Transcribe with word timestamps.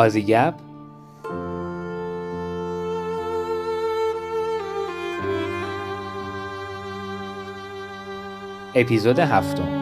آزیگپ 0.00 0.54
اپیزود 8.74 9.18
هفتم. 9.18 9.79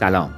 سلام. 0.00 0.30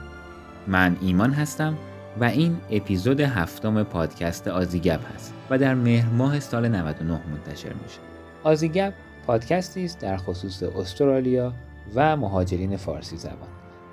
من 0.67 0.97
ایمان 1.01 1.33
هستم 1.33 1.79
و 2.21 2.25
این 2.25 2.57
اپیزود 2.71 3.21
هفتم 3.21 3.83
پادکست 3.83 4.49
آزیگپ 4.49 5.15
هست 5.15 5.35
و 5.51 5.59
در 5.59 5.75
مهر 5.75 6.09
ماه 6.09 6.41
سال 6.41 6.69
99 6.69 7.21
منتشر 7.31 7.73
میشه. 7.83 7.99
آزیگپ 8.45 8.93
پادکستی 9.27 9.85
است 9.85 9.99
در 9.99 10.17
خصوص 10.17 10.63
استرالیا 10.63 11.53
و 11.95 12.17
مهاجرین 12.17 12.77
فارسی 12.77 13.17
زبان 13.17 13.49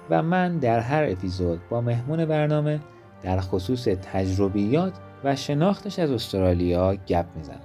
و 0.09 0.23
من 0.23 0.57
در 0.57 0.79
هر 0.79 1.03
اپیزود 1.09 1.59
با 1.69 1.81
مهمون 1.81 2.25
برنامه 2.25 2.79
در 3.23 3.39
خصوص 3.39 3.83
تجربیات 3.83 4.93
و 5.23 5.35
شناختش 5.35 5.99
از 5.99 6.11
استرالیا 6.11 6.95
گپ 6.95 7.25
می‌زنم. 7.35 7.59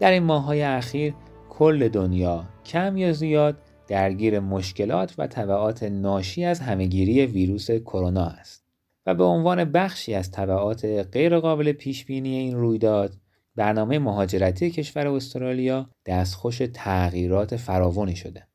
در 0.00 0.10
این 0.10 0.22
ماههای 0.22 0.62
اخیر 0.62 1.14
کل 1.50 1.88
دنیا 1.88 2.44
کم 2.64 2.96
یا 2.96 3.12
زیاد 3.12 3.56
درگیر 3.88 4.40
مشکلات 4.40 5.14
و 5.18 5.26
طبعات 5.26 5.82
ناشی 5.82 6.44
از 6.44 6.60
همهگیری 6.60 7.26
ویروس 7.26 7.70
کرونا 7.70 8.26
است 8.26 8.64
و 9.06 9.14
به 9.14 9.24
عنوان 9.24 9.64
بخشی 9.64 10.14
از 10.14 10.30
طبعات 10.30 10.84
غیرقابل 10.84 11.72
پیش 11.72 12.04
بینی 12.04 12.36
این 12.36 12.56
رویداد 12.56 13.14
برنامه 13.56 13.98
مهاجرتی 13.98 14.70
کشور 14.70 15.06
استرالیا 15.08 15.90
دستخوش 16.06 16.62
تغییرات 16.74 17.56
فراوانی 17.56 18.16
شده 18.16 18.46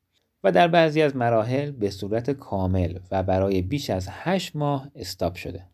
و 0.44 0.52
در 0.52 0.68
بعضی 0.68 1.02
از 1.02 1.16
مراحل 1.16 1.70
به 1.70 1.90
صورت 1.90 2.30
کامل 2.30 2.98
و 3.10 3.22
برای 3.22 3.62
بیش 3.62 3.90
از 3.90 4.08
8 4.10 4.56
ماه 4.56 4.90
استاپ 4.94 5.34
شده. 5.34 5.66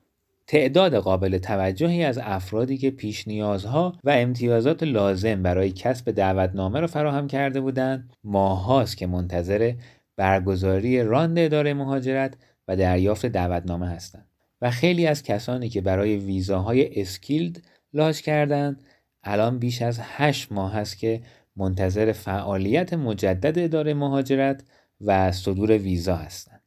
تعداد 0.51 0.95
قابل 0.95 1.39
توجهی 1.39 2.05
از 2.05 2.19
افرادی 2.23 2.79
که 2.79 2.91
پیش 2.91 3.29
نیازها 3.29 3.99
و 4.05 4.11
امتیازات 4.11 4.83
لازم 4.83 5.43
برای 5.43 5.71
کسب 5.71 6.11
دعوتنامه 6.11 6.81
را 6.81 6.87
فراهم 6.87 7.27
کرده 7.27 7.61
بودند. 7.61 8.13
ماهاست 8.25 8.97
که 8.97 9.07
منتظر 9.07 9.75
برگزاری 10.17 11.03
round 11.03 11.39
اداره 11.39 11.75
مهاجرت 11.75 12.35
و 12.69 12.77
دریافت 12.77 13.27
دعوتنامه 13.27 13.89
هستند 13.89 14.27
و 14.61 14.71
خیلی 14.71 15.07
از 15.07 15.23
کسانی 15.23 15.69
که 15.69 15.81
برای 15.81 16.17
ویزاهای 16.17 17.01
skilled 17.01 17.63
lodge 17.93 18.21
کردند 18.21 18.83
الان 19.23 19.59
بیش 19.59 19.83
از 19.83 20.01
هشت 20.03 20.53
ماه 20.53 20.77
است 20.77 20.99
که 20.99 21.21
منتظر 21.57 22.13
فعالیت 22.13 22.95
مجدد 22.95 23.59
اداره 23.59 23.95
مهاجرت 23.95 24.65
و 25.01 25.33
صدور 25.33 25.71
ویزا 25.71 26.17
هستند. 26.17 26.60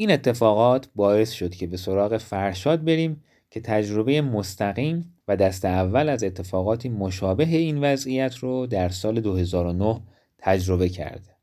این 0.00 0.10
اتفاقات 0.10 0.88
باعث 0.96 1.30
شد 1.30 1.54
که 1.54 1.66
به 1.66 1.76
سراغ 1.76 2.16
فرشاد 2.16 2.84
بریم 2.84 3.24
که 3.50 3.60
تجربه 3.60 4.20
مستقیم 4.20 5.14
و 5.28 5.36
دست 5.36 5.64
اول 5.64 6.08
از 6.08 6.24
اتفاقاتی 6.24 6.88
مشابه 6.88 7.44
این 7.44 7.78
وضعیت 7.78 8.36
رو 8.36 8.66
در 8.66 8.88
سال 8.88 9.20
2009 9.20 10.00
تجربه 10.38 10.88
کرده. 10.88 11.36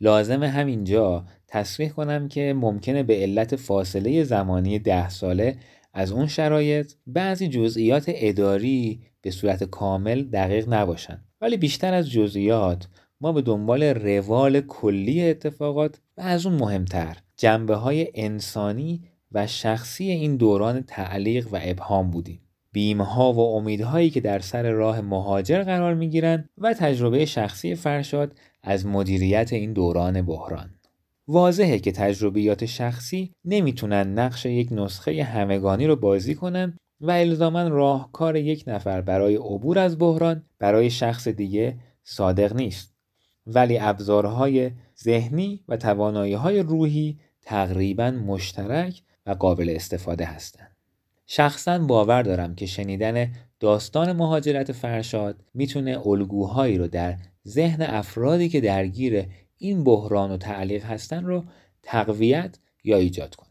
لازم 0.00 0.42
همینجا 0.42 1.24
تصریح 1.48 1.88
کنم 1.88 2.28
که 2.28 2.54
ممکنه 2.56 3.02
به 3.02 3.14
علت 3.14 3.56
فاصله 3.56 4.24
زمانی 4.24 4.78
ده 4.78 5.08
ساله 5.08 5.56
از 5.92 6.12
اون 6.12 6.26
شرایط 6.26 6.92
بعضی 7.06 7.48
جزئیات 7.48 8.04
اداری 8.08 9.00
به 9.22 9.30
صورت 9.30 9.64
کامل 9.64 10.22
دقیق 10.22 10.68
نباشن 10.68 11.24
ولی 11.40 11.56
بیشتر 11.56 11.94
از 11.94 12.10
جزئیات 12.10 12.88
ما 13.20 13.32
به 13.32 13.42
دنبال 13.42 13.82
روال 13.82 14.60
کلی 14.60 15.30
اتفاقات 15.30 16.00
و 16.18 16.20
از 16.20 16.46
اون 16.46 16.54
مهمتر 16.54 17.16
جنبه 17.36 17.74
های 17.74 18.08
انسانی 18.14 19.02
و 19.32 19.46
شخصی 19.46 20.04
این 20.04 20.36
دوران 20.36 20.82
تعلیق 20.82 21.48
و 21.52 21.58
ابهام 21.62 22.10
بودیم. 22.10 22.40
بیمها 22.72 23.32
و 23.32 23.40
امیدهایی 23.56 24.10
که 24.10 24.20
در 24.20 24.38
سر 24.38 24.70
راه 24.70 25.00
مهاجر 25.00 25.62
قرار 25.62 25.94
می 25.94 26.08
گیرند 26.08 26.48
و 26.58 26.74
تجربه 26.74 27.24
شخصی 27.24 27.74
فرشاد 27.74 28.34
از 28.62 28.86
مدیریت 28.86 29.52
این 29.52 29.72
دوران 29.72 30.22
بحران. 30.22 30.70
واضحه 31.28 31.78
که 31.78 31.92
تجربیات 31.92 32.66
شخصی 32.66 33.32
نمی‌تونن 33.44 34.18
نقش 34.18 34.46
یک 34.46 34.68
نسخه 34.70 35.24
همگانی 35.24 35.86
رو 35.86 35.96
بازی 35.96 36.34
کنن 36.34 36.78
و 37.00 37.10
الزاما 37.10 37.68
راهکار 37.68 38.36
یک 38.36 38.64
نفر 38.66 39.00
برای 39.00 39.36
عبور 39.36 39.78
از 39.78 39.98
بحران 39.98 40.42
برای 40.58 40.90
شخص 40.90 41.28
دیگه 41.28 41.78
صادق 42.02 42.56
نیست. 42.56 42.94
ولی 43.46 43.78
ابزارهای 43.78 44.70
ذهنی 45.02 45.64
و 45.68 45.76
توانایی 45.76 46.34
های 46.34 46.62
روحی 46.62 47.18
تقریبا 47.42 48.10
مشترک 48.10 49.02
و 49.26 49.30
قابل 49.30 49.70
استفاده 49.70 50.24
هستند. 50.24 50.76
شخصا 51.26 51.78
باور 51.78 52.22
دارم 52.22 52.54
که 52.54 52.66
شنیدن 52.66 53.32
داستان 53.60 54.12
مهاجرت 54.12 54.72
فرشاد 54.72 55.44
می‌تونه 55.54 56.06
الگوهایی 56.06 56.78
رو 56.78 56.88
در 56.88 57.16
ذهن 57.48 57.82
افرادی 57.82 58.48
که 58.48 58.60
درگیر 58.60 59.26
این 59.58 59.84
بحران 59.84 60.30
و 60.30 60.36
تعلیق 60.36 60.84
هستن 60.84 61.24
رو 61.24 61.44
تقویت 61.82 62.58
یا 62.84 62.96
ایجاد 62.96 63.34
کنه. 63.34 63.48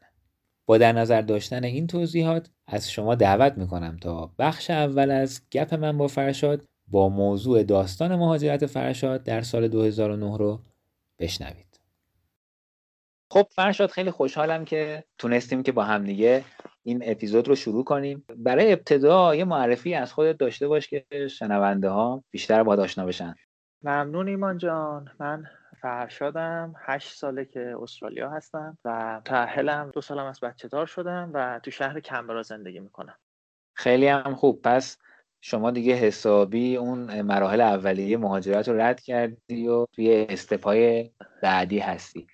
با 0.66 0.78
در 0.78 0.92
نظر 0.92 1.22
داشتن 1.22 1.64
این 1.64 1.88
توضیحات 1.88 2.50
از 2.68 2.92
شما 2.92 3.16
دعوت 3.16 3.58
می‌کنم 3.58 3.98
تا 4.02 4.32
بخش 4.40 4.70
اول 4.70 5.12
از 5.12 5.42
گپ 5.52 5.74
من 5.74 5.98
با 5.98 6.08
فرشاد 6.08 6.66
با 6.88 7.10
موضوع 7.10 7.64
داستان 7.64 8.16
مهاجرت 8.16 8.66
فرشاد 8.66 9.24
در 9.24 9.42
سال 9.42 9.68
2009 9.68 10.38
رو 10.38 10.62
بشنوید. 11.20 11.80
خب 13.32 13.48
فرشاد 13.52 13.90
خیلی 13.90 14.12
خوشحالم 14.12 14.66
که 14.66 15.04
تونستیم 15.18 15.64
که 15.64 15.72
با 15.72 15.84
همدیگه 15.84 16.44
این 16.84 17.04
اپیزود 17.06 17.48
رو 17.48 17.56
شروع 17.56 17.84
کنیم. 17.84 18.26
برای 18.36 18.74
ابتدا 18.74 19.36
یه 19.36 19.46
معرفی 19.46 19.94
از 19.94 20.14
خودت 20.14 20.38
داشته 20.38 20.68
باش 20.68 20.88
که 20.88 21.28
شنونده 21.28 21.90
ها 21.90 22.24
بیشتر 22.32 22.64
با 22.64 22.76
آشنا 22.76 23.06
بشن. 23.06 23.36
ممنون 23.84 24.28
ایمان 24.28 24.58
جان. 24.58 25.10
من 25.20 25.46
فرشادم 25.82 26.74
هشت 26.78 27.18
ساله 27.18 27.46
که 27.46 27.76
استرالیا 27.82 28.30
هستم 28.30 28.78
و 28.86 29.22
تحلم 29.26 29.92
دو 29.94 30.02
سالم 30.02 30.26
از 30.26 30.40
بچه 30.40 30.68
دار 30.68 30.86
شدم 30.86 31.32
و 31.34 31.60
تو 31.64 31.72
شهر 31.72 32.00
کمبرا 32.00 32.42
زندگی 32.42 32.80
می‌کنم. 32.80 33.18
خیلی 33.74 34.08
هم 34.08 34.36
خوب. 34.36 34.62
پس 34.62 34.98
شما 35.42 35.72
دیگه 35.72 35.94
حسابی 35.94 36.78
اون 36.78 37.22
مراحل 37.22 37.62
اولیه 37.62 38.18
مهاجرت 38.18 38.70
رو 38.70 38.82
رد 38.82 39.02
کردی 39.02 39.68
و 39.68 39.86
توی 39.86 40.26
استپای 40.30 41.12
بعدی 41.44 41.80
هستی. 41.80 42.28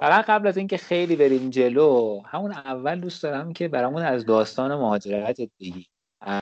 فقط 0.00 0.24
قبل 0.24 0.46
از 0.46 0.56
اینکه 0.56 0.76
خیلی 0.76 1.16
بریم 1.16 1.50
جلو 1.50 2.22
همون 2.26 2.52
اول 2.52 3.00
دوست 3.00 3.22
دارم 3.22 3.52
که 3.52 3.68
برامون 3.68 4.02
از 4.02 4.26
داستان 4.26 4.74
مهاجرت 4.74 5.40
بگی. 5.40 5.86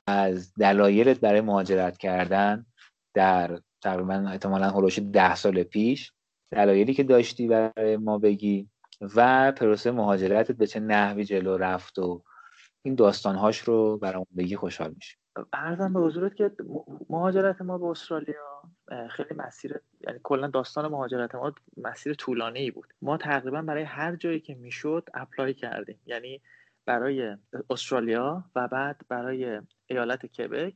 از 0.06 0.54
دلایلت 0.54 1.20
برای 1.20 1.40
مهاجرت 1.40 1.98
کردن 1.98 2.66
در 3.14 3.60
تقریبا 3.82 4.28
احتمالا 4.28 4.70
هلوش 4.70 4.98
ده 4.98 5.34
سال 5.34 5.62
پیش 5.62 6.12
دلایلی 6.50 6.94
که 6.94 7.02
داشتی 7.02 7.48
برای 7.48 7.96
ما 7.96 8.18
بگی 8.18 8.70
و 9.00 9.52
پروسه 9.52 9.90
مهاجرتت 9.90 10.56
به 10.56 10.66
چه 10.66 10.80
نحوی 10.80 11.24
جلو 11.24 11.56
رفت 11.56 11.98
و 11.98 12.22
این 12.82 12.94
داستانهاش 12.94 13.58
رو 13.58 13.98
برامون 13.98 14.26
بگی 14.36 14.56
خوشحال 14.56 14.94
میشه 14.94 15.16
ارزم 15.52 15.92
به 15.92 16.00
حضورت 16.00 16.34
که 16.34 16.50
مهاجرت 17.10 17.62
ما 17.62 17.78
به 17.78 17.86
استرالیا 17.86 18.62
خیلی 19.10 19.34
مسیر 19.36 19.80
یعنی 20.00 20.20
کلا 20.22 20.46
داستان 20.46 20.86
مهاجرت 20.86 21.34
ما 21.34 21.52
مسیر 21.76 22.14
طولانی 22.14 22.70
بود. 22.70 22.94
ما 23.02 23.16
تقریبا 23.16 23.62
برای 23.62 23.82
هر 23.82 24.16
جایی 24.16 24.40
که 24.40 24.54
می‌شد 24.54 25.08
اپلای 25.14 25.54
کردیم. 25.54 26.00
یعنی 26.06 26.42
برای 26.86 27.36
استرالیا 27.70 28.44
و 28.56 28.68
بعد 28.68 29.00
برای 29.08 29.60
ایالت 29.86 30.26
کبک 30.26 30.74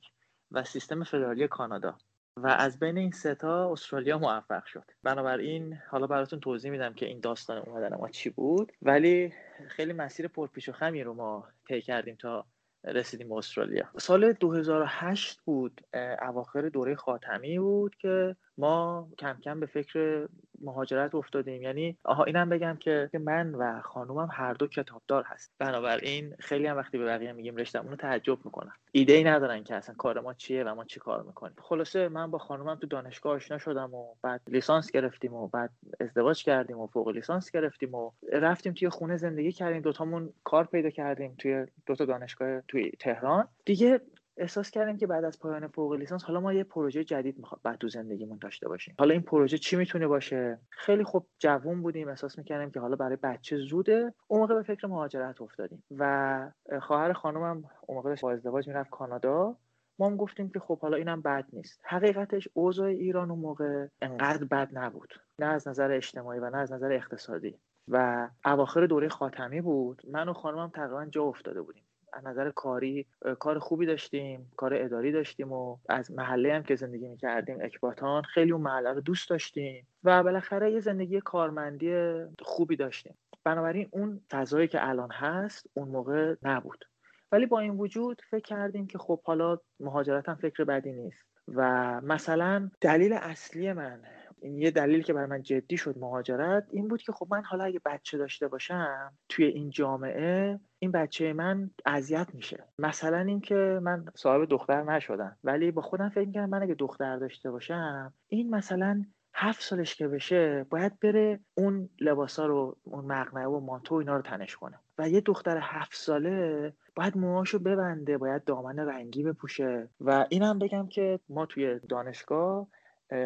و 0.51 0.65
سیستم 0.65 1.05
فدرالی 1.05 1.49
کانادا. 1.49 1.99
و 2.37 2.47
از 2.47 2.79
بین 2.79 2.99
این 2.99 3.11
ستا 3.11 3.73
استرالیا 3.73 4.19
موفق 4.19 4.65
شد. 4.65 4.85
بنابراین 5.03 5.79
حالا 5.91 6.07
براتون 6.07 6.41
توضیح 6.41 6.71
میدم 6.71 6.95
که 6.95 7.07
این 7.07 7.21
داستان 7.21 7.59
اومدن 7.59 7.97
ما 7.97 8.09
چی 8.09 8.31
بود. 8.31 8.73
ولی 8.83 9.33
خیلی 9.69 9.93
مسیر 9.93 10.29
پرپیش 10.29 10.69
و 10.69 10.73
خمی 10.73 11.03
رو 11.03 11.15
ما 11.15 11.49
طی 11.69 11.83
کردیم 11.83 12.17
تا 12.17 12.47
رسیدیم 12.85 13.33
استرالیا. 13.33 13.85
سال 13.99 14.33
2008 14.33 15.41
بود 15.41 15.81
اواخر 16.23 16.69
دوره 16.69 16.95
خاتمی 16.95 17.59
بود 17.59 17.97
که 17.97 18.37
ما 18.59 19.09
کم 19.19 19.37
کم 19.45 19.61
به 19.61 19.67
فکر 19.67 20.29
مهاجرت 20.61 21.15
افتادیم. 21.15 21.63
یعنی 21.63 21.99
آها 22.05 22.25
اینم 22.25 22.49
بگم 22.49 22.77
که 22.77 23.11
من 23.15 23.55
و 23.55 23.81
خانومم 23.81 24.29
هر 24.33 24.55
دو 24.55 24.67
کتابدار 24.67 25.25
هست 25.27 25.53
بنابراین 25.59 26.35
خیلی 26.39 26.67
هم 26.67 26.77
وقتی 26.77 26.99
به 26.99 27.05
بقیه 27.05 27.33
میگیم 27.33 27.57
رشتمون 27.57 27.91
رو 27.91 27.97
تعجب 27.97 28.39
می‌کنن. 28.45 28.73
ایده 28.93 29.13
ای 29.13 29.25
ندارن 29.25 29.65
که 29.65 29.75
اصلا 29.75 29.95
کار 29.95 30.21
ما 30.21 30.35
چیه 30.35 30.65
و 30.65 30.75
ما 30.75 30.85
چی 30.85 31.01
کار 31.01 31.23
می‌کنیم. 31.23 31.57
خلاصه 31.59 32.09
من 32.09 32.31
با 32.31 32.39
خانومم 32.39 32.75
تو 32.75 32.87
دانشگاه 32.87 33.33
آشنا 33.33 33.59
شدم 33.59 33.95
و 33.95 34.15
بعد 34.23 34.41
لیسانس 34.47 34.91
گرفتیم 34.91 35.35
و 35.35 35.49
بعد 35.49 35.71
ازدواج 36.01 36.45
کردیم 36.45 36.79
و 36.79 36.87
فوق 36.87 37.09
لیسانس 37.09 37.51
گرفتیم 37.51 37.95
و 37.95 38.11
رفتیم 38.33 38.73
توی 38.73 38.89
خونه 38.89 39.17
زندگی 39.17 39.53
کردیم. 39.53 39.83
دوتامون 39.83 40.33
کار 40.45 40.65
پیدا 40.65 40.91
کردیم 40.91 41.35
توی 41.39 41.67
دوتا 41.87 42.05
دانشگاه 42.05 42.61
توی 42.61 42.91
تهران. 42.91 43.49
دیگه 43.65 44.01
احساس 44.37 44.71
کردیم 44.71 44.97
که 44.97 45.07
بعد 45.07 45.25
از 45.25 45.39
پایان 45.39 45.69
فوق 45.69 45.93
لیسانس 45.93 46.25
حالا 46.25 46.41
ما 46.41 46.53
یه 46.53 46.65
پروژه 46.65 47.05
جدید 47.05 47.39
می‌خواد 47.39 47.61
بعد 47.65 47.79
تو 47.79 47.89
زندگیمون 47.89 48.39
داشته 48.39 48.69
باشیم. 48.69 48.95
حالا 48.99 49.13
این 49.13 49.23
پروژه 49.23 49.59
چی 49.59 49.77
می‌تونه 49.77 50.07
باشه؟ 50.07 50.59
خیلی 50.71 51.05
خوب 51.05 51.27
جوون 51.39 51.83
بودیم 51.83 52.09
احساس 52.09 52.39
می‌کردیم 52.39 52.71
که 52.71 52.81
حالا 52.81 52.97
برای 52.97 53.17
بچه 53.23 53.57
زوده. 53.57 54.15
اون 54.27 54.41
موقع 54.41 54.55
به 54.55 54.63
فکر 54.63 54.87
مهاجرت 54.87 55.41
افتادیم 55.43 55.85
و 55.99 56.53
خواهر 56.83 57.13
خانومم 57.13 57.65
اون 57.87 57.97
موقع 57.97 58.15
با 58.23 58.33
ازدواج 58.33 58.69
می‌رفت 58.69 58.91
کانادا. 58.91 59.57
ما 59.99 60.07
هم 60.07 60.17
گفتیم 60.17 60.51
که 60.51 60.61
خب 60.61 60.79
حالا 60.79 60.97
اینم 60.97 61.23
بد 61.23 61.45
نیست. 61.53 61.81
حقیقتش 61.85 62.49
اوضاع 62.55 62.89
ایران 62.89 63.31
اون 63.31 63.41
موقع 63.41 63.87
انقدر 64.03 64.45
بد 64.45 64.69
نبود. 64.73 65.15
نه 65.39 65.47
از 65.47 65.69
نظر 65.69 65.91
اجتماعی 65.91 66.41
و 66.41 66.51
نه 66.51 66.59
از 66.59 66.73
نظر 66.73 66.93
اقتصادی. 66.93 67.59
و 67.89 68.29
اواخر 68.45 68.87
دوره 68.87 69.09
خاتمی 69.09 69.61
بود. 69.61 70.03
من 70.09 70.29
و 70.29 70.33
خانمم 70.33 70.71
تقریبا 70.75 71.07
جا 71.07 71.23
افتاده 71.23 71.63
بودیم. 71.63 71.85
از 72.13 72.27
نظر 72.27 72.51
کاری 72.51 73.07
کار 73.39 73.59
خوبی 73.59 73.87
داشتیم 73.87 74.53
کار 74.57 74.75
اداری 74.75 75.13
داشتیم 75.13 75.53
و 75.53 75.77
از 75.89 76.11
محله 76.11 76.55
هم 76.55 76.63
که 76.63 76.75
زندگی 76.75 77.09
می‌کردیم 77.09 77.59
اکباتان 77.61 78.23
خیلی 78.23 78.53
اون 78.53 78.63
محله 78.63 78.93
رو 78.93 79.01
دوست 79.01 79.31
داشتیم 79.31 79.87
و 80.05 80.23
بالاخره 80.23 80.73
یه 80.73 80.81
زندگی 80.81 81.21
کارمندی 81.21 82.15
خوبی 82.43 82.77
داشتیم. 82.77 83.15
بنابراین 83.45 83.89
اون 83.91 84.21
فضایی 84.31 84.69
که 84.69 84.89
الان 84.89 85.11
هست 85.13 85.67
اون 85.75 85.89
موقع 85.89 86.35
نبود. 86.43 86.85
ولی 87.33 87.47
با 87.47 87.61
این 87.61 87.79
وجود 87.79 88.23
فکر 88.31 88.43
کردیم 88.43 88.87
که 88.87 88.99
خب 88.99 89.23
حالا 89.23 89.59
مهاجرت 89.81 90.29
هم 90.29 90.35
فکر 90.35 90.65
بدی 90.65 90.93
نیست 90.93 91.25
و 91.49 92.01
مثلا 92.01 92.71
دلیل 92.81 93.13
اصلی 93.13 93.73
من 93.73 94.01
این 94.43 94.59
یه 94.59 94.71
دلیل 94.71 95.03
که 95.03 95.13
برای 95.13 95.27
من 95.27 95.43
جدی 95.43 95.77
شد 95.77 95.99
مهاجرت 95.99 96.67
این 96.71 96.89
بود 96.89 97.03
که 97.03 97.13
خب 97.13 97.27
من 97.31 97.45
حالا 97.45 97.65
اگه 97.65 97.81
بچه 97.85 98.19
داشته 98.19 98.49
باشم 98.49 99.13
توی 99.29 99.45
این 99.45 99.71
جامعه 99.71 100.61
این 100.79 100.93
بچه 100.93 101.33
من 101.33 101.71
اذیت 101.87 102.29
میشه. 102.35 102.65
مثلا 102.79 103.19
اینکه 103.19 103.81
من 103.83 104.05
صاحب 104.15 104.45
دختر 104.45 104.83
نشدم 104.83 105.37
ولی 105.45 105.71
با 105.71 105.83
خودم 105.83 106.09
فکر 106.09 106.27
می‌کنم 106.27 106.51
من 106.51 106.63
اگه 106.63 106.75
دختر 106.75 107.17
داشته 107.17 107.51
باشم 107.51 108.15
این 108.29 108.51
مثلا 108.51 109.05
هفت 109.35 109.63
سالش 109.63 109.95
که 109.95 110.09
بشه 110.09 110.67
باید 110.71 111.01
بره 111.01 111.41
اون 111.55 111.89
لباسا 112.01 112.47
رو 112.47 112.77
اون 112.83 113.05
مقنعه 113.05 113.47
و 113.47 113.61
مانتو 113.61 113.95
اینا 113.95 114.17
رو 114.17 114.23
تنش 114.23 114.57
کنه. 114.57 114.79
و 114.99 115.09
یه 115.09 115.21
دختر 115.21 115.59
هفت 115.63 115.95
ساله 115.95 116.73
باید 116.95 117.17
موهاشو 117.17 117.59
ببنده 117.59 118.19
باید 118.19 118.45
دامن 118.45 118.79
رنگی 118.79 119.23
بپوشه. 119.23 119.89
و 120.01 120.27
اینم 120.29 120.59
بگم 120.59 120.89
که 120.89 121.21
ما 121.29 121.47
توی 121.47 121.81
دانشگاه 121.89 122.69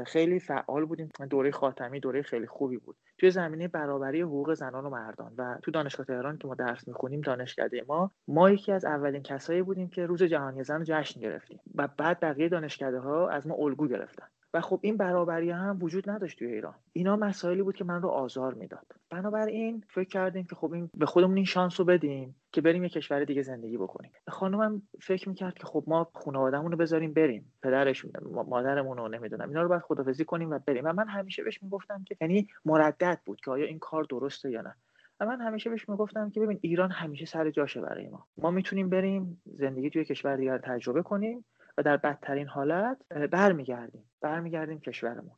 خیلی 0.07 0.41
فعال 0.41 0.85
بودیم. 0.85 1.09
دوره 1.31 1.51
خاتمی 1.51 2.01
دوره 2.01 2.23
خیلی 2.23 2.47
خوبی 2.47 2.77
بود. 2.77 2.97
توی 3.19 3.31
زمینه 3.31 3.69
برابری 3.69 4.23
حقوق 4.23 4.55
زنان 4.55 4.85
و 4.85 4.91
مردان 4.91 5.35
و 5.39 5.59
تو 5.63 5.71
دانشگاه 5.71 6.07
تهران 6.07 6.39
که 6.39 6.49
ما 6.49 6.55
درس 6.55 6.89
می‌خونیم 6.89 7.21
دانشکده 7.21 7.85
ما 7.89 8.11
ما 8.29 8.51
یکی 8.51 8.73
از 8.73 8.85
اولین 8.85 9.23
کسایی 9.23 9.63
بودیم 9.63 9.89
که 9.89 10.07
روز 10.07 10.23
جهانی 10.23 10.65
زن 10.65 10.83
جشن 10.85 11.21
گرفتیم 11.21 11.61
و 11.75 11.89
بعد 11.99 12.21
بقیه 12.21 12.49
دانشکده 12.49 12.99
ها 12.99 13.29
از 13.29 13.47
ما 13.47 13.55
الگو 13.55 13.89
گرفتن. 13.89 14.27
و 14.55 14.61
خب 14.61 14.79
این 14.83 14.97
برابری 14.97 15.51
هم 15.51 15.79
وجود 15.81 16.11
نداشت 16.11 16.39
توی 16.39 16.53
ایران. 16.53 16.75
اینا 16.93 17.17
مسائلی 17.17 17.63
بود 17.63 17.77
که 17.77 17.85
من 17.85 18.03
رو 18.03 18.09
آزار 18.09 18.55
می‌داد. 18.55 18.87
بنابراین 19.11 19.85
فکر 19.89 20.09
کردیم 20.09 20.45
که 20.45 20.55
خب 20.55 20.73
این 20.73 20.91
به 20.95 21.07
خودمون 21.07 21.37
این 21.37 21.45
شانس 21.45 21.81
رو 21.81 21.87
بدیم 21.87 22.37
که 22.53 22.61
بریم 22.61 22.83
یه 22.83 22.89
کشور 22.89 23.25
دیگه 23.25 23.43
زندگی 23.43 23.77
بکنیم. 23.77 24.11
خانومم 24.29 24.83
فکر 25.01 25.29
می‌کرد 25.29 25.55
که 25.55 25.67
خب 25.67 25.85
ما 25.87 26.11
خانوادهمون 26.15 26.73
رو 26.73 26.79
بذاریم 26.79 27.13
بریم. 27.13 27.53
پدرش 27.63 28.07
مادرمون 28.49 28.97
رو 28.97 29.09
نمی‌دونم. 29.09 29.49
اینا 29.49 29.63
رو 29.63 29.69
باید 29.69 29.83
خدافزی 29.83 30.25
کنیم 30.25 30.51
و 30.51 30.59
بریم. 30.67 30.85
و 30.85 30.93
من 30.93 31.09
همیشه 31.09 31.43
بهش 31.43 31.63
می‌گفتم 31.63 32.05
که 32.05 32.17
یعنی 32.21 32.49
مردد 32.65 33.21
بود 33.27 33.41
که 33.41 33.51
آیا 33.51 33.67
این 33.67 33.79
کار 33.79 34.05
درسته 34.05 34.51
یا 34.51 34.61
نه. 34.61 34.75
و 35.21 35.27
من 35.27 35.41
همیشه 35.41 35.71
بهش 35.71 35.89
می‌گفتم 35.89 36.31
که 36.31 36.41
ببین 36.41 36.59
ایران 36.63 36.91
همیشه 36.91 37.27
سر 37.27 37.51
جاشه 37.51 37.81
برای 37.81 38.09
ما. 38.09 38.27
ما 38.39 38.51
می‌تونیم 38.51 38.89
بریم 38.89 39.43
زندگی 39.47 39.91
توی 39.91 40.05
کشور 40.05 40.37
دیگر 40.37 40.59
تجربه 40.59 41.03
کنیم. 41.03 41.45
و 41.79 41.83
در 41.83 41.97
بدترین 41.97 42.49
حالت 42.49 42.99
برمیگردیم 43.31 44.05
برمیگردیم 44.21 44.81
کشورمون. 44.81 45.37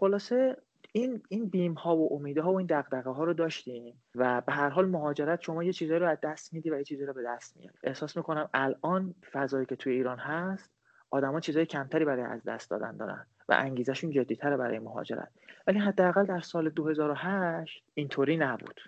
خلاصه 0.00 0.56
این 0.92 1.22
این 1.28 1.48
بیم 1.48 1.74
ها 1.74 1.96
و 1.96 2.12
امیده 2.12 2.42
ها 2.42 2.52
و 2.52 2.56
این 2.58 2.66
دغدغه 2.70 3.10
ها 3.10 3.24
رو 3.24 3.34
داشتیم 3.34 4.02
و 4.14 4.40
به 4.40 4.52
هر 4.52 4.68
حال 4.68 4.86
مهاجرت 4.86 5.40
شما 5.40 5.64
یه 5.64 5.72
چیزایی 5.72 6.00
رو 6.00 6.08
از 6.08 6.18
دست 6.22 6.54
میدی 6.54 6.70
و 6.70 6.78
یه 6.78 6.84
چیزی 6.84 7.04
رو 7.04 7.12
به 7.12 7.22
دست 7.26 7.56
میاری. 7.56 7.78
احساس 7.82 8.16
می‌کنم 8.16 8.48
الان 8.54 9.14
فضایی 9.32 9.66
که 9.66 9.76
توی 9.76 9.92
ایران 9.92 10.18
هست 10.18 10.70
آدما 11.10 11.40
چیزای 11.40 11.66
کمتری 11.66 12.04
برای 12.04 12.22
از 12.22 12.44
دست 12.44 12.70
دادن 12.70 12.96
دارن 12.96 13.26
و 13.48 13.56
انگیزشون 13.58 14.10
جدیتره 14.10 14.56
برای 14.56 14.78
مهاجرت. 14.78 15.28
ولی 15.66 15.78
حداقل 15.78 16.26
در 16.26 16.40
سال 16.40 16.70
2008 16.70 17.84
اینطوری 17.94 18.36
نبود. 18.36 18.80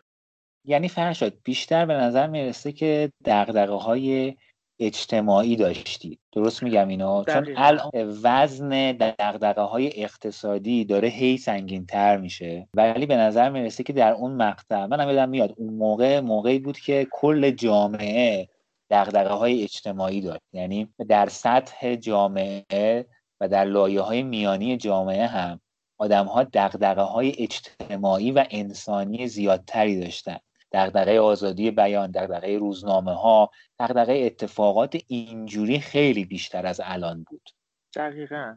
یعنی 0.65 0.89
فرشاد 0.89 1.33
بیشتر 1.45 1.87
به 1.87 1.95
نظر 1.95 2.27
می‌رسه 2.27 2.73
که 2.73 3.13
دغدغه 3.25 3.73
های 3.73 4.37
اجتماعی 4.81 5.57
داشتید 5.57 6.21
درست 6.33 6.63
میگم 6.63 6.89
اینا؟ 6.89 7.25
چون 7.25 7.49
الان 7.57 7.91
وزن 8.23 8.93
دقدقه 8.93 9.63
های 9.63 10.03
اقتصادی 10.03 10.85
داره 10.85 11.09
هی 11.09 11.37
سنگین 11.37 11.87
تر 11.87 12.17
میشه. 12.17 12.69
ولی 12.75 13.07
به 13.07 13.17
نظر 13.17 13.51
می‌رسه 13.51 13.83
که 13.83 13.93
در 13.93 14.13
اون 14.13 14.33
مقطع 14.33 14.87
منم 14.87 15.09
یادم 15.09 15.29
میاد 15.29 15.55
اون 15.57 15.75
موقع 15.75 16.21
موقعی 16.21 16.59
بود 16.59 16.79
که 16.79 17.07
کل 17.13 17.51
جامعه 17.51 18.49
دقدقه 18.91 19.35
های 19.35 19.63
اجتماعی 19.63 20.21
داشت. 20.21 20.43
یعنی 20.53 20.95
در 21.09 21.29
سطح 21.29 21.95
جامعه 21.95 23.07
و 23.41 23.49
در 23.49 23.65
لایه 23.65 24.01
های 24.01 24.23
میانی 24.23 24.77
جامعه 24.77 25.27
هم 25.27 25.61
آدم 25.99 26.27
ها 26.27 26.43
دقدقه 26.43 27.03
های 27.03 27.35
اجتماعی 27.39 28.33
و 28.33 28.47
انسانی 28.51 29.29
زیادتری 29.29 30.01
داشتن. 30.01 30.39
دغدغه 30.73 31.21
آزادی 31.21 31.71
بیان 31.71 32.11
دغدغه 32.11 32.59
روزنامه 32.59 33.13
ها 33.13 33.51
دغدغه 33.81 34.13
اتفاقات 34.13 34.97
اینجوری 35.07 35.81
خیلی 35.81 36.25
بیشتر 36.25 36.67
از 36.67 36.81
الان 36.85 37.25
بود. 37.31 37.51
دقیقا. 37.97 38.57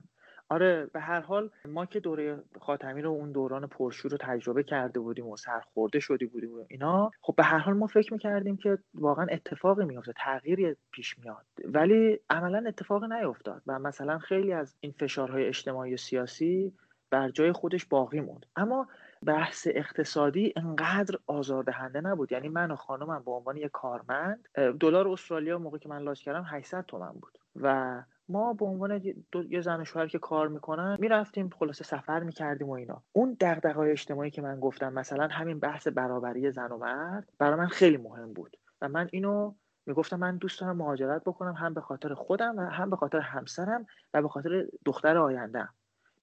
آره 0.50 0.86
به 0.94 1.00
هر 1.00 1.20
حال 1.20 1.50
ما 1.66 1.86
که 1.86 2.00
دوره 2.00 2.44
خاتمی 2.62 3.02
رو 3.02 3.12
اون 3.12 3.32
دوران 3.32 3.68
پرشور 3.68 4.12
رو 4.12 4.18
تجربه 4.22 4.64
کرده 4.64 5.00
بودیم 5.00 5.28
و 5.28 5.38
سرخورده 5.38 6.00
شدی 6.00 6.26
بودیم 6.26 6.54
و 6.54 6.66
اینا 6.70 7.12
خب 7.22 7.36
به 7.36 7.44
هر 7.44 7.58
حال 7.58 7.74
ما 7.74 7.88
فکر 7.88 8.14
می‌کردیم 8.14 8.58
که 8.58 8.78
واقعا 8.94 9.26
اتفاقی 9.32 9.86
میفته 9.86 10.14
تغییری 10.18 10.76
پیش 10.92 11.20
میاد. 11.20 11.46
ولی 11.66 12.20
عملا 12.30 12.64
اتفاقی 12.68 13.08
نیفتاد 13.08 13.62
و 13.68 13.80
مثلا 13.80 14.20
خیلی 14.20 14.54
از 14.54 14.76
این 14.80 14.92
فشارهای 15.00 15.48
اجتماعی 15.48 15.94
و 15.94 15.98
سیاسی 15.98 16.74
بر 17.10 17.30
جای 17.30 17.52
خودش 17.52 17.86
باقی 17.86 18.20
موند. 18.20 18.46
اما 18.56 18.88
بحث 19.24 19.68
اقتصادی 19.72 20.54
انقدر 20.56 21.20
آزاردهنده 21.28 22.02
نبود. 22.02 22.32
یعنی 22.32 22.50
من 22.50 22.72
و 22.72 22.76
خانمم 22.76 23.24
به 23.26 23.32
عنوان 23.32 23.58
یک 23.58 23.72
کارمند 23.72 24.48
دلار 24.80 25.08
استرالیا 25.08 25.60
موقع 25.60 25.78
که 25.78 25.90
من 25.90 26.02
لاس 26.02 26.22
کردم 26.22 26.46
800 26.48 26.86
تومن 26.86 27.12
بود. 27.12 27.38
و 27.56 28.02
ما 28.30 28.54
به 28.54 28.66
عنوان 28.66 29.02
یه 29.50 29.62
زن 29.62 29.82
و 29.82 29.86
شوهر 29.86 30.08
که 30.08 30.20
کار 30.20 30.48
می‌کنن 30.48 30.98
می‌رفتیم 31.00 31.50
خلاصه 31.60 31.84
سفر 31.84 32.20
می‌کردیم 32.20 32.70
و 32.70 32.72
اینا. 32.72 33.04
اون 33.12 33.38
دغدغه 33.40 33.80
اجتماعی 33.80 34.32
که 34.32 34.42
من 34.42 34.60
گفتم 34.60 34.94
مثلا 34.94 35.28
همین 35.28 35.60
بحث 35.60 35.88
برابری 35.88 36.52
زن 36.52 36.72
و 36.72 36.78
مرد 36.78 37.30
برای 37.38 37.56
من 37.56 37.68
خیلی 37.68 37.98
مهم 37.98 38.34
بود. 38.34 38.58
و 38.82 38.90
من 38.90 39.10
اینو 39.12 39.54
می‌گفتم 39.86 40.20
من 40.20 40.38
دوست 40.38 40.62
دارم 40.62 40.78
مهاجرت 40.78 41.22
بکنم 41.22 41.54
هم 41.54 41.74
به 41.74 41.82
خاطر 41.82 42.14
خودم 42.14 42.58
و 42.58 42.62
هم 42.62 42.90
به 42.90 42.96
خاطر 42.96 43.20
همسرم 43.20 43.86
و 44.14 44.22
به 44.22 44.28
خاطر 44.28 44.68
دختر 44.86 45.18
آیندهم 45.18 45.74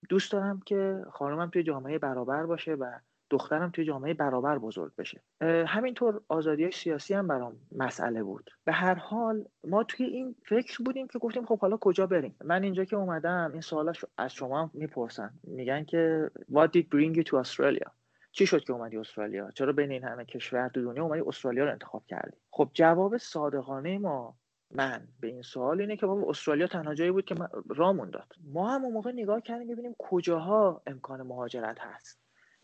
دوست 0.09 0.33
دارم 0.33 0.61
که 0.67 1.05
خانمم 1.13 1.51
توی 1.51 1.63
جامعه 1.63 1.99
برابر 1.99 2.47
باشه 2.47 2.75
و 2.75 2.99
دخترم 3.31 3.71
توی 3.71 3.85
جامعه 3.85 4.15
برابر 4.15 4.59
بزرگ 4.59 4.93
بشه. 4.97 5.23
همینطور 5.67 6.21
آزادی 6.29 6.71
سیاسی 6.71 7.15
هم 7.15 7.29
برام 7.29 7.57
مسئله 7.77 8.23
بود. 8.23 8.51
به 8.65 8.73
هر 8.73 8.95
حال 8.95 9.45
ما 9.65 9.85
توی 9.85 10.07
این 10.07 10.37
فکر 10.45 10.83
بودیم 10.85 11.07
که 11.07 11.19
گفتیم 11.19 11.47
خب 11.47 11.59
حالا 11.59 11.77
کجا 11.77 12.07
بریم. 12.07 12.37
من 12.45 12.63
اینجا 12.63 12.85
که 12.85 12.97
اومدم 12.97 13.51
این 13.53 13.61
سوالا 13.61 13.93
از 14.19 14.33
شما 14.33 14.71
می‌پرسن. 14.75 15.31
میگن 15.45 15.85
که 15.85 16.31
what 16.53 16.69
did 16.69 16.85
bring 16.85 17.17
you 17.17 17.23
to 17.23 17.45
Australia 17.45 17.91
چی 18.33 18.47
شد 18.47 18.65
که 18.65 18.73
اومدی 18.73 18.97
استرالیا؟ 18.97 19.51
چرا 19.51 19.73
بین 19.73 19.91
این 19.91 20.05
همه 20.05 20.25
کشور 20.25 20.69
تو 20.69 20.83
دنیا 20.83 21.05
اومدی 21.05 21.23
استرالیا 21.27 21.65
رو 21.65 21.71
انتخاب 21.71 22.07
کردی؟ 22.07 22.37
خب 22.51 22.71
جواب 22.75 23.17
صادقانه 23.17 23.99
ما 23.99 24.37
من 24.71 25.09
به 25.21 25.29
این 25.29 25.43
سوال 25.43 25.81
اینه 25.81 25.97
که 25.97 26.07
بابا 26.07 26.31
استرالیا 26.31 26.67
تنها 26.67 26.95
جایی 26.95 27.11
بود 27.11 27.25
که 27.25 27.35
رامون 27.69 28.11
داد. 28.11 28.33
ما 28.45 28.75
هم 28.75 28.85
اون 28.85 28.93
موقع 28.93 29.13
نگاه 29.13 29.41
کردیم 29.41 29.69
ببینیم 29.69 29.95
کجاها 29.99 30.83
امکان 30.87 31.23
مهاجرت 31.23 31.79
هست. 31.81 32.21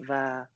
و 0.09 0.47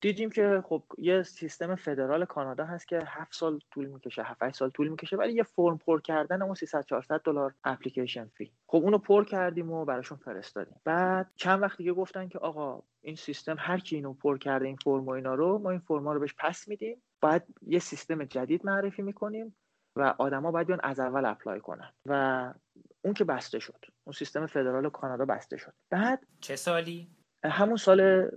دیدیم 0.00 0.30
که 0.30 0.62
خب 0.64 0.82
یه 0.98 1.22
سیستم 1.22 1.74
فدرال 1.74 2.24
کانادا 2.24 2.64
هست 2.64 2.88
که 2.88 3.02
هفت 3.06 3.34
سال 3.34 3.60
طول 3.70 3.86
می‌کشه 3.86 4.22
7 4.22 4.54
سال 4.54 4.70
طول 4.70 4.88
می‌کشه 4.88 5.16
ولی 5.16 5.32
یه 5.32 5.42
فرم 5.42 5.78
پر 5.78 6.00
کردن 6.00 6.42
اون 6.42 6.54
300 6.54 6.84
400 6.84 7.20
دلار 7.24 7.54
اپلیکیشن 7.64 8.30
فی. 8.34 8.52
خب 8.66 8.78
اونو 8.78 8.98
پر 8.98 9.24
کردیم 9.24 9.72
و 9.72 9.84
براشون 9.84 10.18
فرستادیم. 10.18 10.80
بعد 10.84 11.30
چند 11.36 11.62
وقت 11.62 11.78
دیگه 11.78 11.92
گفتن 11.92 12.28
که 12.28 12.38
آقا 12.38 12.82
این 13.02 13.16
سیستم 13.16 13.56
هر 13.58 13.78
کی 13.78 13.96
اینو 13.96 14.12
پر 14.12 14.38
کرده 14.38 14.66
این 14.66 14.76
فرم 14.76 15.06
و 15.06 15.10
اینا 15.10 15.34
رو 15.34 15.58
ما 15.58 15.70
این 15.70 15.80
فرما 15.80 16.12
رو 16.12 16.20
بهش 16.20 16.34
پس 16.38 16.68
میدیم. 16.68 17.02
بعد 17.20 17.46
یه 17.62 17.78
سیستم 17.78 18.24
جدید 18.24 18.66
معرفی 18.66 19.02
می‌کنیم. 19.02 19.56
و 19.96 20.14
آدما 20.18 20.50
باید 20.50 20.66
بیان 20.66 20.80
از 20.82 21.00
اول 21.00 21.24
apply 21.24 21.60
کنن. 21.60 21.92
و 22.06 22.54
اون 23.02 23.14
که 23.14 23.24
بسته 23.24 23.58
شد. 23.58 23.84
اون 24.04 24.12
سیستم 24.12 24.46
فدرال 24.46 24.90
کانادا 24.90 25.24
بسته 25.24 25.56
شد. 25.56 25.74
بعد 25.90 26.26
چه 26.40 26.56
سالی؟ 26.56 27.10
همون 27.44 27.76
سال 27.76 28.30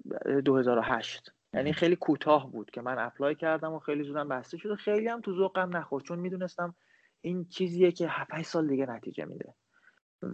2008 0.46 1.32
یعنی 1.54 1.74
خیلی 1.74 1.96
کوتاه 1.96 2.52
بود 2.52 2.72
که 2.72 2.82
من 2.82 3.00
apply 3.00 3.36
کردم 3.36 3.74
و 3.74 3.80
خیلی 3.80 4.04
زودم 4.04 4.30
بسته 4.30 4.58
شد 4.58 4.72
و 4.72 4.76
خیلی 4.76 5.08
هم 5.08 5.22
تو 5.22 5.36
ذوقم 5.36 5.78
نخورد. 5.78 6.04
چون 6.04 6.20
می‌دونستم 6.20 6.76
این 7.22 7.46
چیزیه 7.46 7.92
که 7.92 8.08
7 8.08 8.42
سال 8.42 8.68
دیگه 8.68 8.86
نتیجه 8.86 9.26
میده. 9.26 9.54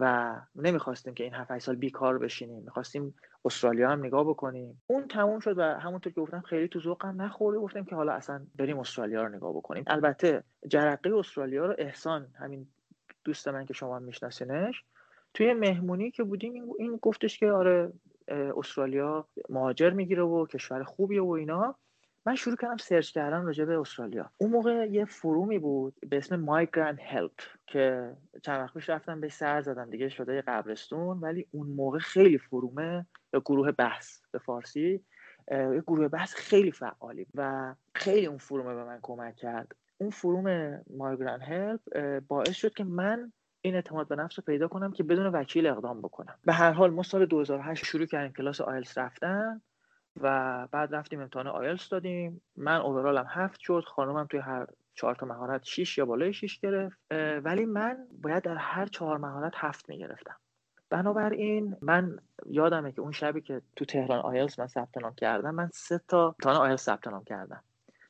و 0.00 0.34
نمی‌خواستیم 0.56 1.14
که 1.14 1.24
این 1.24 1.34
7 1.34 1.58
سال 1.58 1.76
بیکار 1.76 2.18
بشینیم. 2.18 2.62
می‌خواستیم 2.62 3.14
استرالیا 3.44 3.90
هم 3.90 4.04
نگاه 4.04 4.24
بکنیم. 4.24 4.82
اون 4.86 5.08
تموم 5.08 5.40
شد 5.40 5.58
و 5.58 5.62
همونطور 5.62 6.12
که 6.12 6.20
گفتم 6.20 6.40
خیلی 6.40 6.68
تو 6.68 6.80
ذوقم 6.80 7.22
نخورده 7.22 7.58
گفتیم 7.58 7.84
که 7.84 7.96
حالا 7.96 8.12
اصلا 8.12 8.46
بریم 8.56 8.78
استرالیا 8.78 9.22
رو 9.22 9.28
نگاه 9.28 9.52
بکنیم. 9.52 9.84
البته 9.86 10.44
جرقه 10.68 11.16
استرالیا 11.16 11.66
رو 11.66 11.74
احسان 11.78 12.26
همین 12.38 12.66
دوست 13.24 13.48
من 13.48 13.64
که 13.64 13.74
شما 13.74 13.98
میشناسینش 13.98 14.84
توی 15.34 15.54
مهمونی 15.54 16.10
که 16.10 16.24
بودیم 16.24 16.52
این 16.78 16.98
گفتش 17.02 17.38
که 17.38 17.50
آره 17.52 17.92
استرالیا 18.28 19.28
مهاجر 19.48 19.90
می‌گیره 19.90 20.22
و 20.22 20.46
کشور 20.46 20.82
خوبیه 20.82 21.22
و 21.22 21.30
اینا. 21.30 21.76
من 22.26 22.34
شروع 22.34 22.56
کردم 22.56 22.76
سرچ 22.76 23.12
کردن 23.12 23.42
راجع 23.42 23.64
به 23.64 23.80
استرالیا. 23.80 24.30
اون 24.38 24.50
موقع 24.50 24.86
یه 24.90 25.04
فرومی 25.04 25.58
بود 25.58 25.94
به 26.08 26.16
اسم 26.16 26.46
Migrant 26.46 26.98
Help 26.98 27.42
که 27.66 28.12
چند 28.42 28.60
وقت 28.60 28.74
پیش 28.74 28.90
رفتم 28.90 29.20
به 29.20 29.28
سر 29.28 29.60
زدم. 29.60 29.90
دیگه 29.90 30.08
شده 30.08 30.42
قبرستون 30.42 31.18
ولی 31.18 31.46
اون 31.50 31.66
موقع 31.66 31.98
خیلی 31.98 32.38
فرومه 32.38 33.06
یا 33.32 33.40
گروه 33.40 33.72
بحث 33.72 34.20
به 34.30 34.38
فارسی 34.38 35.04
یه 35.50 35.82
گروه 35.86 36.08
بحث 36.08 36.34
خیلی 36.34 36.72
فعالی 36.72 37.26
و 37.34 37.74
خیلی 37.94 38.26
اون 38.26 38.38
فرومه 38.38 38.74
به 38.74 38.84
من 38.84 38.98
کمک 39.02 39.36
کرد. 39.36 39.76
اون 39.98 40.10
فروم 40.10 40.76
Migrant 40.78 41.42
Help 41.42 41.98
باعث 42.28 42.54
شد 42.54 42.74
که 42.74 42.84
من 42.84 43.32
این 43.60 43.74
اعتماد 43.74 44.08
به 44.08 44.16
نفس 44.16 44.38
رو 44.38 44.44
پیدا 44.46 44.68
کنم 44.68 44.92
که 44.92 45.02
بدون 45.02 45.26
وکیل 45.26 45.66
اقدام 45.66 46.00
بکنم. 46.00 46.38
به 46.44 46.52
هر 46.52 46.72
حال 46.72 46.90
ما 46.90 47.02
سال 47.02 47.26
2008 47.26 47.84
شروع 47.84 48.06
کردیم 48.06 48.32
کلاس 48.32 48.60
آیلتس 48.60 48.98
رفتن. 48.98 49.60
و 50.20 50.66
بعد 50.72 50.94
رفتیم 50.94 51.20
امتحان 51.20 51.46
آیلتس 51.46 51.88
دادیم. 51.88 52.40
من 52.56 52.76
overall 52.76 53.20
م 53.20 53.26
هفت 53.28 53.60
شد 53.60 53.84
خانومم 53.86 54.26
توی 54.26 54.40
هر 54.40 54.66
چهار 54.94 55.14
تا 55.14 55.26
مهارت 55.26 55.64
6 55.64 55.98
یا 55.98 56.06
بالای 56.06 56.32
6 56.32 56.60
گرفت. 56.60 56.98
ولی 57.44 57.64
من 57.64 57.96
باید 58.22 58.42
در 58.42 58.56
هر 58.56 58.86
چهار 58.86 59.18
مهارت 59.18 59.52
هفت 59.56 59.88
می‌گرفتم. 59.88 60.36
بنابراین 60.90 61.76
من 61.82 62.18
یادمه 62.46 62.92
که 62.92 63.00
اون 63.00 63.12
شبی 63.12 63.40
که 63.40 63.62
تو 63.76 63.84
تهران 63.84 64.18
آیلتس 64.18 64.58
من 64.58 64.66
ثبت 64.66 64.98
نام 64.98 65.14
کردم 65.14 65.54
من 65.54 65.70
سه 65.72 66.00
تا 66.08 66.26
امتحان 66.26 66.56
آیلتس 66.56 66.84
ثبت 66.84 67.08
نام 67.08 67.24
کردم. 67.24 67.62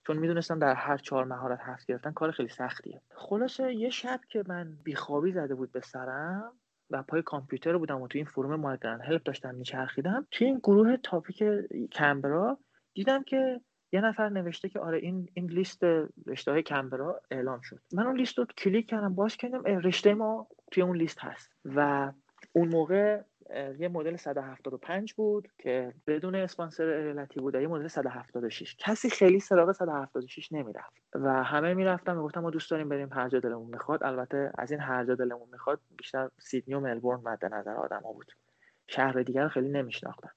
چون 0.06 0.16
می‌دونستم 0.16 0.58
در 0.58 0.74
هر 0.74 0.96
چهار 0.96 1.24
مهارت 1.24 1.60
هفت 1.62 1.86
گرفتن 1.86 2.12
کار 2.12 2.30
خیلی 2.30 2.48
سختیه. 2.48 3.00
خلاصه 3.14 3.74
یه 3.74 3.90
شب 3.90 4.20
که 4.28 4.44
من 4.46 4.76
بیخوابی 4.84 5.32
زده 5.32 5.54
بود 5.54 5.72
به 5.72 5.80
سرم 5.80 6.52
و 6.90 7.02
پای 7.02 7.22
کامپیوتر 7.22 7.78
بودم 7.78 8.02
و 8.02 8.08
تو 8.08 8.18
این 8.18 8.26
فروم 8.26 8.54
مایگرن 8.60 9.00
هلپ 9.00 9.22
داشتم 9.22 9.54
میچرخیدم. 9.54 10.26
توی 10.30 10.46
این 10.46 10.58
گروه 10.58 10.96
تاپیک 10.96 11.44
کمبرا 11.92 12.58
دیدم 12.94 13.22
که 13.22 13.60
یه 13.92 14.00
نفر 14.00 14.28
نوشته 14.28 14.68
که 14.68 14.80
آره 14.80 14.98
این 14.98 15.28
این 15.34 15.46
لیست 15.46 15.84
رشته 16.26 16.52
های 16.52 16.62
کمبرا 16.62 17.20
اعلام 17.30 17.60
شد. 17.60 17.80
من 17.92 18.06
اون 18.06 18.16
لیست 18.16 18.38
رو 18.38 18.46
کلیک 18.58 18.90
کردم 18.90 19.14
باز 19.14 19.36
کردم 19.36 19.62
رشته 19.64 20.14
ما 20.14 20.48
توی 20.72 20.82
اون 20.82 20.96
لیست 20.96 21.18
هست. 21.20 21.50
و 21.64 22.12
اون 22.52 22.68
موقع 22.68 23.22
یه 23.78 23.88
مدل 23.88 24.16
175 24.16 25.14
بود 25.14 25.48
که 25.58 25.94
بدون 26.06 26.34
اسپانسر 26.34 26.84
ایالتی 26.84 27.40
بود 27.40 27.54
یه 27.54 27.66
مدل 27.66 27.88
176 27.88 28.76
کسی 28.78 29.10
خیلی 29.10 29.40
سراغ 29.40 29.72
176 29.72 30.52
نمی‌رفت 30.52 31.02
و 31.14 31.44
همه 31.44 31.74
می‌رفتن 31.74 32.16
می‌گفتن 32.16 32.40
ما 32.40 32.50
دوست 32.50 32.70
داریم 32.70 32.88
بریم 32.88 33.12
هر 33.12 33.28
جا 33.28 33.40
دلمون 33.40 33.70
می‌خواد. 33.70 34.04
البته 34.04 34.52
از 34.58 34.70
این 34.70 34.80
هر 34.80 35.04
جا 35.04 35.14
دلمون 35.14 35.48
می‌خواد 35.52 35.80
بیشتر 35.98 36.30
سیدنی 36.38 36.74
و 36.74 36.80
ملبورن 36.80 37.20
مد 37.20 37.44
نظر 37.44 37.74
آدما 37.74 38.12
بود. 38.12 38.32
شهر 38.86 39.22
دیگر 39.22 39.48
خیلی 39.48 39.68
نمیشناختن. 39.68 40.30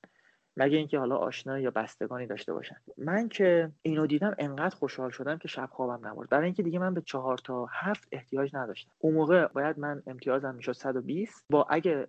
مگه 0.58 0.78
اینکه 0.78 1.00
حالا 1.00 1.16
آشنا 1.16 1.60
یا 1.60 1.72
بستگانی 1.72 2.28
داشته 2.28 2.54
باشن. 2.54 2.76
من 2.98 3.30
که 3.30 3.72
اینو 3.82 4.08
دیدم 4.08 4.36
انقدر 4.38 4.76
خوشحال 4.76 5.10
شدم 5.10 5.38
که 5.38 5.48
شب 5.48 5.70
خوابم 5.72 6.08
نبرد. 6.08 6.30
برای 6.30 6.46
اینکه 6.46 6.64
دیگه 6.64 6.80
من 6.80 6.94
به 6.94 7.02
چهار 7.02 7.38
تا 7.38 7.68
هفت 7.72 8.08
احتیاج 8.12 8.56
نداشتم. 8.56 8.92
اون 9.00 9.14
موقع 9.14 9.48
باید 9.48 9.80
من 9.80 10.04
امتیازم 10.08 10.56
می‌شد 10.56 10.72
120 10.72 11.46
با 11.50 11.66
اگه 11.70 12.08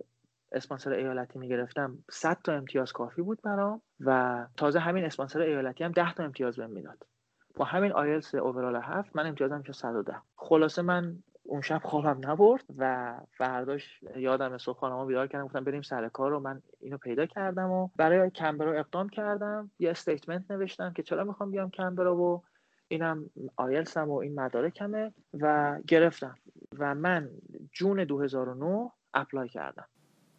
اسپانسر 0.54 0.92
ایالتی 0.92 1.38
می‌گرفتم 1.38 1.99
100 2.11 2.38
تا 2.44 2.52
امتیاز 2.52 2.92
کافی 2.92 3.23
بود 3.23 3.42
برام 3.42 3.82
و 4.00 4.46
تازه 4.56 4.80
همین 4.80 5.04
اسپانسر 5.04 5.40
ایالتی 5.40 5.84
هم 5.84 5.92
10 5.92 6.14
تا 6.14 6.25
امتیاز 6.25 6.56
بهم 6.56 6.70
می‌داد. 6.70 7.06
با 7.54 7.64
همین 7.64 7.92
آیلتس 7.92 8.34
اوورال 8.34 8.76
هفت 8.76 9.16
من 9.16 9.26
امتیازم 9.26 9.58
میشه 9.58 9.73
110 9.73 10.16
خلاصه 10.37 10.82
من 10.82 11.16
اون 11.42 11.61
شب 11.61 11.80
خوابم 11.84 12.30
نبرد 12.30 12.64
و 12.78 13.14
فرداش 13.30 14.00
یادمه 14.16 14.58
صبح 14.58 14.78
خانمو 14.78 15.06
بیدار 15.06 15.26
کردم 15.26 15.44
گفتم 15.44 15.64
بریم 15.64 15.82
سر 15.82 16.08
کار 16.08 16.30
رو 16.30 16.40
من 16.40 16.62
اینو 16.80 16.99
پیدا 16.99 17.26
کردم 17.26 17.70
و 17.70 17.88
برای 17.96 18.30
کمبرا 18.30 18.73
اقدام 18.73 19.08
کردم. 19.08 19.70
یه 19.78 19.90
statement 19.90 20.50
نوشتم 20.50 20.92
که 20.92 21.02
چرا 21.02 21.25
می‌خوام 21.25 21.50
بیام 21.50 21.70
کمبرا 21.70 22.16
و 22.16 22.42
اینم 22.88 23.30
آیلسم 23.56 24.11
و 24.11 24.14
این 24.14 24.40
مدارکمه 24.40 25.12
و 25.40 25.78
گرفتم 25.87 26.38
و 26.78 26.94
من 26.94 27.30
June 27.73 28.04
2009 28.04 28.90
apply 29.14 29.49
کردم. 29.49 29.87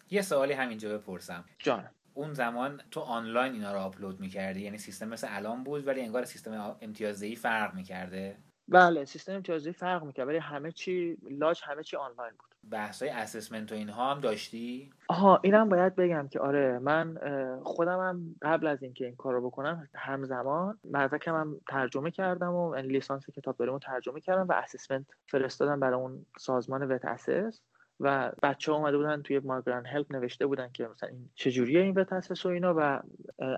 یه 0.09 0.21
سوالی 0.21 0.53
همینجا 0.53 0.97
بپرسم. 0.97 1.45
جان. 1.59 1.83
اون 2.13 2.33
زمان 2.33 2.81
تو 2.91 3.00
آنلاین 3.00 3.53
اینا 3.53 3.74
رو 3.74 3.79
آپلود 3.79 4.19
می‌کردی؟ 4.19 4.62
یعنی 4.62 4.77
سیستم 4.77 5.07
مثل 5.07 5.27
الان 5.29 5.63
بود 5.63 5.88
ولی 5.88 6.01
انگار 6.01 6.25
سیستم 6.25 6.75
امتیازدهی 6.81 7.35
فرق 7.35 7.74
می‌کرده؟ 7.74 8.38
بله 8.67 9.05
سیستم 9.05 9.33
امتیازدهی 9.33 9.74
فرق 9.74 10.03
می‌کرد 10.03 10.27
ولی 10.27 10.38
همه 10.38 10.71
چی 10.71 11.17
لاج 11.29 11.62
همه 11.63 11.83
چی 11.83 11.97
آنلاین 11.97 12.31
بود. 12.39 12.55
بحث 12.71 13.01
های 13.01 13.12
assessment 13.12 13.72
و 13.71 13.75
اینها 13.75 14.12
هم 14.12 14.19
داشتی؟ 14.19 14.93
آها 15.07 15.39
اینم 15.43 15.69
باید 15.69 15.95
بگم 15.95 16.27
که 16.27 16.39
آره 16.39 16.79
من 16.79 17.17
خودم 17.63 18.00
هم 18.00 18.35
قبل 18.41 18.67
از 18.67 18.83
اینکه 18.83 19.05
این 19.05 19.15
کار 19.15 19.33
رو 19.33 19.50
بکنم 19.50 19.89
همزمان 19.95 20.79
مدرکم 20.83 21.35
هم 21.35 21.62
ترجمه 21.69 22.12
کردم 22.12 22.53
و 22.53 22.75
یعنی 22.75 22.88
لیسانس 22.88 23.29
کتابداریم 23.29 23.79
ترجمه 23.79 24.19
کردم 24.19 24.47
و 24.47 24.51
assessment 24.53 25.05
فرستادم 25.27 25.79
برای 25.79 26.00
اون 26.00 26.25
سازمان 26.38 26.91
VETASSESS. 26.91 27.62
و 27.99 28.31
بچه 28.43 28.71
ها 28.71 28.77
اومده 28.77 28.97
بودن 28.97 29.21
توی 29.21 29.39
Migrant 29.39 29.86
Help 29.86 30.15
نوشته 30.15 30.45
بودن 30.45 30.69
که 30.73 30.87
مثلا 30.87 31.09
این 31.09 31.29
چجوریه 31.35 31.81
این 31.81 31.93
VETASSESS 31.93 32.45
و 32.45 32.49
اینا 32.49 32.73
و 32.77 33.01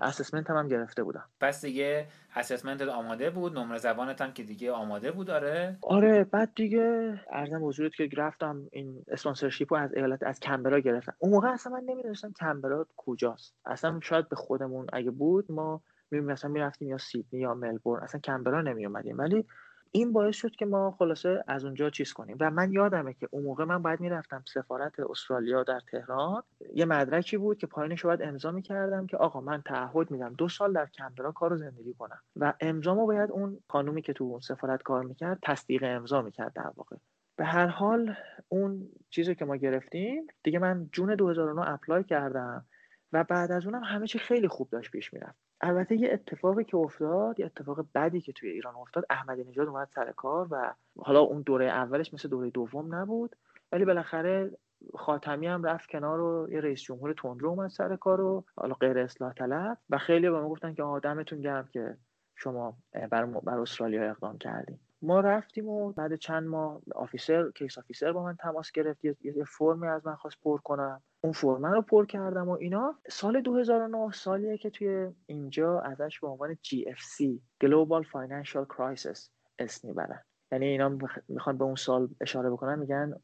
assessment 0.02 0.50
هم, 0.50 0.56
هم 0.56 0.68
گرفته 0.68 1.02
بودن. 1.02 1.24
پس 1.40 1.64
دیگه 1.64 2.06
اسسمنت 2.36 2.82
آماده 2.82 3.30
بود 3.30 3.58
نمره 3.58 3.78
زبانت 3.78 4.20
هم 4.20 4.32
که 4.32 4.42
دیگه 4.42 4.72
آماده 4.72 5.10
بود 5.10 5.30
آره؟ 5.30 5.78
آره 5.82 6.24
بعد 6.24 6.52
دیگه 6.54 7.14
ارزم 7.32 7.66
حضورت 7.66 7.94
که 7.94 8.08
رفتم 8.16 8.68
این 8.72 9.04
اسپانسرشیپ 9.08 9.72
رو 9.72 9.80
از 9.80 9.94
ایالت 9.94 10.22
از 10.22 10.40
کمبرا 10.40 10.80
گرفتم. 10.80 11.14
اون 11.18 11.32
موقع 11.32 11.48
اصلا 11.48 11.72
من 11.72 11.82
نمی‌دونستم 11.86 12.32
کمبرا 12.32 12.86
کجاست. 12.96 13.54
اصلا 13.66 14.00
شاید 14.02 14.28
به 14.28 14.36
خودمون 14.36 14.86
اگه 14.92 15.10
بود 15.10 15.52
ما 15.52 15.82
می 16.10 16.20
مثلا 16.20 16.50
می‌رفتیم 16.50 16.88
یا 16.88 16.98
سیدنی 16.98 17.40
یا 17.40 17.54
ملبورن 17.54 18.02
اصلا 18.02 18.20
کمبرا 18.20 18.62
نمی 18.62 18.86
اومدیم 18.86 19.18
ولی 19.18 19.44
این 19.92 20.12
باعث 20.12 20.36
شد 20.36 20.50
که 20.50 20.66
ما 20.66 20.90
خلاصه 20.90 21.44
از 21.46 21.64
اونجا 21.64 21.90
چیز 21.90 22.12
کنیم. 22.12 22.36
و 22.40 22.50
من 22.50 22.72
یادمه 22.72 23.14
که 23.14 23.28
اون 23.30 23.44
موقع 23.44 23.64
من 23.64 23.82
باید 23.82 24.00
می‌رفتم 24.00 24.44
سفارت 24.54 25.00
استرالیا 25.00 25.62
در 25.62 25.80
تهران. 25.80 26.42
یه 26.74 26.84
مدرکی 26.84 27.36
بود 27.36 27.58
که 27.58 27.66
پایینش 27.66 28.04
باید 28.04 28.22
امضا 28.22 28.50
می‌کردم 28.50 29.06
که 29.06 29.16
آقا 29.16 29.40
من 29.40 29.62
تعهد 29.62 30.10
میدم 30.10 30.34
دو 30.34 30.48
سال 30.48 30.72
در 30.72 30.86
کمبرا 30.86 31.32
کار 31.32 31.50
رو 31.50 31.56
زندگی 31.56 31.94
کنم. 31.94 32.20
و 32.36 32.54
امضامو 32.60 33.06
باید 33.06 33.30
اون 33.30 33.60
خانومی 33.68 34.02
که 34.02 34.12
تو 34.12 34.24
اون 34.24 34.40
سفارت 34.40 34.82
کار 34.82 35.04
می‌کرد 35.04 35.38
تصدیق 35.42 35.82
امضا 35.86 36.22
می‌کرد 36.22 36.52
در 36.52 36.70
واقع. 36.76 36.96
به 37.36 37.44
هر 37.44 37.66
حال 37.66 38.14
اون 38.48 38.88
چیزی 39.10 39.34
که 39.34 39.44
ما 39.44 39.56
گرفتیم 39.56 40.26
دیگه 40.42 40.58
من 40.58 40.88
جون 40.92 41.14
2009 41.14 41.70
اپلای 41.70 42.04
کردم 42.04 42.64
و 43.12 43.24
بعد 43.24 43.52
از 43.52 43.66
اونم 43.66 43.84
همه 43.84 44.06
چی 44.06 44.18
خیلی 44.18 44.48
خوب 44.48 44.70
داشت 44.70 44.90
پیش 44.90 45.14
می‌رفت. 45.14 45.47
البته 45.60 45.96
یه 45.96 46.12
اتفاقی 46.12 46.64
که 46.64 46.76
افتاد 46.76 47.40
یه 47.40 47.46
اتفاق 47.46 47.86
بدی 47.94 48.20
که 48.20 48.32
توی 48.32 48.50
ایران 48.50 48.74
افتاد 48.74 49.04
احمدی 49.10 49.44
نژاد 49.44 49.68
اومد 49.68 49.88
سر 49.94 50.12
کار 50.12 50.48
و 50.50 50.74
حالا 50.98 51.20
اون 51.20 51.42
دوره 51.42 51.66
اولش 51.66 52.14
مثل 52.14 52.28
دوره 52.28 52.50
دوم 52.50 52.94
نبود. 52.94 53.36
ولی 53.72 53.84
بالاخره 53.84 54.50
خاتمی 54.94 55.46
هم 55.46 55.64
رفت 55.64 55.90
کنار 55.90 56.20
و 56.20 56.48
یه 56.50 56.60
رئیس 56.60 56.80
جمهور 56.80 57.12
تندرو 57.12 57.48
اومد 57.48 57.70
سر 57.70 57.96
کار 57.96 58.20
و 58.20 58.44
حالا 58.56 58.74
غیر 58.74 58.98
اصلاح 58.98 59.32
طلب 59.32 59.78
و 59.90 59.98
خیلی 59.98 60.30
به 60.30 60.40
ما 60.40 60.48
گفتن 60.48 60.74
که 60.74 60.82
آدمتون 60.82 61.40
گرم 61.40 61.68
که 61.72 61.96
شما 62.36 62.76
بر, 63.10 63.24
بر 63.26 63.58
استرالیا 63.58 64.10
اقدام 64.10 64.38
کردیم 64.38 64.80
ما 65.02 65.20
رفتیم 65.20 65.68
و 65.68 65.92
بعد 65.92 66.14
چند 66.14 66.48
ماه 66.48 66.82
آفیسر 66.94 67.50
کیس 67.50 67.78
آفیسر 67.78 68.12
با 68.12 68.22
من 68.22 68.36
تماس 68.36 68.72
گرفت. 68.72 69.04
یه, 69.04 69.16
یه 69.22 69.44
فرمی 69.44 69.86
از 69.86 70.06
من 70.06 70.14
خواست 70.14 70.36
پر 70.42 70.58
کنم. 70.58 71.02
اون 71.20 71.32
فرم 71.32 71.66
رو 71.66 71.82
پر 71.82 72.06
کردم 72.06 72.48
و 72.48 72.52
اینا. 72.52 72.94
سال 73.08 73.40
2009 73.40 74.10
سالیه 74.12 74.58
که 74.58 74.70
توی 74.70 75.08
اینجا 75.26 75.80
ازش 75.80 76.20
به 76.20 76.28
عنوان 76.28 76.54
GFC 76.54 77.24
Global 77.64 78.04
Financial 78.04 78.66
Crisis 78.76 79.28
اسم 79.58 79.88
می‌برن 79.88 80.22
یعنی 80.52 80.66
اینا 80.66 80.98
می‌خوان 81.28 81.58
به 81.58 81.64
اون 81.64 81.74
سال 81.74 82.08
اشاره 82.20 82.50
بکنن 82.50 82.78
میگن 82.78 83.14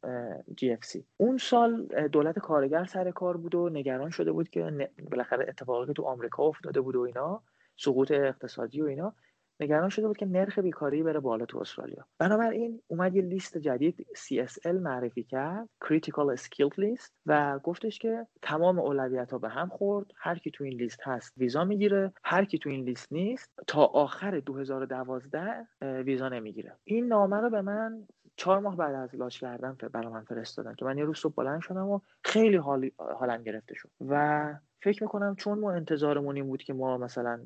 GFC 0.61 0.99
اون 1.17 1.37
سال 1.37 1.87
دولت 2.11 2.39
کارگر 2.39 2.85
سر 2.85 3.11
کار 3.11 3.37
بود 3.37 3.55
و 3.55 3.69
نگران 3.69 4.09
شده 4.09 4.31
بود 4.31 4.49
که 4.49 4.89
بالاخره 5.11 5.45
اتفاقی 5.49 5.93
تو 5.93 6.03
آمریکا 6.03 6.43
افتاده 6.43 6.81
بود 6.81 6.95
و 6.95 7.01
اینا 7.01 7.41
سقوط 7.77 8.11
اقتصادی 8.11 8.81
و 8.81 8.85
اینا. 8.85 9.15
نگران 9.59 9.89
شده 9.89 10.07
بود 10.07 10.17
که 10.17 10.25
نرخ 10.25 10.59
بیکاری 10.59 11.03
بره 11.03 11.19
بالا 11.19 11.45
تو 11.45 11.59
استرالیا. 11.59 12.05
بنابراین 12.19 12.81
اومد 12.87 13.15
یه 13.15 13.21
لیست 13.21 13.57
جدید 13.57 14.07
CSL 14.15 14.67
معرفی 14.81 15.23
کرد 15.23 15.69
Critical 15.85 16.39
Skill 16.39 16.69
List 16.79 17.11
و 17.25 17.59
گفتش 17.59 17.99
که 17.99 18.27
تمام 18.41 18.79
اولویت 18.79 19.31
ها 19.31 19.37
به 19.37 19.49
هم 19.49 19.69
خورد. 19.69 20.11
هر 20.17 20.37
کی 20.37 20.51
تو 20.51 20.63
این 20.63 20.73
لیست 20.73 20.99
هست 21.03 21.33
ویزا 21.37 21.63
می‌گیره 21.63 22.13
هر 22.23 22.45
کی 22.45 22.57
تو 22.57 22.69
این 22.69 22.85
لیست 22.85 23.13
نیست 23.13 23.51
تا 23.67 23.85
آخر 23.85 24.39
2012 24.39 25.67
ویزا 25.81 26.29
نمی‌گیره. 26.29 26.77
این 26.83 27.07
نامه 27.07 27.37
رو 27.37 27.49
به 27.49 27.61
من 27.61 28.07
چهار 28.35 28.59
ماه 28.59 28.77
بعد 28.77 28.95
از 28.95 29.15
لاش 29.15 29.39
کردن 29.39 29.77
برای 29.93 30.07
من 30.07 30.23
فرستادن 30.23 30.75
که 30.75 30.85
من 30.85 30.97
یه 30.97 31.03
روز 31.03 31.17
صبح 31.17 31.33
بلند 31.35 31.61
شدم 31.61 31.89
و 31.89 31.99
خیلی 32.23 32.57
حالی 32.57 32.93
حالم 32.97 33.43
گرفته 33.43 33.75
شد. 33.75 33.89
و 34.07 34.53
فکر 34.81 35.03
می‌کنم 35.03 35.35
چون 35.35 35.59
ما 35.59 35.71
انتظارمون 35.71 36.35
این 36.35 36.47
بود 36.47 36.63
که 36.63 36.73
ما 36.73 36.97
مثلا 36.97 37.39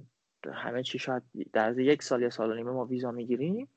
همه 0.54 0.84
چی 0.84 1.00
شاید 1.00 1.24
در 1.54 1.80
یک 1.80 2.04
سال 2.04 2.22
یا 2.22 2.30
سال 2.30 2.52
و 2.52 2.56
نیمه 2.56 2.72
ما 2.72 2.86
ویزا 2.86 3.12
می‌گیریم. 3.12 3.68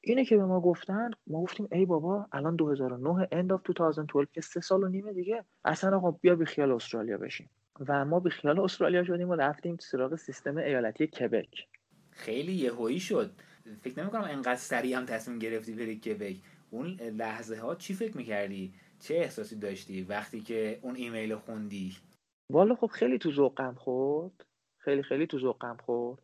اینه 0.00 0.24
که 0.24 0.36
به 0.36 0.44
ما 0.44 0.60
گفتن 0.60 1.10
ما 1.26 1.42
گفتیم 1.42 1.68
ای 1.72 1.86
بابا 1.86 2.26
الان 2.32 2.56
2009 2.56 3.26
end 3.26 3.58
of 3.58 3.62
2012 3.64 4.30
که 4.32 4.40
سه 4.40 4.60
سال 4.60 4.84
و 4.84 4.88
نیمه 4.88 5.12
دیگه. 5.12 5.44
اصلا 5.64 5.96
آقا 5.96 6.10
بیا 6.10 6.34
بی 6.36 6.44
خیال 6.44 6.72
استرالیا 6.72 7.18
بشیم. 7.18 7.50
و 7.88 8.04
ما 8.04 8.20
بی 8.20 8.30
خیال 8.30 8.60
استرالیا 8.60 9.04
شدیم 9.04 9.28
و 9.28 9.34
رفتیم 9.34 9.76
سراغ 9.80 10.14
سیستم 10.16 10.56
ایالتی 10.56 11.06
کبک 11.06 11.66
خیلی 12.10 12.52
یهویی 12.52 13.00
شد. 13.00 13.30
فکر 13.80 14.00
نمی 14.00 14.10
کنم 14.10 14.24
انقدر 14.24 14.54
سریع 14.54 14.96
هم 14.96 15.06
تصمیم 15.06 15.38
گرفتی 15.38 15.72
بری 15.74 15.96
کبک 15.96 16.36
اون 16.70 16.86
لحظه 17.00 17.56
ها 17.56 17.74
چی 17.74 17.94
فکر 17.94 18.16
می‌کردی؟ 18.16 18.74
چه 19.00 19.14
احساسی 19.14 19.56
داشتی 19.56 20.02
وقتی 20.02 20.40
که 20.40 20.78
اون 20.82 20.96
ایمیل 20.96 21.34
خوندی؟ 21.34 21.96
والا 22.50 22.74
خب 22.74 22.86
خیلی 22.86 23.18
تو 23.18 23.32
ذوقم 23.32 23.74
خورد. 23.74 24.46
خیلی 24.84 25.02
خیلی 25.02 25.26
تو 25.26 25.38
ذوقم 25.38 25.76
خورد. 25.84 26.22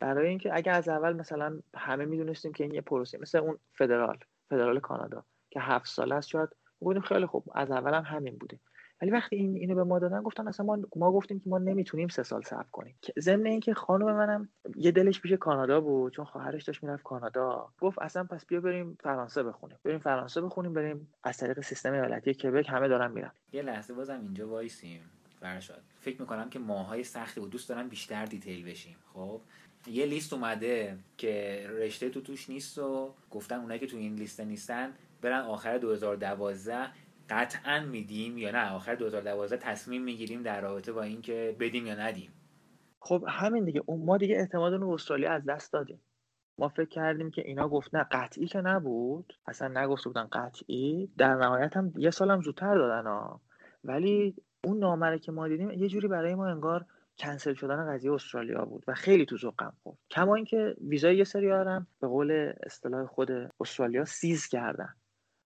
برای 0.00 0.28
اینکه 0.28 0.50
اگه 0.56 0.72
از 0.72 0.88
اول 0.88 1.12
مثلا 1.12 1.58
همه 1.76 2.04
می‌دونستیم 2.04 2.52
که 2.52 2.64
این 2.64 2.74
یه 2.74 2.80
پروسه 2.80 3.18
مثل 3.18 3.38
اون 3.38 3.58
فدرال 3.74 4.18
فدرال 4.50 4.80
کانادا 4.80 5.24
که 5.50 5.60
هفت 5.60 5.86
ساله 5.86 6.14
است 6.14 6.28
شاید 6.28 6.48
بودیم 6.78 7.02
خیلی 7.02 7.26
خوب. 7.26 7.44
از 7.54 7.70
اول 7.70 7.94
هم 7.94 8.02
همین 8.02 8.36
بوده. 8.36 8.58
ولی 9.02 9.10
وقتی 9.10 9.36
این 9.36 9.56
اینو 9.56 9.74
به 9.74 9.84
ما 9.84 9.98
دادن 9.98 10.22
گفتن 10.22 10.48
اصلا 10.48 10.66
ما 10.66 10.78
ما 10.96 11.12
گفتیم 11.12 11.40
که 11.40 11.48
ما 11.48 11.58
نمی‌تونیم 11.58 12.08
سه 12.08 12.22
سال 12.22 12.42
صبر 12.42 12.66
کنیم. 12.72 12.98
ضمن 13.18 13.46
اینکه 13.46 13.74
خانم 13.74 14.16
منم 14.16 14.48
یه 14.76 14.90
دلش 14.90 15.20
پیش 15.20 15.32
کانادا 15.32 15.80
بود 15.80 16.12
چون 16.12 16.24
خواهرش 16.24 16.64
داشت 16.64 16.82
می‌رفت 16.82 17.02
کانادا 17.02 17.68
گفت 17.80 17.98
اصلا 17.98 18.24
پس 18.24 18.46
بیا 18.46 18.60
بریم 18.60 18.98
فرانسه 19.00 19.42
بخونیم. 19.42 19.78
بریم 19.84 19.98
فرانسه 19.98 20.40
بخونیم 20.40 20.72
بریم 20.72 21.14
از 21.24 21.36
طریق 21.38 21.60
سیستم 21.60 21.92
ایالتی 21.92 22.34
کبک 22.34 22.68
همه 22.68 22.88
دارن 22.88 23.12
میرن. 23.12 23.32
یه 23.52 23.62
لحظه 23.62 23.94
بازم 23.94 24.20
اینجا 24.20 24.48
وایسیم. 24.48 25.00
فرشاد 25.42 25.82
فکر 26.00 26.20
می‌کنم 26.20 26.50
که 26.50 26.58
ماهای 26.58 27.04
سختی 27.04 27.40
بود. 27.40 27.50
دوست 27.50 27.68
دارم 27.68 27.88
بیشتر 27.88 28.24
detail 28.24 28.64
بشیم. 28.64 28.96
خب؟ 29.14 29.40
یه 29.86 30.06
لیست 30.06 30.32
اومده 30.32 30.98
که 31.16 31.66
رشته 31.70 32.10
تو 32.10 32.20
توش 32.20 32.50
نیست 32.50 32.78
و 32.78 33.14
گفتن 33.30 33.56
اونایی 33.56 33.80
که 33.80 33.86
تو 33.86 33.96
این 33.96 34.14
لیست 34.14 34.40
نیستن 34.40 34.92
برن 35.22 35.40
آخر 35.40 35.78
2012 35.78 36.88
قطعا 37.30 37.80
میدیم 37.80 38.38
یا 38.38 38.50
نه؟ 38.50 38.70
آخر 38.70 38.94
2012 38.94 39.56
تصمیم 39.56 40.02
می‌گیریم 40.02 40.42
در 40.42 40.60
رابطه 40.60 40.92
با 40.92 41.02
اینکه 41.02 41.56
بدیم 41.60 41.86
یا 41.86 41.94
ندیم. 41.94 42.32
خب 43.00 43.24
همین 43.28 43.64
دیگه. 43.64 43.82
ما 43.88 44.16
دیگه 44.18 44.36
اعتماد 44.36 44.72
رو 44.72 44.90
استرالیا 44.90 45.32
از 45.32 45.44
دست 45.44 45.72
دادیم. 45.72 46.00
ما 46.58 46.68
فکر 46.68 46.88
کردیم 46.88 47.30
که 47.30 47.42
اینا 47.46 47.68
گفت 47.68 47.94
نه 47.94 48.06
قطعی 48.12 48.46
که 48.46 48.60
نبود. 48.60 49.32
اصلا 49.46 49.82
نگفته 49.82 50.08
بودن 50.08 50.28
قطعی. 50.32 51.12
در 51.18 51.34
نهایت 51.34 51.76
هم 51.76 51.92
یه 51.96 52.10
سالم 52.10 52.42
زودتر 52.42 52.74
دادن 52.74 53.06
ها. 53.06 53.40
ولی 53.84 54.34
اون 54.64 54.78
نامره 54.78 55.18
که 55.18 55.32
ما 55.32 55.48
دیدیم 55.48 55.70
یه 55.70 55.88
جوری 55.88 56.08
برای 56.08 56.34
ما 56.34 56.48
انگار 56.48 56.84
کنسل 57.18 57.54
شدن 57.54 57.94
قضیه 57.94 58.12
استرالیا 58.12 58.64
بود 58.64 58.84
و 58.88 58.94
خیلی 58.94 59.26
تو 59.26 59.36
ذوقم 59.36 59.72
خورد. 59.82 59.98
کما 60.10 60.34
اینکه 60.34 60.76
ویزای 60.80 61.16
یه 61.16 61.24
سری 61.24 61.50
هم 61.50 61.86
به 62.00 62.06
قول 62.06 62.52
اصطلاح 62.62 63.06
خود 63.06 63.30
استرالیا 63.60 64.04
سیز 64.04 64.46
کردن. 64.46 64.94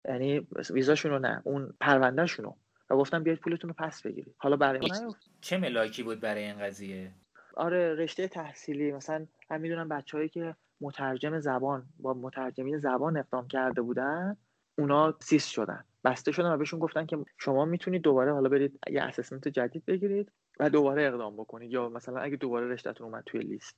یعنی 0.09 0.47
ویزاشون 0.71 1.11
رو 1.11 1.19
نه 1.19 1.43
اون 1.45 1.75
پروندهشون 1.81 2.45
رو. 2.45 2.57
و 2.91 2.97
گفتم 2.97 3.23
بیاید 3.23 3.41
پولتون 3.41 3.69
رو 3.71 3.75
پس 3.79 4.03
بگیرید. 4.03 4.35
حالا 4.39 4.57
برای 4.57 4.81
ما 4.81 5.15
چه 5.41 5.59
ملاکی 5.59 6.03
بود 6.03 6.21
برای 6.21 6.43
این 6.43 6.59
قضیه؟ 6.59 7.13
آره 7.55 7.95
رشته 7.95 8.29
تحصیلی. 8.29 8.93
مثلا 8.93 9.27
من 9.51 9.61
می‌دونم 9.61 9.89
بچههایی 9.89 10.29
که 10.29 10.57
مترجم 10.81 11.39
زبان 11.39 11.87
با 11.99 12.15
مترجمین 12.15 12.79
زبان 12.79 13.17
اقدام 13.17 13.49
کرده 13.49 13.83
بودن 13.83 14.37
اونا 14.79 15.15
سیس 15.21 15.47
شدن. 15.47 15.85
بسته 16.07 16.33
شدن 16.33 16.53
و 16.53 16.57
بهشون 16.57 16.81
گفتن 16.81 17.07
که 17.07 17.19
شما 17.39 17.65
می‌تونید 17.65 18.03
دوباره 18.03 18.33
حالا 18.33 18.49
برید 18.49 18.81
یه 18.91 19.03
اسسمنت 19.03 19.49
جدید 19.49 19.85
بگیرید 19.87 20.33
و 20.61 20.71
دوباره 20.71 21.07
اقدام 21.07 21.37
بکنید. 21.37 21.71
یا 21.73 21.89
مثلا 21.89 22.21
اگه 22.21 22.37
دوباره 22.37 22.69
رشتهتون 22.69 23.07
اومد 23.07 23.23
توی 23.27 23.41
لیست. 23.41 23.77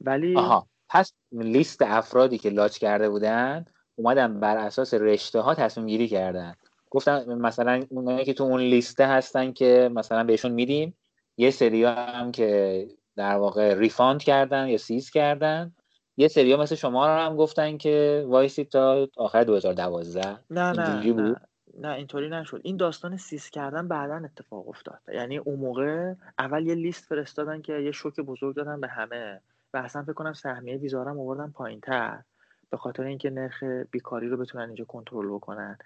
ولی 0.00 0.36
آها. 0.36 0.66
پس 0.88 1.12
لیست 1.32 1.82
افرادی 1.82 2.38
که 2.38 2.50
لاچ 2.50 2.78
کرده 2.78 3.08
بودن 3.08 3.64
اومدن 3.96 4.40
بر 4.40 4.56
اساس 4.56 4.94
رشته 4.94 5.40
ها 5.40 5.54
تصمیم 5.54 5.86
گیری 5.86 6.08
کردن. 6.08 6.54
گفتن 6.90 7.34
مثلا 7.34 7.84
اونایی 7.90 8.24
که 8.24 8.34
تو 8.34 8.44
اون 8.44 8.60
لیسته 8.60 9.06
هستن 9.06 9.52
که 9.52 9.90
مثلا 9.92 10.24
بهشون 10.24 10.52
میدیم 10.52 10.96
یه 11.36 11.50
سری 11.50 11.84
هم 11.84 12.32
که 12.32 12.88
در 13.16 13.36
واقع 13.36 13.74
refund 13.74 14.22
کردن 14.22 14.68
یا 14.68 14.78
cease 14.78 15.10
کردن 15.10 15.72
یه 16.16 16.28
سری 16.28 16.56
مثل 16.56 16.74
شما 16.74 17.06
رو 17.06 17.20
هم 17.20 17.36
گفتن 17.36 17.76
که 17.76 18.24
وایسی 18.28 18.64
تا 18.64 19.08
آخر 19.16 19.44
2012 19.44 20.38
نه 20.50 20.72
نه 20.72 21.12
نه. 21.12 21.36
نه 21.78 21.88
اینطوری 21.88 22.28
نشد. 22.28 22.60
این 22.64 22.76
داستان 22.76 23.16
cease 23.16 23.50
کردن 23.50 23.88
بعدا 23.88 24.16
اتفاق 24.16 24.68
افتاد. 24.68 25.00
یعنی 25.14 25.38
اون 25.38 25.58
موقع 25.58 26.14
اول 26.38 26.66
یه 26.66 26.74
لیست 26.74 27.04
فرستادن 27.04 27.62
که 27.62 27.72
یه 27.72 27.92
شوک 27.92 28.20
بزرگ 28.20 28.56
دادن 28.56 28.80
به 28.80 28.88
همه 28.88 29.40
و 29.74 29.76
اصلا 29.76 30.02
فکر 30.02 30.12
کنم 30.12 30.32
سهمیه 30.32 30.76
ویزارم 30.76 31.18
آوردن 31.20 31.50
پایین 31.50 31.80
تر 31.80 32.22
به 32.70 32.76
خاطر 32.76 33.02
اینکه 33.02 33.30
نرخ 33.30 33.62
بیکاری 33.90 34.28
رو 34.28 34.36
بتونن 34.36 34.64
اینجا 34.66 34.84
کنترل 34.84 35.28
بکنن. 35.28 35.78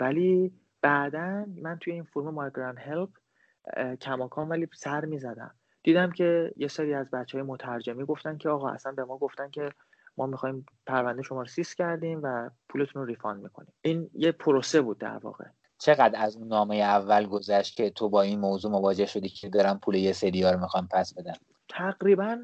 ولی 0.00 0.52
بعدا 0.82 1.46
من 1.62 1.78
توی 1.78 1.92
این 1.92 2.04
forum 2.04 2.34
Migrant 2.34 2.78
Help 2.78 3.08
کماکان 4.00 4.48
ولی 4.48 4.68
سر 4.74 5.04
می‌زدم. 5.04 5.50
دیدم 5.82 6.10
که 6.10 6.52
یه 6.56 6.68
سری 6.68 6.94
از 6.94 7.10
بچه 7.10 7.38
های 7.38 7.46
مترجمی 7.46 8.04
گفتن 8.04 8.38
که 8.38 8.48
آقا 8.48 8.70
اصلا 8.70 8.92
به 8.92 9.04
ما 9.04 9.18
گفتن 9.18 9.50
که 9.50 9.70
ما 10.18 10.26
می‌خوایم 10.26 10.66
پرونده 10.86 11.22
شما 11.22 11.40
رو 11.40 11.46
cease 11.46 11.74
کردیم 11.74 12.20
و 12.22 12.50
پولتون 12.68 13.02
رو 13.02 13.08
refund 13.08 13.42
می‌کنیم. 13.42 13.72
این 13.82 14.10
یه 14.14 14.32
پروسه 14.32 14.80
بود 14.80 14.98
در 14.98 15.18
واقع. 15.18 15.44
چقدر 15.78 16.22
از 16.22 16.36
اون 16.36 16.48
نامه 16.48 16.76
اول 16.76 17.26
گذشت 17.26 17.76
که 17.76 17.90
تو 17.90 18.08
با 18.08 18.22
این 18.22 18.40
موضوع 18.40 18.72
مواجه 18.72 19.06
شدی 19.06 19.28
که 19.28 19.48
دارم 19.48 19.78
پول 19.78 19.94
یه 19.94 20.12
سری 20.12 20.42
رو 20.42 20.60
می‌خوام 20.60 20.88
پس 20.90 21.14
بدم؟ 21.14 21.36
تقریبا 21.68 22.38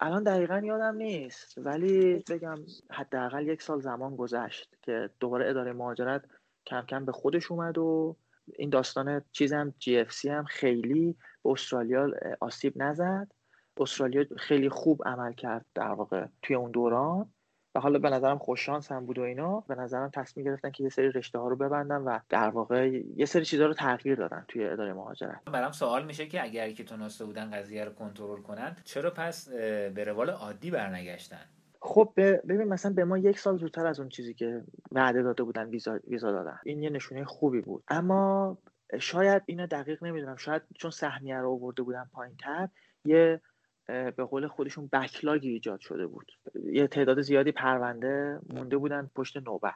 الان 0.00 0.22
دقیقا 0.22 0.58
یادم 0.58 0.96
نیست 0.96 1.58
ولی 1.58 2.24
بگم 2.30 2.54
حداقل 2.90 3.48
یک 3.48 3.62
سال 3.62 3.80
زمان 3.80 4.16
گذشت 4.16 4.74
که 4.82 5.10
دوباره 5.20 5.50
اداره 5.50 5.72
مهاجرت 5.72 6.24
کم 6.66 6.82
کم 6.82 7.04
به 7.04 7.12
خودش 7.12 7.50
اومد 7.50 7.78
و 7.78 8.16
این 8.58 8.70
داستان 8.70 9.22
چیزم 9.32 9.74
جی 9.78 10.00
اف 10.00 10.12
سی 10.12 10.28
هم 10.28 10.44
خیلی 10.44 11.16
به 11.44 11.50
استرالیا 11.50 12.10
آسیب 12.40 12.82
نزد. 12.82 13.32
استرالیا 13.76 14.24
خیلی 14.36 14.68
خوب 14.68 15.02
عمل 15.06 15.32
کرد 15.32 15.66
در 15.74 15.90
واقع 15.90 16.26
توی 16.42 16.56
اون 16.56 16.70
دوران. 16.70 17.30
و 17.76 17.80
حالا 17.80 17.98
به 17.98 18.10
نظرم 18.10 18.38
خوششانس 18.38 18.92
هم 18.92 19.06
بود 19.06 19.18
و 19.18 19.22
اینا. 19.22 19.60
به 19.60 19.74
نظرم 19.74 20.10
تصمیم 20.10 20.46
گرفتن 20.46 20.70
که 20.70 20.82
یه 20.82 20.88
سری 20.88 21.12
رشته 21.12 21.38
ها 21.38 21.48
رو 21.48 21.56
ببندن 21.56 21.96
و 21.96 22.18
در 22.28 22.48
واقع 22.48 22.88
یه 23.16 23.26
سری 23.26 23.44
چیزها 23.44 23.66
رو 23.66 23.74
تغییر 23.74 24.14
دادن 24.14 24.44
توی 24.48 24.66
اداره 24.66 24.92
مهاجرت. 24.92 25.44
برام 25.44 25.72
سوال 25.72 26.04
میشه 26.04 26.26
که 26.26 26.42
اگر 26.42 26.70
که 26.70 26.84
تونسته 26.84 27.24
بودن 27.24 27.50
قضیه 27.50 27.84
رو 27.84 27.92
کنترل 27.92 28.40
کنن 28.40 28.76
چرا 28.84 29.10
پس 29.10 29.48
به 29.94 30.04
روال 30.06 30.30
عادی 30.30 30.70
برنگشتن؟ 30.70 31.44
خب 31.80 32.12
ببین 32.16 32.68
مثلا 32.68 32.92
به 32.92 33.04
ما 33.04 33.18
یک 33.18 33.38
سال 33.38 33.56
زودتر 33.56 33.86
از 33.86 34.00
اون 34.00 34.08
چیزی 34.08 34.34
که 34.34 34.62
وعده 34.92 35.22
داده 35.22 35.42
بودن 35.42 35.68
ویزا, 35.68 35.98
ویزا 36.08 36.32
دادن. 36.32 36.58
این 36.64 36.82
یه 36.82 36.90
نشونه 36.90 37.24
خوبی 37.24 37.60
بود. 37.60 37.84
اما 37.88 38.58
شاید 39.00 39.42
اینو 39.46 39.66
دقیق 39.66 40.04
نمی‌دونم. 40.04 40.36
شاید 40.36 40.62
چون 40.78 40.90
سهمیه 40.90 41.36
رو 41.36 41.50
آورده 41.50 41.82
بودن 41.82 42.10
پایینتر 42.12 42.68
یه 43.04 43.40
به 43.86 44.24
قول 44.24 44.46
خودشون 44.46 44.88
بکلاگی 44.92 45.50
ایجاد 45.50 45.80
شده 45.80 46.06
بود. 46.06 46.32
یه 46.64 46.86
تعداد 46.86 47.20
زیادی 47.20 47.52
پرونده 47.52 48.40
مونده 48.54 48.76
بودن 48.76 49.10
پشت 49.14 49.36
نوبت 49.36 49.74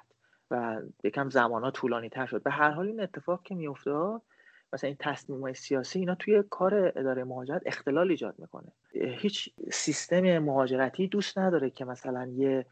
و 0.50 0.82
یکم 1.04 1.30
زمان 1.30 1.64
ها 1.64 1.70
طولانی 1.70 2.08
تر 2.08 2.26
شد. 2.26 2.42
به 2.42 2.50
هر 2.50 2.70
حال 2.70 2.86
این 2.86 3.00
اتفاق 3.00 3.42
که 3.42 3.54
میافتاد 3.54 4.22
مثلا 4.72 4.88
این 4.88 4.96
تصمیم 5.00 5.40
های 5.40 5.54
سیاسی 5.54 5.98
اینا 5.98 6.14
توی 6.14 6.44
کار 6.50 6.92
اداره 6.96 7.24
مهاجرت 7.24 7.62
اختلال 7.66 8.10
ایجاد 8.10 8.34
می‌کنه. 8.38 8.72
هیچ 8.92 9.50
سیستم 9.72 10.38
مهاجرتی 10.38 11.08
دوست 11.08 11.38
نداره 11.38 11.70
که 11.70 11.84
مثلا 11.84 12.26
یه 12.26 12.66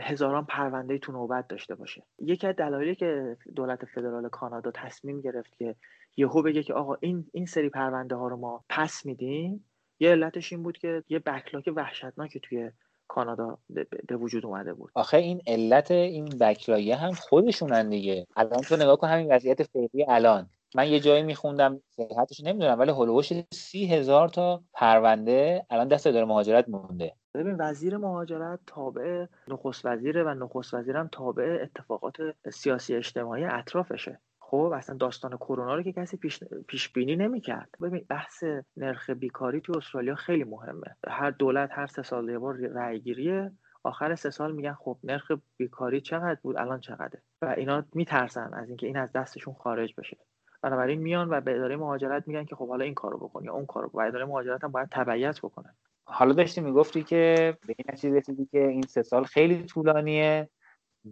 هزاران 0.00 0.44
پرونده 0.44 0.98
تو 0.98 1.12
نوبت 1.12 1.48
داشته 1.48 1.74
باشه. 1.74 2.02
یکی 2.18 2.46
از 2.46 2.56
دلایلی 2.56 2.94
که 2.94 3.36
دولت 3.54 3.84
فدرال 3.84 4.28
کانادا 4.28 4.70
تصمیم 4.70 5.20
گرفت 5.20 5.56
که 5.56 5.74
یهو 6.16 6.42
بگه 6.42 6.62
که 6.62 6.74
آقا 6.74 6.96
این 7.00 7.26
این 7.32 7.46
سری 7.46 7.68
پرونده 7.68 8.14
ها 8.14 8.28
رو 8.28 8.36
ما 8.36 8.64
پس 8.68 9.06
میدیم 9.06 9.64
یه 10.00 10.10
علتش 10.10 10.52
این 10.52 10.62
بود 10.62 10.78
که 10.78 11.02
یه 11.08 11.18
بکلاک 11.18 11.70
وحشتناکی 11.76 12.40
توی 12.40 12.70
کانادا 13.08 13.58
به 14.06 14.16
وجود 14.16 14.46
اومده 14.46 14.74
بود. 14.74 14.90
آخه 14.94 15.16
این 15.16 15.42
علت 15.46 15.90
این 15.90 16.24
بکلایه 16.24 16.96
هم 16.96 17.12
خودشونن 17.12 17.88
دیگه. 17.88 18.26
الان 18.36 18.60
تو 18.60 18.76
نگاه 18.76 18.96
کن 18.96 19.08
همین 19.08 19.32
وضعیت 19.32 19.62
فعلی 19.62 20.06
الان. 20.08 20.48
من 20.74 20.88
یه 20.88 21.00
جایی 21.00 21.22
میخوندم 21.22 21.80
صحتش 21.90 22.40
نمی‌دونم 22.44 22.78
ولی 22.78 22.90
هلوش 22.90 23.32
سی 23.52 23.86
هزار 23.86 24.28
تا 24.28 24.62
پرونده 24.72 25.66
الان 25.70 25.88
دست 25.88 26.06
اداره 26.06 26.24
مهاجرت 26.24 26.68
مونده. 26.68 27.12
ببین 27.34 27.56
وزیر 27.58 27.96
مهاجرت 27.96 28.60
تابع 28.66 29.26
نخست 29.48 29.86
وزیره 29.86 30.22
و 30.22 30.34
نخست 30.34 30.74
وزیرم 30.74 31.08
تابع 31.12 31.58
اتفاقات 31.62 32.16
سیاسی 32.52 32.94
اجتماعی 32.94 33.44
اطرافشه. 33.44 34.20
خب 34.54 34.72
اصلا 34.74 34.96
داستان 34.96 35.36
کرونا 35.36 35.74
رو 35.74 35.82
که 35.82 35.92
کسی 35.92 36.16
پیش, 36.16 36.44
پیش 36.68 36.92
بینی 36.92 37.16
نمی‌کرد. 37.16 37.68
ببین 37.82 38.06
بحث 38.08 38.44
نرخ 38.76 39.10
بیکاری 39.10 39.60
تو 39.60 39.72
استرالیا 39.76 40.14
خیلی 40.14 40.44
مهمه. 40.44 40.96
هر 41.08 41.30
دولت 41.30 41.70
هر 41.72 41.86
سه 41.86 42.02
سال 42.02 42.28
یه 42.28 42.38
بار 42.38 42.54
رأی 42.54 43.50
آخر 43.84 44.14
سه 44.14 44.30
سال 44.30 44.52
میگن 44.52 44.72
خب 44.72 44.98
نرخ 45.04 45.32
بیکاری 45.56 46.00
چقدر 46.00 46.38
بود؟ 46.42 46.56
الان 46.56 46.80
چقدره؟ 46.80 47.22
و 47.42 47.46
اینا 47.46 47.84
میترسن 47.94 48.50
از 48.54 48.68
اینکه 48.68 48.86
این 48.86 48.96
از 48.96 49.12
دستشون 49.12 49.54
خارج 49.54 49.94
بشه. 49.98 50.16
بنابراین 50.62 51.00
میان 51.00 51.30
و 51.30 51.40
به 51.40 51.54
اداره 51.54 51.76
مهاجرت 51.76 52.28
میگن 52.28 52.44
که 52.44 52.56
خب 52.56 52.68
حالا 52.68 52.84
این 52.84 52.94
کارو 52.94 53.18
بکن 53.18 53.44
یا 53.44 53.52
اون 53.52 53.66
کارو 53.66 53.90
و 53.94 54.00
اداره 54.00 54.24
مهاجرت 54.24 54.64
هم 54.64 54.72
باید 54.72 54.88
تبعیت 54.90 55.38
بکنه. 55.38 55.74
حالا 56.04 56.32
داشتی 56.32 56.60
می‌گفتی 56.60 57.02
که 57.02 57.56
به 57.66 57.74
این 57.78 57.86
نتیجه 57.92 58.16
رسیدی 58.16 58.46
که 58.46 58.68
این 58.68 58.82
سه 58.82 59.02
سال 59.02 59.24
خیلی 59.24 59.62
طولانیه. 59.62 60.48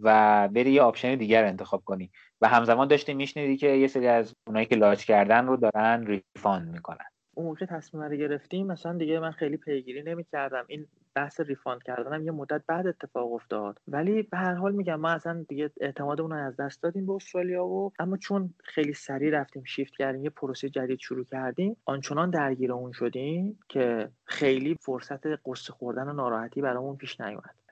و 0.01 0.49
بری 0.53 0.71
یه 0.71 0.81
option 0.81 1.15
دیگر 1.15 1.45
انتخاب 1.45 1.83
کنی. 1.85 2.11
و 2.41 2.47
همزمان 2.47 2.87
داشتی 2.87 3.13
میشنیدی 3.13 3.57
که 3.57 3.67
یه 3.67 3.87
سری 3.87 4.07
از 4.07 4.35
اونایی 4.47 4.65
که 4.65 4.75
لاچ 4.75 5.05
کردن 5.05 5.47
رو 5.47 5.57
دارن 5.57 6.05
refund 6.05 6.69
می‌کنن. 6.69 7.05
اون 7.35 7.45
موقع 7.45 7.65
تصمیم 7.65 8.03
رو 8.03 8.15
گرفتیم 8.15 8.67
مثلا 8.67 8.97
دیگه 8.97 9.19
من 9.19 9.31
خیلی 9.31 9.57
پیگیری 9.57 10.03
نمی‌کردم. 10.03 10.65
این 10.67 10.87
بحث 11.15 11.39
refund 11.39 11.83
کردنم 11.83 12.25
یه 12.25 12.31
مدت 12.31 12.61
بعد 12.67 12.87
اتفاق 12.87 13.33
افتاد. 13.33 13.77
ولی 13.87 14.21
به 14.21 14.37
هر 14.37 14.53
حال 14.53 14.71
میگم 14.71 14.95
ما 14.95 15.09
اصلا 15.09 15.45
دیگه 15.49 15.71
اعتمادمون 15.81 16.31
رو 16.31 16.47
از 16.47 16.57
دست 16.57 16.83
دادیم 16.83 17.05
به 17.05 17.13
استرالیا 17.13 17.65
و 17.65 17.91
اما 17.99 18.17
چون 18.17 18.53
خیلی 18.63 18.93
سریع 18.93 19.39
رفتیم 19.39 19.63
شیفت 19.63 19.93
کردیم 19.95 20.23
یه 20.23 20.29
پروسه 20.29 20.69
جدید 20.69 20.99
شروع 20.99 21.25
کردیم 21.25 21.77
آنچنان 21.85 22.29
درگیر 22.29 22.71
اون 22.71 22.91
شدیم 22.91 23.59
که 23.69 24.09
خیلی 24.25 24.77
فرصت 24.81 25.25
غصه 25.45 25.73
خوردن 25.73 26.07
و 26.07 26.13
ناراحتی 26.13 26.61
برامون 26.61 26.97
پیش 26.97 27.21
نیومد. 27.21 27.62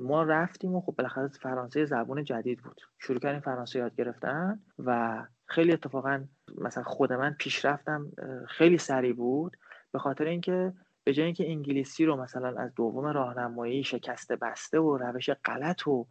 ما 0.00 0.22
رفتیم 0.22 0.74
و 0.74 0.80
خب 0.80 0.94
بالاخره 0.98 1.28
فرانسه 1.28 1.84
زبون 1.84 2.24
جدید 2.24 2.62
بود. 2.62 2.80
شروع 2.98 3.18
کردیم 3.18 3.40
فرانسه 3.40 3.78
یاد 3.78 3.94
گرفتن 3.94 4.60
و 4.78 5.22
خیلی 5.46 5.72
اتفاقا 5.72 6.24
مثلا 6.58 6.82
خود 6.82 7.12
من 7.12 7.36
پیشرفتم 7.38 8.12
خیلی 8.48 8.78
سریع 8.78 9.12
بود. 9.12 9.56
به 9.92 9.98
خاطر 9.98 10.24
اینکه 10.24 10.72
به 11.04 11.12
جای 11.12 11.24
اینکه 11.24 11.50
انگلیسی 11.50 12.04
رو 12.04 12.16
مثلا 12.16 12.60
از 12.60 12.74
دوم 12.74 13.06
راهنمایی 13.06 13.84
شکسته 13.84 14.36
بسته 14.36 14.78
و 14.78 14.96
روش 14.96 15.30
غلط 15.30 15.86
و 15.86 16.06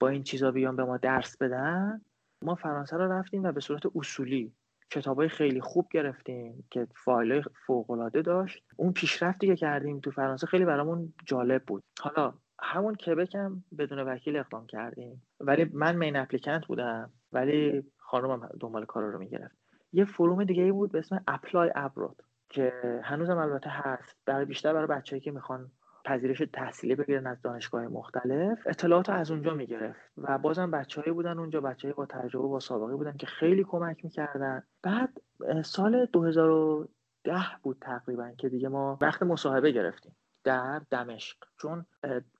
با 0.00 0.08
این 0.08 0.22
چیزا 0.22 0.50
بیان 0.50 0.76
به 0.76 0.84
ما 0.84 0.96
درس 0.96 1.36
بدن 1.36 2.00
ما 2.42 2.54
فرانسه 2.54 2.96
رو 2.96 3.12
رفتیم 3.12 3.42
و 3.42 3.52
به 3.52 3.60
صورت 3.60 3.82
اصولی 3.94 4.52
کتابای 4.90 5.28
خیلی 5.28 5.60
خوب 5.60 5.88
گرفتیم 5.90 6.64
که 6.70 6.86
فایل 7.04 7.42
فوق 7.66 8.08
داشت. 8.10 8.64
اون 8.76 8.92
پیشرفتی 8.92 9.46
که 9.46 9.56
کردیم 9.56 10.00
تو 10.00 10.10
فرانسه 10.10 10.46
خیلی 10.46 10.64
برامون 10.64 11.14
جالب 11.24 11.64
بود. 11.64 11.82
حالا 12.00 12.34
همون 12.60 12.94
کبک 12.94 13.34
هم 13.34 13.64
بدون 13.78 13.98
وکیل 13.98 14.36
اقدام 14.36 14.66
کردیم. 14.66 15.22
ولی 15.40 15.70
من 15.72 15.96
مین 15.96 16.16
اپلیکنت 16.16 16.66
بودم. 16.66 17.12
ولی 17.32 17.84
خانومم 17.98 18.48
دنبال 18.60 18.84
کار 18.84 19.02
رو 19.02 19.18
می‌گرفت. 19.18 19.56
یه 19.92 20.04
فروم 20.04 20.44
دیگه 20.44 20.62
ای 20.62 20.72
بود 20.72 20.92
به 20.92 20.98
اسم 20.98 21.24
اپلای 21.28 21.72
ابرود 21.74 22.22
که 22.48 22.72
هنوزم 23.04 23.38
البته 23.38 23.70
هست. 23.70 24.16
برای 24.26 24.44
بیشتر 24.44 24.72
برای 24.72 24.86
بچه‌ای 24.86 25.20
که 25.20 25.30
می‌خوان 25.30 25.70
پذیرش 26.04 26.42
تحصیلی 26.52 26.94
بگیرن 26.94 27.26
از 27.26 27.42
دانشگاه 27.42 27.88
مختلف 27.88 28.66
اطلاعات 28.66 29.10
از 29.10 29.30
اونجا 29.30 29.54
می‌گرفت. 29.54 30.00
و 30.18 30.38
بازم 30.38 30.70
بچههایی 30.70 31.12
بودن 31.12 31.38
اونجا 31.38 31.60
بچه‌ای 31.60 31.94
با 31.94 32.06
تجربه 32.06 32.48
با 32.48 32.60
سابقه 32.60 32.96
بودن 32.96 33.16
که 33.16 33.26
خیلی 33.26 33.64
کمک 33.64 34.04
می‌کردن. 34.04 34.62
بعد 34.82 35.20
سال 35.64 36.06
2010 36.06 37.32
بود 37.62 37.78
تقریبا 37.80 38.30
که 38.38 38.48
دیگه 38.48 38.68
ما 38.68 38.98
وقت 39.00 39.22
مصاحبه 39.22 39.70
گرفتیم. 39.70 40.16
در 40.46 40.82
دمشق. 40.90 41.36
چون 41.60 41.86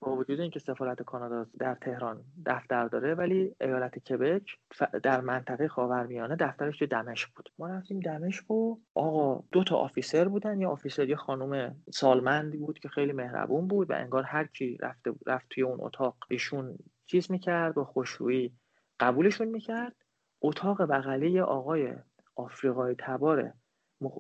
با 0.01 0.17
وجود 0.17 0.41
اینکه 0.41 0.59
سفارت 0.59 1.03
کانادا 1.03 1.47
در 1.59 1.75
تهران 1.75 2.25
دفتر 2.47 2.89
داره 2.89 3.15
ولی 3.15 3.55
ایالت 3.61 3.99
کبک 3.99 4.43
در 5.03 5.21
منطقه 5.21 5.69
خاورمیانه 5.69 6.37
دفترش 6.37 6.79
تو 6.79 6.87
دمشق 6.87 7.29
بود. 7.37 7.53
ما 7.59 7.69
رفتیم 7.69 8.01
دمشق 8.01 8.51
و 8.51 8.77
آقا 8.95 9.45
دو 9.53 9.65
تا 9.65 9.77
آفیسر 9.77 10.29
بودن. 10.29 10.61
یا 10.61 10.71
آفیسر 10.71 11.09
یه 11.09 11.17
خانم 11.17 11.77
سالمندی 11.93 12.59
بود 12.59 12.79
که 12.79 12.89
خیلی 12.89 13.13
مهربون 13.13 13.69
بود 13.69 13.91
و 13.91 13.95
انگار 13.95 14.23
هر 14.23 14.47
کی 14.47 14.79
رفته 14.81 15.13
رفت 15.27 15.47
توی 15.51 15.63
اون 15.63 15.79
اتاق 15.81 16.17
ایشون 16.31 16.79
چیز 17.07 17.31
می‌کرد 17.31 17.75
با 17.75 17.85
خوشرویی 17.85 18.53
قبولشون 19.01 19.49
می‌کرد. 19.49 19.97
اتاق 20.43 20.83
بغلی 20.83 21.41
آقای 21.41 21.95
آفریقای 22.37 22.95
تبار 22.99 23.53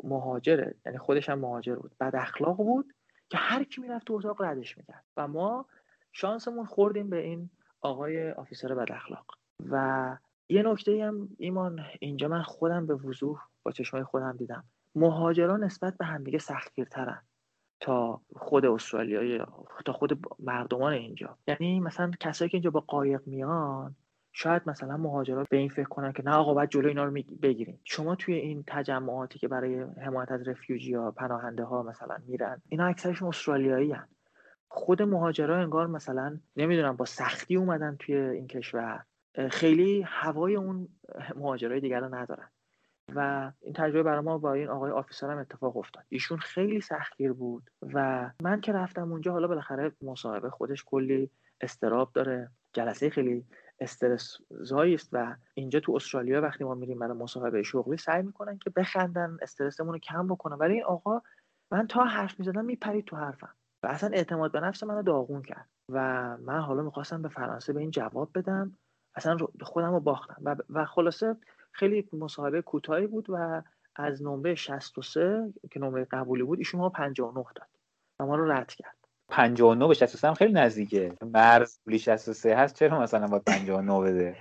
مهاجره 0.04 0.74
یعنی 0.86 0.98
خودش 0.98 1.28
هم 1.28 1.38
مهاجر 1.38 1.74
بود. 1.74 1.96
بد 2.00 2.16
اخلاق 2.16 2.56
بود. 2.56 2.92
که 3.28 3.38
هر 3.38 3.64
کی 3.64 3.80
می‌رفت 3.80 4.06
تو 4.06 4.14
اتاق 4.14 4.42
ردش 4.42 4.78
می‌کرد. 4.78 5.04
و 5.16 5.28
ما 5.28 5.66
شانسمون 6.12 6.66
خوردیم 6.66 7.10
به 7.10 7.22
این 7.22 7.50
آقای 7.80 8.30
آفیسر 8.30 8.74
بد 8.74 8.92
اخلاق. 8.92 9.26
و 9.70 10.16
یه 10.48 10.62
نکته 10.62 11.04
هم 11.04 11.28
ایمان 11.38 11.80
اینجا 12.00 12.28
من 12.28 12.42
خودم 12.42 12.86
به 12.86 12.94
وضوح 12.94 13.40
با 13.62 13.72
چشمای 13.72 14.04
خودم 14.04 14.36
دیدم. 14.36 14.64
مهاجران 14.94 15.64
نسبت 15.64 15.96
به 15.98 16.04
همدیگه 16.04 16.38
سختگیرترن 16.38 17.22
تا 17.80 18.20
خود 18.36 18.64
استرالیا 18.64 19.46
تا 19.84 19.92
خود 19.92 20.26
مردمان 20.38 20.92
اینجا. 20.92 21.38
یعنی 21.48 21.80
مثلا 21.80 22.10
کسایی 22.20 22.48
که 22.48 22.54
اینجا 22.54 22.70
با 22.70 22.80
قایق 22.80 23.22
میان 23.26 23.96
شاید 24.38 24.62
مثلا 24.66 24.96
مهاجرات 24.96 25.48
به 25.48 25.56
این 25.56 25.68
فکر 25.68 25.88
کنن 25.88 26.12
که 26.12 26.22
نه 26.24 26.30
آقا 26.30 26.54
باید 26.54 26.68
جلوی 26.68 26.88
اینا 26.88 27.04
رو 27.04 27.10
بگیریم. 27.42 27.80
شما 27.84 28.14
توی 28.14 28.34
این 28.34 28.64
تجمعاتی 28.66 29.38
که 29.38 29.48
برای 29.48 29.80
حمایت 29.80 30.32
از 30.32 30.48
رفیوجی 30.48 30.94
ها 30.94 31.10
پناهنده 31.10 31.64
ها 31.64 31.82
مثلا 31.82 32.16
میرن 32.26 32.62
اینا 32.68 32.86
اکثرشون 32.86 33.28
استرالیایی 33.28 33.92
هن. 33.92 34.08
خود 34.68 35.02
مهاجرا 35.02 35.56
انگار 35.56 35.86
مثلا 35.86 36.38
نمی‌دونم 36.56 36.96
با 36.96 37.04
سختی 37.04 37.56
اومدن 37.56 37.96
توی 37.98 38.14
این 38.16 38.46
کشور. 38.46 39.04
خیلی 39.50 40.02
هوای 40.06 40.56
اون 40.56 40.88
مهاجرای 41.36 41.80
دیگر 41.80 42.00
رو 42.00 42.14
ندارن. 42.14 42.48
و 43.14 43.52
این 43.60 43.72
تجربه 43.72 44.02
برای 44.02 44.20
ما 44.20 44.38
با 44.38 44.52
این 44.52 44.68
آقای 44.68 44.90
آفیسر 44.90 45.30
هم 45.30 45.38
اتفاق 45.38 45.76
افتاد. 45.76 46.04
ایشون 46.08 46.38
خیلی 46.38 46.80
سختگیر 46.80 47.32
بود 47.32 47.70
و 47.94 48.30
من 48.42 48.60
که 48.60 48.72
رفتم 48.72 49.12
اونجا 49.12 49.32
حالا 49.32 49.48
بالاخره 49.48 49.92
مصاحبه 50.02 50.50
خودش 50.50 50.84
کلی 50.84 51.30
استراب 51.60 52.12
داره. 52.12 52.50
جلسه 52.72 53.10
خیلی 53.10 53.44
استرس 53.80 54.38
است 54.72 55.08
و 55.12 55.36
اینجا 55.54 55.80
تو 55.80 55.92
استرالیا 55.92 56.40
وقتی 56.40 56.64
ما 56.64 56.74
میریم 56.74 56.98
برای 56.98 57.18
مصاحبه 57.18 57.62
شغلی 57.62 57.96
سعی 57.96 58.22
می‌کنن 58.22 58.58
که 58.58 58.70
بخندن 58.70 59.36
استرسمون 59.42 59.92
رو 59.92 59.98
کم 59.98 60.28
بکنن. 60.28 60.56
ولی 60.56 60.74
این 60.74 60.84
آقا 60.84 61.22
من 61.70 61.86
تا 61.86 62.04
حرف 62.04 62.38
می‌زدم 62.38 62.64
میپرید 62.64 63.04
تو 63.04 63.16
حرفم 63.16 63.54
و 63.82 63.86
اصلا 63.86 64.10
اعتماد 64.12 64.52
به 64.52 64.60
نفس 64.60 64.82
منو 64.82 65.02
داغون 65.02 65.42
کرد 65.42 65.68
و 65.88 65.98
من 66.36 66.60
حالا 66.60 66.82
می‌خواستم 66.82 67.22
به 67.22 67.28
فرانسه 67.28 67.72
به 67.72 67.80
این 67.80 67.90
جواب 67.90 68.30
بدم. 68.34 68.76
اصلا 69.14 69.36
خودم 69.62 69.92
رو 69.92 70.00
باختم 70.00 70.36
و, 70.44 70.56
و 70.70 70.84
خلاصه 70.84 71.36
خیلی 71.72 72.08
مصاحبه 72.12 72.62
کوتاهی 72.62 73.06
بود 73.06 73.26
و 73.28 73.62
از 73.96 74.22
نمره 74.22 74.54
63 74.54 75.52
که 75.70 75.80
نمره 75.80 76.04
قبولی 76.04 76.42
بود 76.42 76.58
ایشون 76.58 76.80
ما 76.80 76.88
59 76.88 77.44
داد 77.54 77.68
و 78.20 78.26
ما 78.26 78.36
رو 78.36 78.52
رد 78.52 78.72
کرد. 78.72 78.95
59 79.28 79.88
به 79.88 79.94
63 79.94 80.28
هم 80.28 80.34
خیلی 80.34 80.52
نزدیکه. 80.52 81.12
مرز 81.22 81.78
پولی 81.84 81.98
63 81.98 82.56
هست 82.56 82.74
چرا 82.74 83.00
مثلا 83.00 83.26
با 83.26 83.38
59 83.38 84.00
بده؟ 84.00 84.36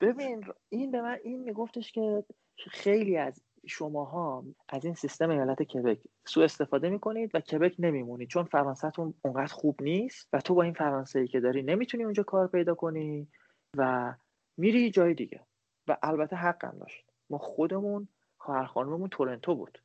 ببین 0.00 0.44
این 0.68 0.90
به 0.90 1.02
من 1.02 1.18
این 1.24 1.42
میگفتش 1.42 1.92
که 1.92 2.24
خیلی 2.56 3.16
از 3.16 3.42
شماها 3.66 4.44
از 4.68 4.84
این 4.84 4.94
سیستم 4.94 5.30
ایالت 5.30 5.62
کبک 5.62 5.98
سوء 6.24 6.44
استفاده 6.44 6.88
می‌کنید 6.88 7.30
و 7.34 7.40
کبک 7.40 7.74
نمیمونید 7.78 8.28
چون 8.28 8.44
فرانسهتون 8.44 9.14
اونقدر 9.22 9.52
خوب 9.52 9.82
نیست 9.82 10.28
و 10.32 10.40
تو 10.40 10.54
با 10.54 10.62
این 10.62 10.74
فرانسه 10.74 11.26
که 11.26 11.40
داری 11.40 11.62
نمی‌تونی 11.62 12.04
اونجا 12.04 12.22
کار 12.22 12.48
پیدا 12.48 12.74
کنی 12.74 13.28
و 13.76 14.14
میری 14.56 14.90
جای 14.90 15.14
دیگه. 15.14 15.40
و 15.88 15.96
البته 16.02 16.36
حقم 16.36 16.78
داشت. 16.80 17.04
ما 17.30 17.38
خودمون 17.38 18.08
خواهر 18.38 18.64
خانممون 18.64 19.08
تورنتو 19.08 19.54
بود. 19.54 19.82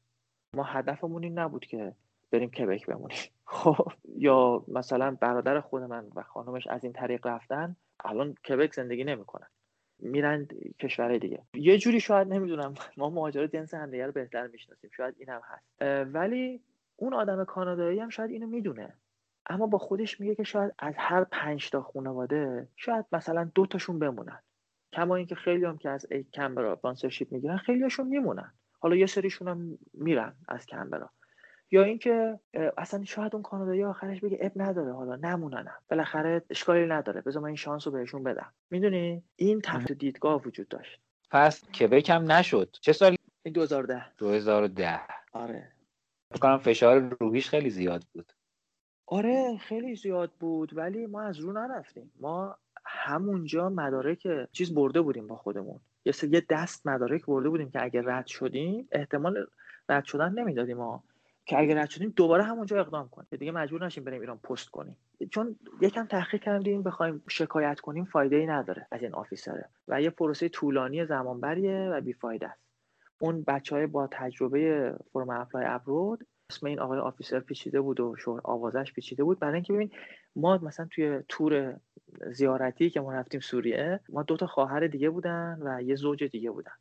ما 0.53 0.63
هدفمون 0.63 1.23
این 1.23 1.39
نبود 1.39 1.65
که 1.65 1.95
بریم 2.31 2.49
کبک 2.49 2.85
بمونیم. 2.85 3.17
خب 3.51 3.87
یا 4.15 4.63
مثلا 4.67 5.17
برادر 5.21 5.61
خود 5.61 5.83
من 5.83 6.07
و 6.15 6.23
خانمش 6.23 6.67
از 6.67 6.83
این 6.83 6.93
طریق 6.93 7.27
رفتن 7.27 7.75
الان 8.03 8.33
کبک 8.33 8.73
زندگی 8.73 9.03
نمی‌کنن. 9.03 9.47
میرن 9.99 10.47
کشورهای 10.79 11.19
دیگه. 11.19 11.43
یه 11.53 11.77
جوری 11.77 11.99
شاید 11.99 12.27
نمی‌دونم 12.27 12.73
ما 12.97 13.09
مهاجرت 13.09 13.51
جنس 13.51 13.73
همدیگه 13.73 14.05
رو 14.05 14.11
بهتر 14.11 14.47
می‌شناسیم. 14.47 14.89
شاید 14.97 15.15
این 15.17 15.29
هم 15.29 15.41
هست. 15.43 15.81
ولی 16.15 16.61
اون 16.95 17.13
آدم 17.13 17.43
کانادایی 17.43 17.99
هم 17.99 18.09
شاید 18.09 18.31
اینو 18.31 18.47
می‌دونه. 18.47 18.93
اما 19.49 19.67
با 19.67 19.77
خودش 19.77 20.19
میگه 20.19 20.35
که 20.35 20.43
شاید 20.43 20.73
از 20.79 20.95
هر 20.97 21.23
پنج 21.23 21.69
تا 21.69 21.81
خانواده 21.81 22.67
شاید 22.75 23.05
مثلا 23.11 23.51
دو 23.55 23.65
تاشون 23.65 23.99
بمونن. 23.99 24.39
کما 24.93 25.15
اینکه 25.15 25.35
خیلی 25.35 25.65
هم 25.65 25.77
که 25.77 25.89
از 25.89 26.05
کمبرا 26.33 26.75
بانسرشیپ 26.75 27.31
می‌گیرن 27.31 27.57
خیلی 27.57 27.83
هاشون 27.83 28.07
میمونن. 28.07 28.53
حالا 28.79 28.95
یه 28.95 29.05
سریشون 29.05 29.47
هم 29.47 29.77
میرن 29.93 30.35
از 30.47 30.65
کمبرا. 30.65 31.09
یا 31.71 31.83
اینکه 31.83 32.39
اصلا 32.77 33.03
شاید 33.03 33.33
اون 33.35 33.43
کانادایی 33.43 33.83
آخرش 33.83 34.19
بگه 34.19 34.37
اب 34.41 34.51
نداره 34.55 34.93
حالا 34.93 35.15
نموننم. 35.15 35.77
بالاخره 35.89 36.41
اشکالی 36.49 36.85
نداره. 36.85 37.21
بذار 37.21 37.41
من 37.41 37.47
این 37.47 37.55
شانس 37.55 37.87
رو 37.87 37.93
بهشون 37.93 38.23
بدم. 38.23 38.53
می‌دونی؟ 38.69 39.23
این 39.35 39.61
تفت 39.61 39.91
دیدگاه 39.91 40.41
وجود 40.45 40.67
داشت. 40.67 40.99
پس 41.31 41.69
کبک 41.69 42.09
هم 42.09 42.31
نشد. 42.31 42.75
چه 42.81 43.17
این 43.43 43.53
2010 43.53 44.05
2010 44.17 44.99
آره. 45.33 45.71
فکر 46.33 46.57
فشار 46.57 47.17
روحیش 47.19 47.49
خیلی 47.49 47.69
زیاد 47.69 48.03
بود. 48.13 48.33
آره 49.05 49.57
خیلی 49.57 49.95
زیاد 49.95 50.31
بود. 50.39 50.77
ولی 50.77 51.05
ما 51.05 51.21
از 51.21 51.39
رو 51.39 51.53
نرفتیم. 51.53 52.11
ما 52.19 52.57
همونجا 52.85 53.69
مدارک 53.69 54.27
چیز 54.51 54.73
برده 54.73 55.01
بودیم 55.01 55.27
با 55.27 55.35
خودمون. 55.35 55.79
یه 56.05 56.13
یه 56.31 56.45
دست 56.49 56.87
مدارک 56.87 57.25
برده 57.25 57.49
بودیم 57.49 57.71
که 57.71 57.83
اگه 57.83 58.01
رد 58.05 58.27
شدیم 58.27 58.87
احتمال 58.91 59.45
رد 59.89 60.05
شدن 60.05 60.33
نمی‌دادیم 60.33 60.77
ما. 60.77 61.03
که 61.49 61.75
رد 61.75 61.89
شدیم 61.89 62.13
دوباره 62.15 62.43
همونجا 62.43 62.79
اقدام 62.79 63.09
کنیم. 63.09 63.27
دیگه 63.39 63.51
مجبور 63.51 63.85
نشیم 63.85 64.03
بریم 64.03 64.21
ایران 64.21 64.37
پست 64.37 64.69
کنیم. 64.69 64.97
چون 65.31 65.55
یکم 65.81 66.05
تحقیق 66.05 66.41
کردیم 66.41 66.83
بخوایم 66.83 67.23
شکایت 67.29 67.79
کنیم 67.79 68.05
فایده 68.05 68.35
ای 68.35 68.45
نداره 68.45 68.87
از 68.91 69.03
این 69.03 69.13
آفیسره. 69.13 69.69
و 69.87 70.01
یه 70.01 70.09
پروسه 70.09 70.49
طولانی 70.49 71.05
زمانبریه 71.05 71.89
و 71.93 72.01
بیفایده 72.01 72.47
است. 72.47 72.61
اون 73.19 73.43
بچه 73.47 73.75
های 73.75 73.87
با 73.87 74.07
تجربه 74.11 74.93
فرم 75.13 75.29
اپلای 75.29 75.65
ابرود 75.67 76.27
اسم 76.49 76.67
این 76.67 76.79
آقای 76.79 76.99
آفیسر 76.99 77.39
پیچیده 77.39 77.81
بود 77.81 77.99
و 77.99 78.15
شور 78.15 78.41
آوازش 78.43 78.93
پیچیده 78.93 79.23
بود. 79.23 79.39
برای 79.39 79.53
اینکه 79.53 79.73
ببین 79.73 79.91
ما 80.35 80.57
مثلا 80.57 80.87
توی 80.91 81.19
تور 81.27 81.79
زیارتی 82.31 82.89
که 82.89 83.01
ما 83.01 83.13
رفتیم 83.13 83.39
سوریه 83.39 83.99
ما 84.09 84.23
دو 84.23 84.37
تا 84.37 84.47
خواهر 84.47 84.87
دیگه 84.87 85.09
بودن 85.09 85.59
و 85.61 85.81
یه 85.81 85.95
زوج 85.95 86.23
دیگه 86.23 86.51
بودن. 86.51 86.71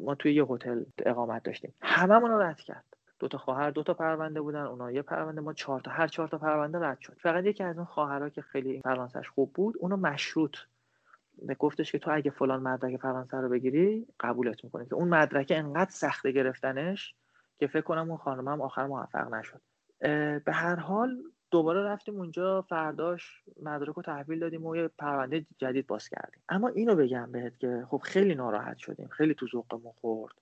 ما 0.00 0.14
توی 0.14 0.34
یه 0.34 0.44
هتل 0.44 0.84
اقامت 1.06 1.42
داشتیم. 1.42 1.74
هممون 1.82 2.30
رو 2.30 2.42
رد 2.42 2.60
کرد. 2.60 2.93
دو 3.18 3.28
تا 3.28 3.38
خواهر 3.38 3.70
دو 3.70 3.82
تا 3.82 3.94
پرونده 3.94 4.40
بودن 4.40 4.62
اونا 4.62 4.92
یه 4.92 5.02
پرونده 5.02 5.40
ما 5.40 5.52
چهار 5.52 5.80
تا 5.80 5.90
هر 5.90 6.06
چهار 6.06 6.28
تا 6.28 6.38
پرونده 6.38 6.78
رد 6.78 7.00
شد. 7.00 7.16
فقط 7.22 7.44
یکی 7.44 7.62
از 7.64 7.76
اون 7.76 7.86
خواهرها 7.86 8.28
که 8.28 8.42
خیلی 8.42 8.80
فرانسش 8.80 9.28
خوب 9.28 9.52
بود 9.52 9.74
اونو 9.78 9.96
مشروط. 9.96 10.56
گفتش 11.58 11.92
که 11.92 11.98
تو 11.98 12.10
اگه 12.14 12.30
فلان 12.30 12.62
مدرک 12.62 13.00
فرانسه 13.00 13.36
رو 13.36 13.48
بگیری 13.48 14.06
قبولت 14.20 14.64
می‌کنه. 14.64 14.86
که 14.86 14.94
اون 14.94 15.08
مدرک 15.08 15.52
انقدر 15.56 15.90
سخته 15.90 16.32
گرفتنش 16.32 17.14
که 17.58 17.66
فکر 17.66 17.80
کنم 17.80 18.08
اون 18.08 18.18
خانم 18.18 18.60
آخر 18.60 18.86
موفق 18.86 19.34
نشد. 19.34 19.60
به 20.44 20.52
هر 20.52 20.76
حال 20.76 21.22
دوباره 21.50 21.82
رفتیم 21.82 22.16
اونجا 22.16 22.62
فرداش 22.62 23.42
مدرک 23.62 23.94
رو 23.94 24.02
تحویل 24.02 24.38
دادیم 24.38 24.66
و 24.66 24.76
یه 24.76 24.88
پرونده 24.88 25.46
جدید 25.58 25.86
باز 25.86 26.08
کردیم. 26.08 26.42
اما 26.48 26.68
اینو 26.68 26.94
بگم 26.94 27.32
بهت 27.32 27.58
که 27.58 27.86
خب 27.90 28.00
خیلی 28.04 28.34
ناراحت 28.34 28.76
شدیم. 28.78 29.08
خیلی 29.08 29.34
تو 29.34 29.46
ذوقمون 29.46 29.92
خورد. 29.92 30.34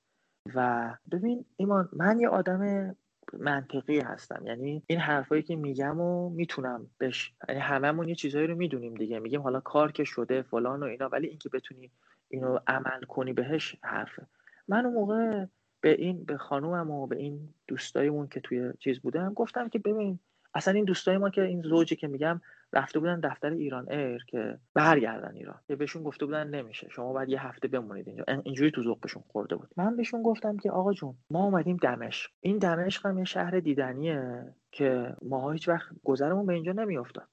و 0.55 0.91
ببین 1.13 1.45
ایمان 1.57 1.89
من 1.93 2.21
یه 2.21 2.29
آدم 2.29 2.95
منطقی 3.39 4.01
هستم. 4.01 4.47
یعنی 4.47 4.83
این 4.87 4.99
حرفایی 4.99 5.43
که 5.43 5.57
میگم 5.57 6.01
و 6.01 6.31
می‌تونم 6.31 6.87
بش 7.01 7.33
یعنی 7.49 7.61
هممون 7.61 8.09
یه 8.09 8.15
چیزایی 8.15 8.47
رو 8.47 8.57
می‌دونیم 8.57 8.95
دیگه. 8.95 9.19
میگیم 9.19 9.41
حالا 9.41 9.61
کار 9.61 9.93
که 9.93 10.05
شده 10.05 10.43
فلان 10.43 10.83
و 10.83 10.87
اینا 10.87 11.09
ولی 11.09 11.29
اینکه 11.29 11.49
بتونی 11.49 11.91
اینو 12.29 12.59
عمل 12.67 13.01
کنی 13.09 13.33
بهش 13.33 13.77
حرفه. 13.83 14.27
من 14.69 14.87
اون 14.87 14.95
موقع 14.95 15.47
به 15.81 15.91
این 15.91 16.25
به 16.25 16.37
خانومم 16.37 16.91
و 16.91 17.07
به 17.07 17.17
این 17.17 17.55
دوستایمون 17.67 18.29
که 18.29 18.41
توی 18.41 18.73
چیز 18.79 19.01
بودم 19.01 19.35
گفتم 19.35 19.69
که 19.69 19.79
ببین 19.79 20.19
اصلا 20.55 20.75
این 20.75 20.85
دوستای 20.85 21.19
ما 21.19 21.31
که 21.31 21.43
این 21.43 21.63
زوجی 21.63 21.97
که 21.97 22.07
میگم 22.07 22.41
رفته 22.73 22.99
بودن 22.99 23.21
دفتر 23.21 23.51
ایران 23.51 23.93
ایر 23.93 24.25
که 24.29 24.59
برگردن 24.75 25.37
ایران. 25.37 25.61
که 25.69 25.77
بهشون 25.77 26.03
گفته 26.03 26.27
بودن 26.27 26.49
نمیشه. 26.49 26.89
شما 26.91 27.13
باید 27.13 27.29
یه 27.29 27.47
هفته 27.47 27.69
بمونید 27.69 28.09
اینجا. 28.09 28.25
اینجوری 28.45 28.71
تو 28.71 28.83
ذوقشون 28.83 29.23
خورده 29.27 29.57
بود. 29.57 29.69
من 29.77 29.97
بهشون 29.97 30.23
گفتم 30.23 30.57
که 30.57 30.71
آقا 30.71 30.93
جون 30.93 31.15
ما 31.31 31.45
اومدیم 31.45 31.77
دمشق. 31.77 32.31
این 32.41 32.59
دمشق 32.59 33.07
هم 33.07 33.19
یه 33.19 33.25
شهر 33.25 33.61
دیدنیه 33.61 34.55
که 34.73 35.17
ما 35.23 35.53
هیچ 35.53 35.69
وقت 35.69 35.93
گذرمون 36.05 36.47
به 36.47 36.55
اینجا 36.55 36.73
نمیافتاد. 36.73 37.29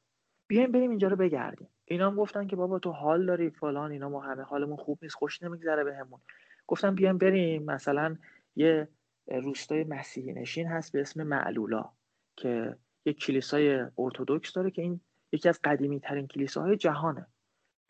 بیایم 0.48 0.72
بریم 0.72 0.90
اینجا 0.90 1.08
رو 1.08 1.16
بگردیم. 1.16 1.68
اینا 1.86 2.10
هم 2.10 2.16
گفتن 2.16 2.48
که 2.48 2.56
بابا 2.56 2.80
تو 2.80 2.92
حال 2.92 3.26
داری 3.26 3.50
فلان 3.50 3.92
اینا 3.92 4.10
ما 4.10 4.22
همه 4.22 4.44
حالمون 4.44 4.78
خوب 4.78 5.00
نیست 5.02 5.16
خوش 5.16 5.44
نمیگذره 5.44 5.84
بهمون. 5.84 6.20
گفتم 6.68 6.96
بیایم 6.96 7.18
بریم. 7.18 7.64
مثلا 7.64 8.16
یه 8.56 8.88
روستای 9.28 9.84
مسیحی 9.84 10.34
نشین 10.34 10.68
هست 10.68 10.94
به 10.94 11.02
اسم 11.02 11.24
معلولا 11.24 11.90
که 12.36 12.76
یک 13.06 13.20
کلیسای 13.20 13.86
ارتودکس 13.98 14.54
داره 14.54 14.72
که 14.72 14.82
این 14.82 15.02
یکی 15.32 15.50
از 15.50 15.60
قدیمی 15.64 16.00
ترین 16.00 16.28
کلیساهای 16.28 16.78
جهانه. 16.78 17.28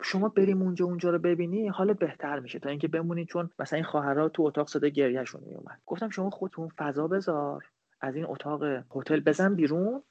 شما 0.01 0.29
بریم 0.29 0.61
اونجا 0.61 0.85
اونجا 0.85 1.09
رو 1.09 1.19
ببینی 1.19 1.67
حال 1.67 1.93
بهتر 1.93 2.39
میشه 2.39 2.59
تا 2.59 2.69
اینکه 2.69 2.87
بمونید 2.87 3.27
چون 3.27 3.49
مثلا 3.59 3.77
این 3.77 3.85
خواهرها 3.85 4.29
تو 4.29 4.43
اتاق 4.43 4.67
صدا 4.67 4.87
گریهشون 4.87 5.41
میومد 5.45 5.81
گفتم 5.85 6.09
شما 6.09 6.29
خودتون 6.29 6.69
فضا 6.77 7.07
بذار 7.07 7.65
از 8.01 8.15
این 8.15 8.25
اتاق 8.25 8.63
هتل 8.63 9.19
بزن 9.19 9.55
بیرون 9.55 10.03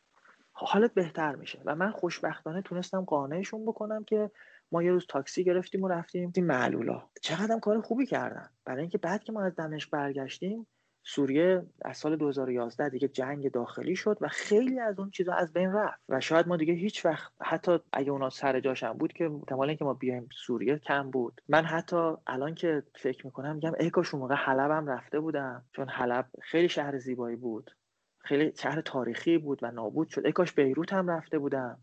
حالت 0.53 0.95
بهتر 0.95 1.35
میشه. 1.35 1.63
و 1.65 1.75
من 1.75 1.91
خوشبختانه 1.91 2.63
تونستم 2.63 3.05
قانعشون 3.05 3.67
بکنم 3.67 4.05
که 4.05 4.31
ما 4.73 4.83
یه 4.83 4.93
روز 4.93 5.07
تاکسی 5.09 5.45
گرفتیم 5.45 5.83
و 5.83 5.89
رفتیم. 5.89 6.33
این 6.37 6.47
معلولا. 6.47 7.03
چقدر 7.23 7.59
کار 7.59 7.81
خوبی 7.81 8.07
کردن. 8.07 8.49
برای 8.65 8.81
اینکه 8.81 8.99
بعد 8.99 9.25
که 9.25 9.33
ما 9.33 9.43
از 9.43 9.55
دمشق 9.57 9.91
برگشتیم 9.91 10.67
سوریه 11.03 11.67
از 11.85 11.97
سال 11.97 12.17
2011 12.17 12.89
دیگه 12.89 13.09
جنگ 13.09 13.51
داخلی 13.51 13.97
شد 13.97 14.19
و 14.21 14.29
خیلی 14.29 14.81
از 14.81 14.99
اون 14.99 15.11
چیزا 15.11 15.33
از 15.33 15.53
بین 15.53 15.73
رفت. 15.73 16.01
و 16.09 16.21
شاید 16.21 16.49
ما 16.49 16.57
دیگه 16.57 16.75
هیچ 16.75 17.07
وقت 17.07 17.33
حتی 17.41 17.79
اگه 17.93 18.11
اونا 18.11 18.31
سر 18.31 18.61
جاشم 18.61 18.93
بود 18.93 19.13
که 19.13 19.25
احتمال 19.25 19.69
اینکه 19.69 19.85
ما 19.85 19.95
بیایم 19.95 20.29
سوریه 20.33 20.79
کم 20.79 21.11
بود. 21.11 21.41
من 21.49 21.65
حتی 21.65 22.13
الان 22.27 22.55
که 22.55 22.83
فکر 22.95 23.27
می‌کنم 23.27 23.55
میگم 23.55 23.73
ای 23.81 23.91
کاش 23.91 24.15
اون 24.15 24.23
موقع 24.23 24.35
حلبم 24.35 24.87
رفته 24.87 25.21
بودم 25.21 25.65
چون 25.73 25.89
حلب 25.89 26.27
خیلی 26.43 26.69
شهر 26.69 26.99
زیبایی 26.99 27.37
بود. 27.37 27.71
خیلی 28.19 28.53
شهر 28.57 28.81
تاریخی 28.81 29.39
بود 29.39 29.59
و 29.63 29.71
نابود 29.71 30.09
شد. 30.09 30.27
ای 30.27 30.33
کاش 30.33 30.53
بیروت 30.53 30.93
هم 30.93 31.11
رفته 31.11 31.39
بودم. 31.39 31.81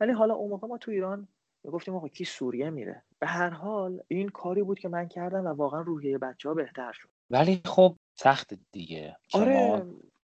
ولی 0.00 0.12
حالا 0.12 0.34
اون 0.34 0.50
موقع 0.50 0.68
ما 0.68 0.78
تو 0.78 0.90
ایران 0.90 1.28
گفتیم 1.64 1.96
آقا 1.96 2.08
کی 2.08 2.24
سوریه 2.24 2.70
میره؟ 2.70 3.02
به 3.18 3.26
هر 3.26 3.50
حال 3.50 4.00
این 4.08 4.28
کاری 4.28 4.62
بود 4.62 4.78
که 4.78 4.88
من 4.88 5.08
کردم 5.08 5.44
و 5.44 5.48
واقعا 5.48 5.80
روحیه 5.80 6.18
بچه 6.18 6.48
ها 6.48 6.54
بهتر 6.54 6.92
شد. 6.92 7.08
ولی 7.30 7.60
خب 7.64 7.96
سخت 8.14 8.54
دیگه 8.72 9.16
آره. 9.32 9.82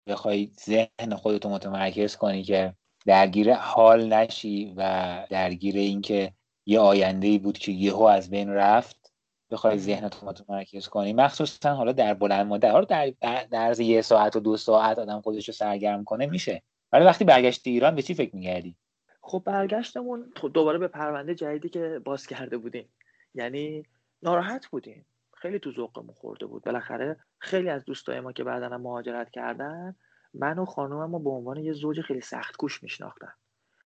بخوای 0.08 0.52
ذهن 0.66 1.16
خودتو 1.16 1.50
متمرکز 1.50 2.16
کنی 2.16 2.44
که 2.44 2.74
درگیر 3.06 3.54
حال 3.54 4.14
نشی 4.14 4.74
و 4.78 4.82
درگیر 5.30 5.76
اینکه 5.76 6.34
یه 6.66 6.80
آینده 6.80 7.28
ای 7.28 7.38
بود 7.38 7.58
که 7.58 7.72
یهو 7.72 8.04
از 8.04 8.30
بین 8.30 8.50
رفت 8.50 9.14
بخوای 9.52 9.78
ذهنتو 9.78 10.26
متمرکز 10.26 10.88
کنی. 10.88 11.14
مخصوصا 11.14 11.76
حالا 11.76 11.92
در 11.92 12.14
بلند 12.14 12.48
مدت 12.48 12.72
حالا 12.72 12.86
در 12.86 13.14
در 13.52 13.82
یه 13.82 14.02
ساعت 14.02 14.36
و 14.36 14.40
دو 14.40 14.58
ساعت 14.58 15.00
آدم 15.00 15.22
خودش 15.22 15.48
رو 15.48 15.54
سرگرم 15.54 16.04
کنه 16.04 16.26
میشه. 16.26 16.62
ولی 16.92 17.06
وقتی 17.06 17.26
برگشتی 17.26 17.70
ایران 17.70 17.96
به 17.96 18.02
چی 18.02 18.14
فکر 18.14 18.36
میگردی 18.36 18.76
خب 19.22 19.44
برگشتمون 19.46 20.34
دوباره 20.54 20.78
به 20.78 20.88
پرونده 20.88 21.36
جدیدی 21.36 21.70
که 21.70 22.02
باز 22.06 22.28
کرده 22.28 22.58
بودیم. 22.58 22.90
یعنی 23.36 23.84
ناراحت 24.24 24.68
بودیم. 24.68 25.06
خیلی 25.40 25.60
تو 25.60 25.72
ذوقمون 25.72 26.14
خورده 26.14 26.46
بود. 26.46 26.64
بالاخره 26.64 27.18
خیلی 27.38 27.70
از 27.70 27.86
دوستای 27.86 28.20
ما 28.20 28.32
که 28.32 28.44
بعدا 28.44 28.78
مهاجرت 28.78 29.30
کردن 29.30 29.96
من 30.34 30.60
و 30.60 30.66
خانومم 30.66 31.14
رو 31.14 31.20
به 31.20 31.30
عنوان 31.30 31.58
یه 31.58 31.74
زوج 31.74 32.02
خیلی 32.02 32.22
سخت 32.22 32.58
کوش 32.58 32.84
میشناختن 32.84 33.32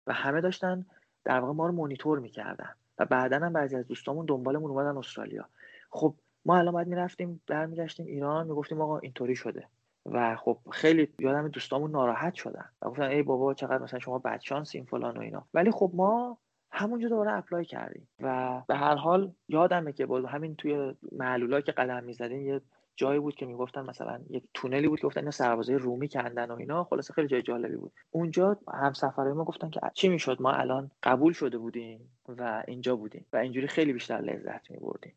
و 0.06 0.12
همه 0.12 0.40
داشتن 0.40 0.86
در 1.24 1.40
واقع 1.40 1.52
ما 1.52 1.66
رو 1.66 1.72
مونیتور 1.72 2.18
می‌کردن 2.18 2.74
و 2.98 3.04
بعدا 3.04 3.36
هم 3.36 3.52
بعضی 3.52 3.76
از 3.76 3.86
دوستامون 3.86 4.26
دنبالمون 4.26 4.70
اومدن 4.70 4.96
استرالیا. 4.96 5.48
خب 5.90 6.14
ما 6.44 6.58
الان 6.58 6.72
باید 6.72 6.88
می‌رفتیم 6.88 7.42
برمیگشتیم 7.46 8.06
ایران 8.06 8.46
می‌گفتیم 8.46 8.80
آقا 8.80 8.98
اینطوری 8.98 9.36
شده 9.36 9.68
و 10.06 10.36
خب 10.36 10.58
خیلی 10.72 11.08
یادم 11.18 11.48
دوستامون 11.48 11.90
ناراحت 11.90 12.34
شدن 12.34 12.64
و 12.82 12.90
گفتن 12.90 13.02
ای 13.02 13.22
بابا 13.22 13.54
چقدر 13.54 13.82
مثلا 13.82 13.98
شما 14.00 14.18
بدشانس 14.18 14.74
این 14.74 14.84
فلان 14.84 15.16
و 15.16 15.20
اینا. 15.20 15.46
ولی 15.54 15.70
خب 15.70 15.90
ما 15.94 16.38
همونجا 16.72 17.09
دوباره 17.09 17.33
اپلای 17.33 17.64
کردیم. 17.64 18.09
و 18.20 18.61
به 18.68 18.76
هر 18.76 18.94
حال 18.94 19.33
یادمه 19.48 19.92
که 19.92 20.06
بود 20.06 20.24
همین 20.24 20.56
توی 20.56 20.94
معلولا 21.12 21.61
که 21.61 21.72
قدم 21.72 22.04
می‌زدیم 22.04 22.46
یه 22.46 22.61
جایی 22.96 23.20
بود 23.20 23.35
که 23.35 23.46
می‌گفتن 23.46 23.80
مثلا 23.80 24.20
یه 24.30 24.42
تونلی 24.54 24.88
بود 24.88 25.00
که 25.00 25.06
گفتن 25.06 25.20
اینا 25.20 25.30
سربازای 25.30 25.76
رومی 25.76 26.09
کندن 26.09 26.50
و 26.50 26.54
اینا. 26.54 26.85
خلاصه 26.85 27.14
خیلی 27.14 27.28
جای 27.28 27.42
جالبی 27.42 27.76
بود. 27.76 27.92
اونجا 28.11 28.59
همسفرهای 28.74 29.33
ما 29.33 29.44
گفتن 29.44 29.70
که 29.70 29.80
چی 29.94 30.09
می‌شد؟ 30.09 30.42
ما 30.42 30.52
الان 30.52 30.90
قبول 31.02 31.33
شده 31.33 31.59
بودیم 31.59 32.11
و 32.28 32.62
اینجا 32.68 32.96
بودیم 32.96 33.26
و 33.33 33.37
اینجوری 33.37 33.66
خیلی 33.68 33.92
بیشتر 33.92 34.20
لذت 34.20 34.70
میبردیم. 34.70 35.14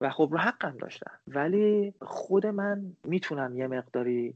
و 0.00 0.10
خب 0.10 0.28
رو 0.32 0.38
حقم 0.38 0.76
داشتن. 0.76 1.10
ولی 1.26 1.94
خود 2.02 2.46
من 2.46 2.96
می‌تونم 3.04 3.56
یه 3.56 3.66
مقداری 3.66 4.34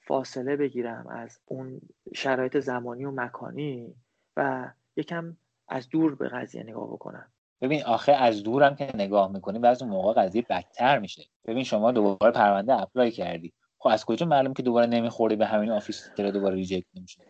فاصله 0.00 0.56
بگیرم 0.56 1.06
از 1.06 1.38
اون 1.46 1.80
شرایط 2.14 2.58
زمانی 2.58 3.04
و 3.04 3.10
مکانی 3.10 3.94
و 4.36 4.70
یکم 4.96 5.36
از 5.72 5.88
دور 5.88 6.14
به 6.14 6.28
قضیه 6.28 6.62
نگاه 6.62 6.92
بکنم 6.92 7.32
ببین 7.60 7.84
آخه 7.84 8.12
از 8.12 8.42
دورم 8.42 8.76
که 8.76 8.90
نگاه 8.94 9.32
می‌کنی 9.32 9.58
بعضی 9.58 9.84
موقع 9.84 10.22
قضیه 10.22 10.46
بدتر 10.50 10.98
میشه. 10.98 11.22
ببین 11.44 11.64
شما 11.64 11.92
دوباره 11.92 12.32
پرونده 12.32 12.80
apply 12.80 13.10
کردی. 13.10 13.52
خب 13.78 13.88
از 13.88 14.04
کجا 14.04 14.26
معلوم 14.26 14.54
که 14.54 14.62
دوباره 14.62 14.86
نمی‌خوری 14.86 15.36
به 15.36 15.46
همین 15.46 15.70
office 15.70 16.10
که 16.16 16.30
دوباره 16.30 16.54
reject 16.54 16.86
نمیشه؟ 16.94 17.22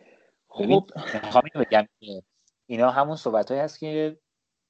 خب. 0.47 0.83
می‌خوام 1.23 1.43
بگم 1.55 1.87
اینا 2.65 2.91
همون 2.91 3.15
صحبت 3.15 3.51
هست 3.51 3.79
که 3.79 4.17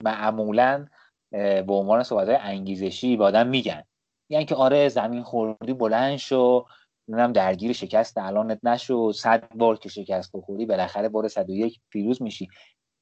معمولا 0.04 0.88
به 1.32 1.74
عنوان 1.74 2.04
صحبت 2.04 2.28
های 2.28 2.38
انگیزشی 2.38 3.18
به 3.18 3.24
آدم 3.24 3.48
میگن. 3.48 3.84
یعنی 4.30 4.46
که 4.46 4.56
آره 4.56 4.90
زمین 4.90 5.24
خوردی 5.24 5.74
بلند 5.74 6.18
شو 6.18 6.66
نمی‌دونم 7.08 7.34
درگیر 7.34 7.74
شکست 7.74 8.18
الانت 8.18 8.60
نشو 8.64 9.12
صد 9.12 9.56
بار 9.56 9.78
که 9.78 9.90
شکست 9.90 10.32
بخوری 10.34 10.66
بالاخره 10.66 11.10
بار 11.10 11.28
101 11.28 11.80
پیروز 11.90 12.22
میشی. 12.22 12.48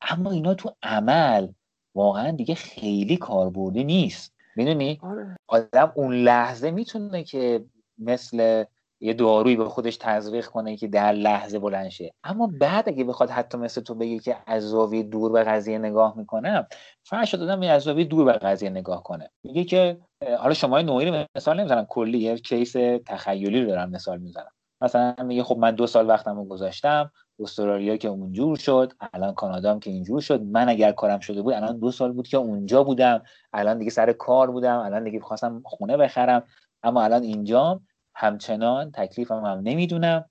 اما 0.01 0.31
اینا 0.31 0.53
تو 0.53 0.71
عمل 0.83 1.47
واقعا 1.95 2.31
دیگه 2.31 2.55
خیلی 2.55 3.17
کاربردی 3.17 3.83
نیست. 3.83 4.33
می‌دونی؟ 4.55 4.99
آره. 5.03 5.35
آدم 5.47 5.91
اون 5.95 6.13
لحظه 6.13 6.71
می‌تونه 6.71 7.23
که 7.23 7.65
مثل 7.97 8.63
یه 9.03 9.13
دارویی 9.13 9.55
به 9.55 9.65
خودش 9.65 9.97
تزریق 9.97 10.45
کنه 10.45 10.77
که 10.77 10.87
در 10.87 11.11
لحظه 11.11 11.59
بلند 11.59 11.89
شه. 11.89 12.13
اما 12.23 12.51
بعد 12.59 12.89
اگه 12.89 13.03
بخواد 13.03 13.29
حتی 13.29 13.57
مثل 13.57 13.81
تو 13.81 13.95
بگی 13.95 14.19
که 14.19 14.37
از 14.47 14.63
زاویه 14.63 15.03
دور 15.03 15.31
به 15.31 15.43
قضیه 15.43 15.77
نگاه 15.77 16.17
می‌کنم 16.17 16.67
فرش 17.03 17.33
دادم 17.33 17.61
از 17.61 17.81
زاویه 17.81 18.05
دور 18.05 18.25
به 18.25 18.31
قضیه 18.33 18.69
نگاه 18.69 19.03
کنه. 19.03 19.29
میگه 19.43 19.63
که 19.63 19.97
حالا 20.39 20.53
شما 20.53 20.81
نوعی 20.81 21.05
رو 21.05 21.25
مثال 21.35 21.59
نمی‌زنم 21.59 21.85
کلی 21.85 22.17
یه 22.17 22.37
کیس 22.37 22.73
تخیلی 23.05 23.61
رو 23.61 23.67
دارم 23.67 23.89
مثال 23.89 24.17
می‌زنم. 24.17 24.51
مثلا 24.81 25.15
میگه 25.23 25.43
خب 25.43 25.57
من 25.57 25.75
دو 25.75 25.87
سال 25.87 26.09
وقتم 26.09 26.35
رو 26.35 26.45
گذاشتم 26.45 27.11
استرالیا 27.41 27.97
که 27.97 28.07
اونجور 28.07 28.57
شد 28.57 28.93
الان 29.13 29.33
کانادا 29.33 29.71
هم 29.71 29.79
که 29.79 29.91
اینجور 29.91 30.21
شد. 30.21 30.41
من 30.41 30.69
اگر 30.69 30.91
کارم 30.91 31.19
شده 31.19 31.41
بود 31.41 31.53
الان 31.53 31.79
دو 31.79 31.91
سال 31.91 32.11
بود 32.11 32.27
که 32.27 32.37
اونجا 32.37 32.83
بودم. 32.83 33.23
الان 33.53 33.77
دیگه 33.77 33.91
سر 33.91 34.13
کار 34.13 34.51
بودم. 34.51 34.79
الان 34.79 35.03
دیگه 35.03 35.19
خواستم 35.19 35.61
خونه 35.65 35.97
بخرم. 35.97 36.43
اما 36.83 37.03
الان 37.03 37.23
اینجام 37.23 37.87
همچنان 38.15 38.91
تکلیفم 38.91 39.45
هم 39.45 39.61
نمی‌دونم. 39.63 40.25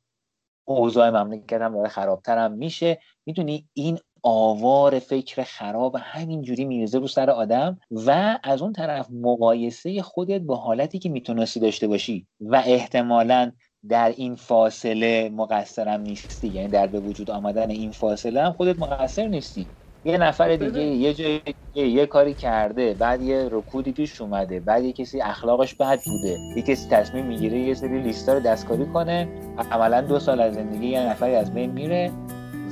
اوضاع 0.65 1.11
مملکتم 1.11 1.75
داره 1.75 1.89
خرابترم 1.89 2.53
میشه. 2.53 2.99
می‌دونی 3.27 3.69
این 3.73 3.99
آوار 4.23 4.99
فکر 4.99 5.43
خراب 5.43 5.97
همینجوری 5.99 6.65
میرزه 6.65 6.99
رو 6.99 7.07
سر 7.07 7.31
آدم 7.31 7.81
و 7.91 8.39
از 8.43 8.63
اون 8.63 8.73
طرف 8.73 9.09
مقایسه 9.11 10.03
خودت 10.03 10.41
با 10.41 10.57
حالتی 10.57 10.99
که 10.99 11.09
می‌تونستی 11.09 11.61
داشته 11.61 11.89
باشی 11.89 12.27
و 12.41 12.63
احتمالا 12.67 13.53
در 13.89 14.13
این 14.17 14.35
فاصله 14.35 15.31
مقصرم 15.37 16.01
نیستی. 16.01 16.49
یعنی 16.49 16.69
در 16.69 16.87
به 16.87 17.01
وجود 17.01 17.31
آمدن 17.31 17.71
این 17.71 17.91
فاصله 17.91 18.43
هم 18.43 18.53
خودت 18.53 18.79
مقصر 18.79 19.27
نیستی. 19.27 19.67
یه 20.05 20.19
نفر 20.19 20.57
دیگه 20.57 20.81
یه 20.81 21.15
جای 21.15 21.41
یه 21.75 22.07
کاری 22.07 22.35
کرده 22.35 22.95
بعد 22.95 23.23
یه 23.23 23.49
رکودی 23.53 23.93
پیش 23.93 24.21
اومده 24.21 24.61
بعد 24.61 24.85
یه 24.85 24.93
کسی 24.93 25.21
اخلاقش 25.21 25.75
بد 25.75 25.99
بوده. 26.07 26.39
یه 26.57 26.63
کسی 26.63 26.89
تصمیم 26.89 27.27
می‌گیره 27.27 27.59
یه 27.59 27.75
سری 27.75 28.03
لیستا 28.03 28.33
رو 28.33 28.41
دستکاری 28.41 28.87
کنه. 28.87 29.29
عملا 29.73 30.01
دو 30.01 30.19
سال 30.19 30.41
از 30.41 30.55
زندگی 30.55 30.87
یه 30.87 31.01
نفری 31.01 31.35
از 31.35 31.55
بین 31.55 31.71
میره 31.71 32.11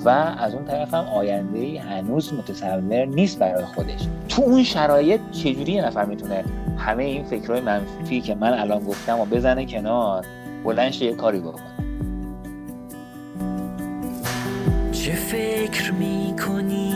و 0.05 0.09
از 0.39 0.55
اون 0.55 0.65
طرف 0.65 0.95
هم 0.95 1.05
آینده 1.05 1.59
ای 1.59 1.77
هنوز 1.77 2.35
متصور 2.35 3.05
نیست 3.05 3.39
برای 3.39 3.65
خودش. 3.65 4.01
تو 4.29 4.43
اون 4.43 4.63
شرایط 4.63 5.21
چجوری 5.33 5.73
یه 5.73 5.87
نفر 5.87 6.05
می‌تونه 6.05 6.45
همه 6.79 7.05
این 7.05 7.25
فکرهای 7.25 7.61
منفی 7.61 8.21
که 8.21 8.35
من 8.35 8.53
الان 8.53 8.85
گفتم 8.85 9.21
و 9.21 9.25
بزنه 9.25 9.67
کنار؟ 9.67 10.25
بلنش 10.65 11.01
یه 11.01 11.15
کاری 11.15 11.41
بکنه 11.41 11.79
چه 14.93 15.13
فکر 15.15 15.93
می‌کنی 15.93 16.95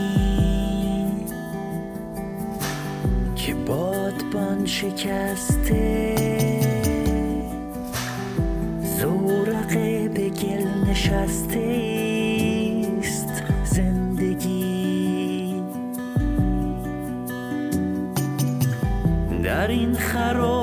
که 3.37 3.55
بادبان 3.55 4.67
شکسته؟ 4.67 6.15
زورقه 8.99 10.09
به 10.09 10.29
گل 10.29 10.91
نشسته 10.91 11.93
است 12.99 13.43
زندگی. 13.65 15.63
در 19.45 19.69
این 19.69 19.95
خرابه 19.95 20.62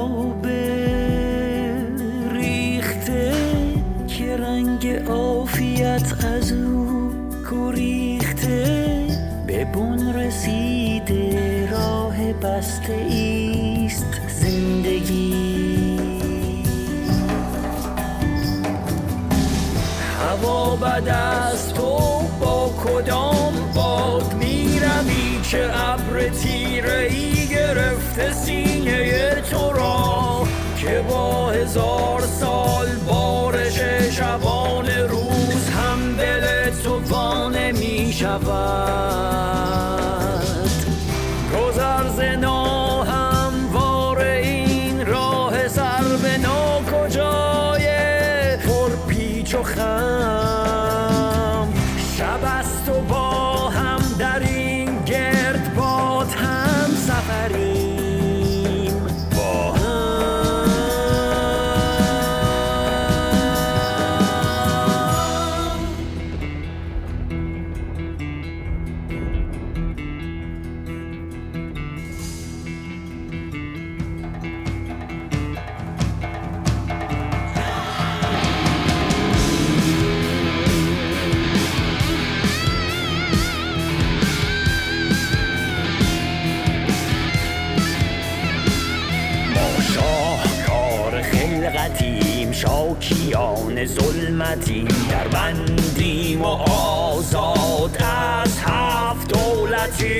دولتی 99.80 100.20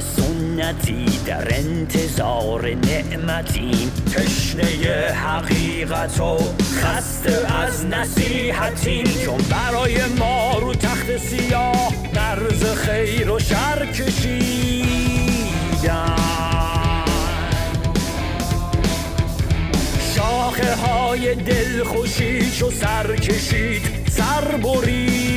سنتی 0.00 1.04
در 1.26 1.54
انتظار 1.54 2.74
نعمتیم 2.74 3.92
تشنه 4.14 4.64
حقیقت 5.12 6.20
و 6.20 6.38
خسته 6.82 7.54
از 7.54 7.86
نصیحتیم 7.86 9.04
چون 9.24 9.38
برای 9.50 10.04
ما 10.18 10.58
رو 10.58 10.74
تخت 10.74 11.16
سیاه 11.16 11.92
درز 12.14 12.64
خیر 12.64 13.30
و 13.30 13.38
شر 13.38 13.86
کشیدن 13.86 14.70
شاخه 20.50 20.74
های 20.74 21.34
دل 21.34 21.84
خوشی 21.84 22.50
چو 22.50 22.70
سر 22.70 23.16
کشید 23.16 23.82
سر 24.10 24.56
بریدن 24.56 25.30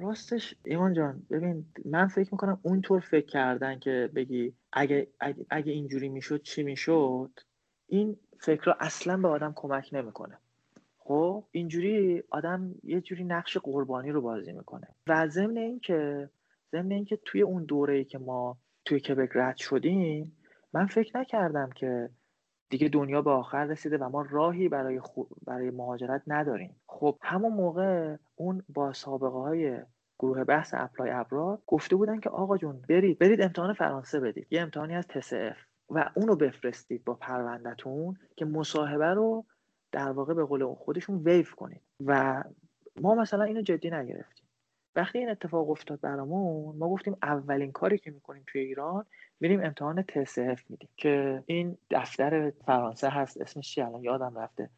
راستش 0.00 0.54
ایمان 0.64 0.94
جان 0.94 1.26
ببین 1.30 1.66
من 1.84 2.08
فکر 2.08 2.28
می‌کنم 2.32 2.60
اونطور 2.62 3.00
فکر 3.00 3.26
کردن 3.26 3.78
که 3.78 4.10
بگی 4.16 4.54
اگه, 4.72 5.08
اگه, 5.20 5.46
اگه 5.50 5.72
اینجوری 5.72 6.08
می‌شد 6.08 6.42
چی 6.42 6.62
می‌شد؟ 6.62 7.30
این 7.86 8.16
فکر 8.40 8.74
اصلا 8.80 9.16
به 9.16 9.28
آدم 9.28 9.52
کمک 9.56 9.88
نمی‌کنه. 9.92 10.38
خب 10.98 11.44
اینجوری 11.50 12.22
آدم 12.30 12.74
یه 12.84 13.00
جوری 13.00 13.24
نقش 13.24 13.56
قربانی 13.56 14.10
رو 14.10 14.20
بازی 14.20 14.52
می‌کنه. 14.52 14.88
و 15.06 15.28
ضمن 15.28 15.56
اینکه 15.56 16.30
ضمن 16.72 16.92
اینکه 16.92 17.18
توی 17.24 17.42
اون 17.42 17.64
دوره 17.64 18.04
که 18.04 18.18
ما 18.18 18.58
توی 18.84 19.00
کبک 19.00 19.30
رد 19.34 19.56
شدیم 19.56 20.36
من 20.72 20.86
فکر 20.86 21.18
نکردم 21.18 21.70
که 21.70 22.10
دیگه 22.70 22.88
دنیا 22.88 23.22
به 23.22 23.30
آخر 23.30 23.64
رسیده 23.64 23.98
و 23.98 24.08
ما 24.08 24.26
راهی 24.30 24.68
برای 24.68 25.00
برای 25.46 25.70
مهاجرت 25.70 26.22
نداریم. 26.26 26.76
خب 26.86 27.18
همون 27.22 27.52
موقع 27.52 28.16
اون 28.34 28.62
با 28.68 28.92
سابقه 28.92 29.38
های 29.38 29.78
گروه 30.18 30.44
بحث 30.44 30.74
اپلای 30.76 31.10
ابرار 31.10 31.58
گفته 31.66 31.96
بودن 31.96 32.20
که 32.20 32.30
آقا 32.30 32.58
جون 32.58 32.82
برید 32.88 33.18
برید 33.18 33.40
امتحان 33.40 33.74
فرانسه 33.74 34.20
بدید. 34.20 34.46
یه 34.50 34.60
امتحانی 34.60 34.94
از 34.94 35.06
TSF 35.06 35.73
و 35.90 36.10
اونو 36.14 36.36
بفرستید 36.36 37.04
با 37.04 37.14
پروندهتون 37.14 38.18
که 38.36 38.44
مصاحبه 38.44 39.14
رو 39.14 39.44
در 39.92 40.10
واقع 40.10 40.34
به 40.34 40.44
قول 40.44 40.74
خودشون 40.74 41.22
waive 41.24 41.54
کنید. 41.54 41.82
و 42.06 42.44
ما 43.00 43.14
مثلا 43.14 43.44
اینو 43.44 43.62
جدی 43.62 43.90
نگرفتیم. 43.90 44.44
وقتی 44.96 45.18
این 45.18 45.30
اتفاق 45.30 45.70
افتاد 45.70 46.00
برامون 46.00 46.76
ما 46.76 46.88
گفتیم 46.88 47.16
اولین 47.22 47.72
کاری 47.72 47.98
که 47.98 48.10
می‌کنیم 48.10 48.44
توی 48.46 48.60
ایران 48.60 49.06
میریم 49.40 49.60
امتحان 49.64 50.02
TCF 50.02 50.60
میدیم. 50.68 50.88
که 50.96 51.42
این 51.46 51.78
دفتر 51.90 52.50
فرانسه 52.50 53.08
هست 53.08 53.40
اسمش 53.40 53.74
چی 53.74 53.82
الان 53.82 54.02
یادم 54.02 54.38
رفته. 54.38 54.70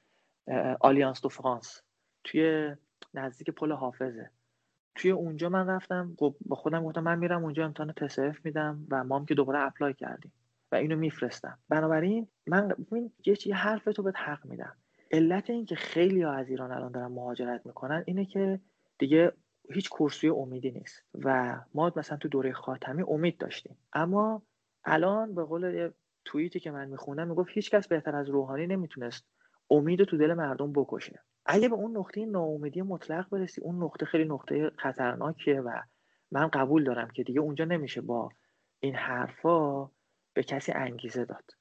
آلیانس 0.81 1.21
دو 1.21 1.29
فرانس. 1.29 1.83
توی 2.25 2.75
نزدیک 3.15 3.51
پل 3.51 3.73
حافظه. 3.73 4.31
توی 4.95 5.11
اونجا 5.11 5.49
من 5.49 5.67
رفتم 5.67 6.15
خب 6.19 6.35
با 6.47 6.57
خودم 6.57 6.85
گفتم 6.85 7.03
من 7.03 7.19
میرم 7.19 7.45
اونجا 7.45 7.65
امتحان 7.65 7.93
TCF 7.93 8.45
میدم 8.45 8.87
و 8.91 9.05
ما 9.05 9.19
هم 9.19 9.27
که 9.27 9.35
دوباره 9.35 9.59
apply 9.59 9.95
کردیم. 9.95 10.33
و 10.73 10.77
اینو 10.77 10.97
میفرستم. 10.97 11.59
بنابراین 11.69 12.29
من 12.47 12.75
یه 13.27 13.37
چیه 13.37 13.55
حرف 13.55 13.85
تو 13.85 14.03
به 14.03 14.13
حق 14.17 14.47
میدم. 14.47 14.77
علت 15.11 15.51
این 15.51 15.65
که 15.65 15.75
خیلی 15.75 16.23
ها 16.23 16.33
از 16.33 16.49
ایران 16.49 16.73
الان 16.73 16.93
دارن 16.93 17.07
مهاجرت 17.07 17.67
می‌کنن 17.67 18.05
اینه 18.07 18.25
که 18.25 18.61
دیگه 18.99 19.33
هیچ 19.71 19.91
کرسوی 19.91 20.31
امیدی 20.31 20.71
نیست. 20.71 21.03
و 21.15 21.57
ما 21.75 21.93
مثلا 21.97 22.19
تو 22.19 22.29
دوره 22.29 22.53
خاتمی 22.53 23.05
امید 23.09 23.39
داشتیم. 23.39 23.77
اما 23.93 24.43
الان 24.85 25.35
به 25.35 25.45
قول 25.45 25.91
توییتی 26.25 26.61
که 26.61 26.71
من 26.71 26.89
می‌خونم 26.89 27.29
می‌گفت 27.29 27.51
هیچ 27.53 27.71
کس 27.71 27.89
بهتر 27.89 28.17
از 28.17 28.29
روحانی 28.29 28.67
نمی‌تونست 28.67 29.27
امید 29.71 30.05
تو 30.05 30.17
دل 30.17 30.35
مردم 30.35 30.73
بکشه. 30.73 31.21
اگه 31.47 31.69
به 31.69 31.75
اون 31.75 31.97
نقطه 31.97 32.27
ناامیدی 32.27 32.83
مطلق 32.83 33.29
برسی 33.31 33.61
اون 33.61 33.83
نقطه 33.83 34.07
خیلی 34.07 34.25
نقطه 34.25 34.71
خطرناکیه 34.79 35.61
و 35.61 35.81
من 36.31 36.49
قبول 36.49 36.85
دارم 36.85 37.09
که 37.09 37.23
دیگه 37.23 37.41
اونجا 37.41 37.65
نمیشه 37.65 38.01
با 38.01 38.29
این 38.81 38.95
حرفا 38.95 39.91
به 40.37 40.43
کسی 40.43 40.73
انگیزه 40.73 41.25
داد. 41.25 41.55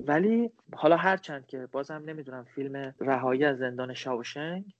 ولی 0.00 0.50
حالا 0.72 0.96
هرچند 0.96 1.46
که 1.46 1.66
بازم 1.72 2.02
نمی‌دونم 2.06 2.44
فیلم 2.44 2.94
رهایی 3.00 3.44
از 3.44 3.58
زندان 3.58 3.94
شاوشنگ 3.94 4.74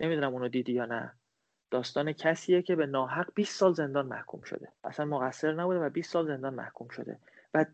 نمی‌دونم 0.00 0.32
اونو 0.32 0.48
دیدی 0.48 0.72
یا 0.72 0.86
نه. 0.86 1.12
داستان 1.70 2.12
کسیه 2.12 2.62
که 2.62 2.76
به 2.76 2.86
ناحق 2.86 3.30
20 3.34 3.58
سال 3.58 3.72
زندان 3.72 4.06
محکوم 4.06 4.42
شده. 4.42 4.68
اصلا 4.84 5.06
مقصر 5.06 5.52
نبوده 5.52 5.78
و 5.80 5.90
20 5.90 6.12
سال 6.12 6.26
زندان 6.26 6.54
محکوم 6.54 6.88
شده. 6.88 7.18
و 7.54 7.64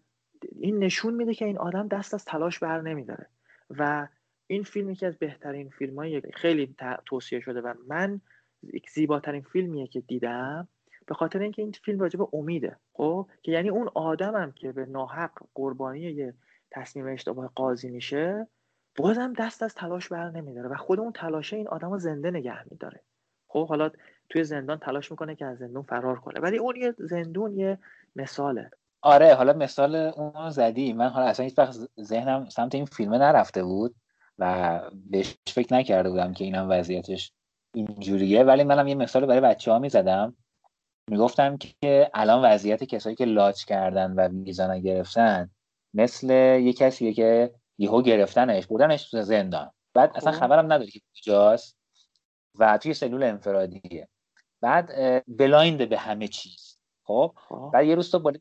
این 0.60 0.78
نشون 0.78 1.14
میده 1.14 1.34
که 1.34 1.44
این 1.44 1.58
آدم 1.58 1.88
دست 1.88 2.14
از 2.14 2.24
تلاش 2.24 2.58
بر 2.58 2.80
نمیداره. 2.80 3.26
و 3.70 4.08
این 4.46 4.62
فیلم 4.62 4.90
یکی 4.90 5.06
از 5.06 5.18
بهترین 5.18 5.70
فیلم 5.70 5.96
های 5.96 6.22
خیلی 6.34 6.74
توصیه 7.06 7.40
شده 7.40 7.60
و 7.60 7.74
من 7.88 8.20
زیباترین 8.94 9.42
فیلمیه 9.42 9.86
که 9.86 10.00
دیدم 10.00 10.68
به 11.10 11.14
خاطر 11.14 11.38
اینکه 11.38 11.62
این 11.62 11.72
فیلم 11.72 12.00
راجع 12.00 12.18
به 12.18 12.26
امیده 12.32 12.76
خب؟ 12.92 13.28
که 13.42 13.52
یعنی 13.52 13.68
اون 13.68 13.90
آدمم 13.94 14.52
که 14.52 14.72
به 14.72 14.86
ناحق 14.86 15.30
قربانی 15.54 16.00
یه 16.00 16.34
تصمیم 16.70 17.06
اشتباه 17.06 17.50
قاضی 17.54 17.90
میشه 17.90 18.48
بازم 18.96 19.32
دست 19.38 19.62
از 19.62 19.74
تلاش 19.74 20.08
بر 20.08 20.30
نمیداره 20.30 20.68
و 20.68 20.74
خود 20.74 21.00
اون 21.00 21.12
تلاشه 21.12 21.56
این 21.56 21.68
آدم 21.68 21.90
رو 21.90 21.98
زنده 21.98 22.30
نگه 22.30 22.70
میداره. 22.70 23.02
خب 23.48 23.68
حالا 23.68 23.90
توی 24.28 24.44
زندان 24.44 24.78
تلاش 24.78 25.10
می‌کنه 25.10 25.36
که 25.36 25.44
از 25.44 25.58
زندون 25.58 25.82
فرار 25.82 26.20
کنه 26.20 26.40
ولی 26.40 26.58
اون 26.58 26.76
یه 26.76 26.94
زندون 26.98 27.58
یه 27.58 27.78
مثاله. 28.16 28.70
آره 29.02 29.34
حالا 29.34 29.52
مثال 29.52 29.96
اون 29.96 30.50
زدی. 30.50 30.92
من 30.92 31.08
حالا 31.08 31.26
اصلا 31.26 31.44
هیچ 31.44 31.58
وقت 31.58 31.76
ذهنم 32.00 32.48
سمت 32.48 32.74
این 32.74 32.84
فیلمه 32.84 33.18
نرفته 33.18 33.62
بود 33.62 33.94
و 34.38 34.80
بهش 35.10 35.38
فکر 35.46 35.74
نکرده 35.74 36.10
بودم 36.10 36.32
که 36.32 36.44
اینم 36.44 36.66
وضعیتش 36.70 37.32
اینجوریه 37.74 38.44
ولی 38.44 38.64
منم 38.64 38.88
یه 38.88 38.94
مثال 38.94 39.26
برای 39.26 39.40
بچه 39.40 39.72
ها 39.72 39.78
می‌زدم. 39.78 40.36
می‌گفتم 41.10 41.56
که 41.56 42.10
الان 42.14 42.44
وضعیت 42.44 42.84
کسایی 42.84 43.16
که 43.16 43.24
لاچ 43.24 43.64
کردن 43.64 44.12
و 44.12 44.28
ویزا 44.28 44.76
گرفتن 44.76 45.50
مثل 45.94 46.30
یه 46.60 46.72
کسیه 46.72 47.12
که 47.12 47.54
یهو 47.78 48.02
گرفتنش 48.02 48.66
بردنش 48.66 49.10
تو 49.10 49.22
زندان. 49.22 49.70
بعد 49.94 50.12
اصلا 50.14 50.32
خب. 50.32 50.38
خبرم 50.38 50.72
نداره 50.72 50.90
که 50.90 51.00
کجاست 51.16 51.76
و 52.58 52.78
توی 52.78 52.94
سلول 52.94 53.22
انفرادیه. 53.22 54.08
بعد 54.60 54.90
blind 55.28 55.88
به 55.88 55.98
همه 55.98 56.28
چیز. 56.28 56.78
خب, 57.04 57.32
خب. 57.48 57.70
بعد 57.74 57.86
یه 57.86 57.94
روز 57.94 58.10
تو 58.10 58.32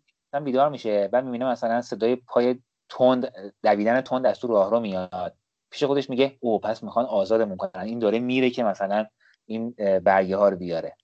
بیدار 0.43 0.69
میشه. 0.69 1.07
بعد 1.07 1.25
می‌بینه 1.25 1.45
مثلا 1.45 1.81
صدای 1.81 2.15
پای 2.15 2.59
تند 2.89 3.33
دویدن 3.63 4.01
تند 4.01 4.25
از 4.25 4.39
تو 4.39 4.47
راهرو 4.47 4.79
میاد. 4.79 5.35
پیش 5.71 5.83
خودش 5.83 6.09
میگه 6.09 6.37
او 6.39 6.59
پس 6.59 6.83
می‌خوان 6.83 7.05
آزادمون 7.05 7.57
کنن. 7.57 7.81
این 7.83 7.99
داره 7.99 8.19
میره 8.19 8.49
که 8.49 8.63
مثلا 8.63 9.05
این 9.45 9.75
برگه 10.03 10.37
ها 10.37 10.49
رو 10.49 10.57
بیاره. 10.57 10.95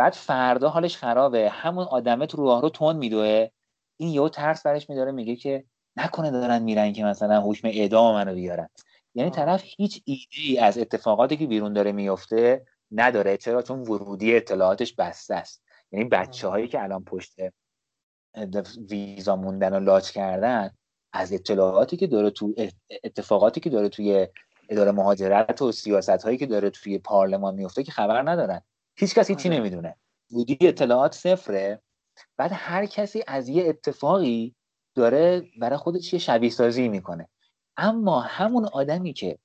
بعد 0.00 0.12
فردا 0.12 0.68
حالش 0.68 0.96
خرابه. 0.96 1.50
همون 1.50 1.84
آدمه 1.84 2.26
تو 2.26 2.46
راهرو 2.46 2.68
تند 2.68 2.96
میدوه. 2.96 3.48
این 3.96 4.08
یهو 4.08 4.28
ترس 4.28 4.62
برش 4.62 4.90
میداره 4.90 5.12
میگه 5.12 5.36
که 5.36 5.64
نکنه 5.96 6.30
دارن 6.30 6.62
میرن 6.62 6.92
که 6.92 7.04
مثلا 7.04 7.40
حکم 7.40 7.68
اعدام 7.68 8.14
منو 8.14 8.34
بیارن. 8.34 8.68
یعنی 9.14 9.30
طرف 9.30 9.62
هیچ 9.76 10.02
ایده 10.04 10.26
ای 10.36 10.58
از 10.58 10.78
اتفاقاتی 10.78 11.36
که 11.36 11.46
بیرون 11.46 11.72
داره 11.72 11.92
میفته 11.92 12.66
نداره. 12.90 13.36
چرا؟ 13.36 13.62
چون 13.62 13.80
ورودی 13.80 14.36
اطلاعاتش 14.36 14.94
بسته 14.94 15.34
است. 15.34 15.62
یعنی 15.92 16.04
بچه 16.04 16.48
هایی 16.48 16.68
که 16.68 16.82
الان 16.82 17.04
پشت 17.04 17.40
ویزا 18.90 19.36
موندن 19.36 19.76
و 19.76 19.80
لاچ 19.80 20.10
کردن 20.10 20.70
از 21.12 21.32
اطلاعاتی 21.32 21.96
که 21.96 22.06
داره 22.06 22.30
تو 22.30 22.54
اتفاقاتی 23.04 23.60
که 23.60 23.70
داره 23.70 23.88
توی 23.88 24.28
اداره 24.68 24.92
مهاجرت 24.92 25.62
و 25.62 25.72
سیاست 25.72 26.22
هایی 26.22 26.38
که 26.38 26.46
داره 26.46 26.70
توی 26.70 26.98
پارلمان 26.98 27.54
میفته 27.54 27.82
که 27.82 27.92
خبر 27.92 28.30
ندارن. 28.30 28.62
هیچ 29.00 29.14
کسی 29.14 29.34
چی 29.34 29.48
آره. 29.48 29.58
نمی‌دونه. 29.58 29.96
بودی 30.30 30.58
اطلاعات 30.60 31.14
صفره. 31.14 31.82
بعد 32.36 32.50
هر 32.54 32.86
کسی 32.86 33.22
از 33.26 33.48
یه 33.48 33.68
اتفاقی 33.68 34.54
داره 34.94 35.42
برای 35.60 35.78
خودش 35.78 36.12
یه 36.12 36.18
شبیه 36.18 36.50
سازی 36.50 36.88
می‌کنه. 36.88 37.28
اما 37.76 38.20
همون 38.20 38.66
آدمی 38.66 39.12
که 39.12 39.38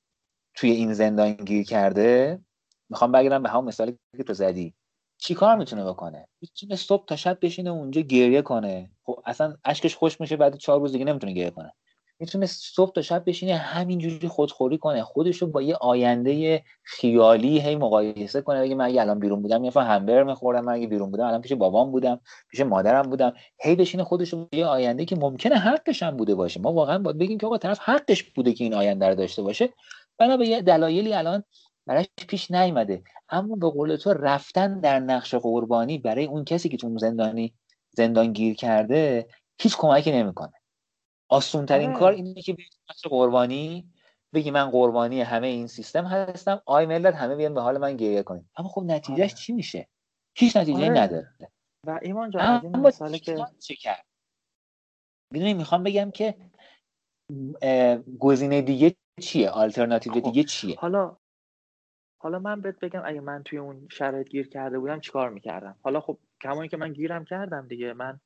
توی 0.54 0.70
این 0.70 0.94
زندان 0.94 1.32
گیر 1.32 1.64
کرده 1.64 2.40
می‌خوام 2.88 3.12
بگیرم 3.12 3.42
به 3.42 3.48
همون 3.48 3.64
مثالی 3.64 3.98
که 4.16 4.22
تو 4.22 4.34
زدی. 4.34 4.74
چی 5.18 5.34
کار 5.34 5.56
می‌تونه 5.56 5.84
بکنه؟ 5.84 6.28
می‌تونه 6.40 6.76
صبح 6.76 7.06
تا 7.06 7.16
شب 7.16 7.38
بشینه 7.42 7.70
اونجا 7.70 8.00
گریه 8.00 8.42
کنه. 8.42 8.90
خب 9.04 9.22
اصلا 9.26 9.56
اشکش 9.64 9.96
خوش 9.96 10.20
میشه 10.20 10.36
بعد 10.36 10.56
چهار 10.56 10.80
روز 10.80 10.92
دیگه 10.92 11.04
نمی‌تونه 11.04 11.32
گریه 11.32 11.50
کنه. 11.50 11.72
می‌تونه 12.20 12.46
صبح 12.46 12.92
تا 12.92 13.02
شب 13.02 13.22
بشینه 13.26 13.56
همینجوری 13.56 14.28
خودخوری 14.28 14.78
کنه 14.78 15.02
خودش 15.02 15.42
رو 15.42 15.48
با 15.48 15.62
یه 15.62 15.76
آینده 15.76 16.62
خیالی 16.82 17.60
هی 17.60 17.76
مقایسه 17.76 18.40
کنه 18.40 18.60
بگه 18.60 18.74
من 18.74 18.84
اگه 18.84 19.00
الان 19.00 19.18
بیرون 19.18 19.42
بودم 19.42 19.64
یه 19.64 19.70
همبر 19.76 20.22
میخوردم 20.22 20.64
من 20.64 20.72
اگه 20.72 20.86
بیرون 20.86 21.10
بودم 21.10 21.26
الان 21.26 21.40
پیش 21.40 21.52
بابام 21.52 21.90
بودم 21.90 22.20
پیش 22.50 22.60
مادرم 22.60 23.02
بودم. 23.02 23.32
هی 23.60 23.76
بشینه 23.76 24.04
خودش 24.04 24.32
رو 24.32 24.48
یه 24.52 24.66
آینده 24.66 25.04
که 25.04 25.16
ممکنه 25.16 25.56
حقش 25.56 26.02
هم 26.02 26.16
بوده 26.16 26.34
باشه. 26.34 26.60
ما 26.60 26.72
واقعا 26.72 26.98
باید 26.98 27.18
بگیم 27.18 27.38
که 27.38 27.46
آقا 27.46 27.58
طرف 27.58 27.78
حقش 27.78 28.22
بوده 28.22 28.52
که 28.52 28.64
این 28.64 28.74
آینده 28.74 29.08
رو 29.08 29.14
داشته 29.14 29.42
باشه. 29.42 29.68
بنا 30.18 30.36
به 30.36 30.62
دلایلی 30.62 31.14
الان 31.14 31.44
براش 31.86 32.06
پیش 32.28 32.50
نیومده. 32.50 33.02
اما 33.28 33.56
به 33.56 33.70
قول 33.70 33.96
تو 33.96 34.12
رفتن 34.12 34.80
در 34.80 35.00
نقش 35.00 35.34
قربانی 35.34 35.98
برای 35.98 36.26
اون 36.26 36.44
کسی 36.44 36.68
که 36.68 36.76
تو 36.76 36.98
زندانی 36.98 37.54
زندان 37.90 38.32
گیر 38.32 38.54
کرده 38.54 39.28
هیچ 39.60 39.76
کمکی 39.76 40.12
نمی‌کنه. 40.12 40.52
آسون 41.28 41.66
ترین 41.66 41.90
آره. 41.90 41.98
کار 41.98 42.12
اینه 42.12 42.42
که 42.42 42.52
بیای 42.52 42.68
قربانی 43.10 43.92
بگی 44.34 44.50
من 44.50 44.70
قربانی 44.70 45.20
همه 45.20 45.46
این 45.46 45.66
سیستم 45.66 46.04
هستم 46.04 46.62
آی 46.66 46.86
ملت 46.86 47.14
همه 47.14 47.36
بیان 47.36 47.54
به 47.54 47.60
حال 47.60 47.78
من 47.78 47.96
گریه 47.96 48.22
کنید 48.22 48.50
اما 48.56 48.68
خب 48.68 48.82
نتیجهش 48.82 49.30
آره. 49.30 49.40
چی 49.40 49.52
میشه 49.52 49.88
هیچ 50.36 50.56
نتیجه 50.56 50.78
آره. 50.78 51.00
نداره 51.00 51.34
و 51.86 51.98
ایمان 52.02 52.30
جان 52.30 52.42
از 52.42 52.64
این 52.64 52.76
مثالی 52.76 53.18
که 53.18 53.46
چه 53.58 53.74
کرد 53.74 54.04
می‌دونی 55.32 55.54
می‌خوام 55.54 55.82
بگم 55.82 56.10
که 56.10 56.34
گزینه 58.18 58.62
دیگه 58.62 58.96
چیه 59.22 59.50
آلترناتیو 59.50 60.12
خب. 60.12 60.22
دیگه 60.22 60.44
چیه 60.44 60.76
حالا 60.78 61.16
حالا 62.26 62.38
من 62.38 62.60
بهت 62.60 62.80
بگم 62.80 63.02
اگه 63.04 63.20
من 63.20 63.42
توی 63.42 63.58
اون 63.58 63.88
شرایط 63.90 64.28
گیر 64.28 64.48
کرده 64.48 64.78
بودم 64.78 65.00
چیکار 65.00 65.30
می‌کردم؟ 65.30 65.76
حالا 65.82 66.00
خب 66.00 66.18
کما 66.40 66.68
اینکه 66.68 66.76
من 66.76 66.92
گیرم 66.92 67.24
کردم 67.24 67.66
دیگه. 67.68 67.92
من 67.92 68.20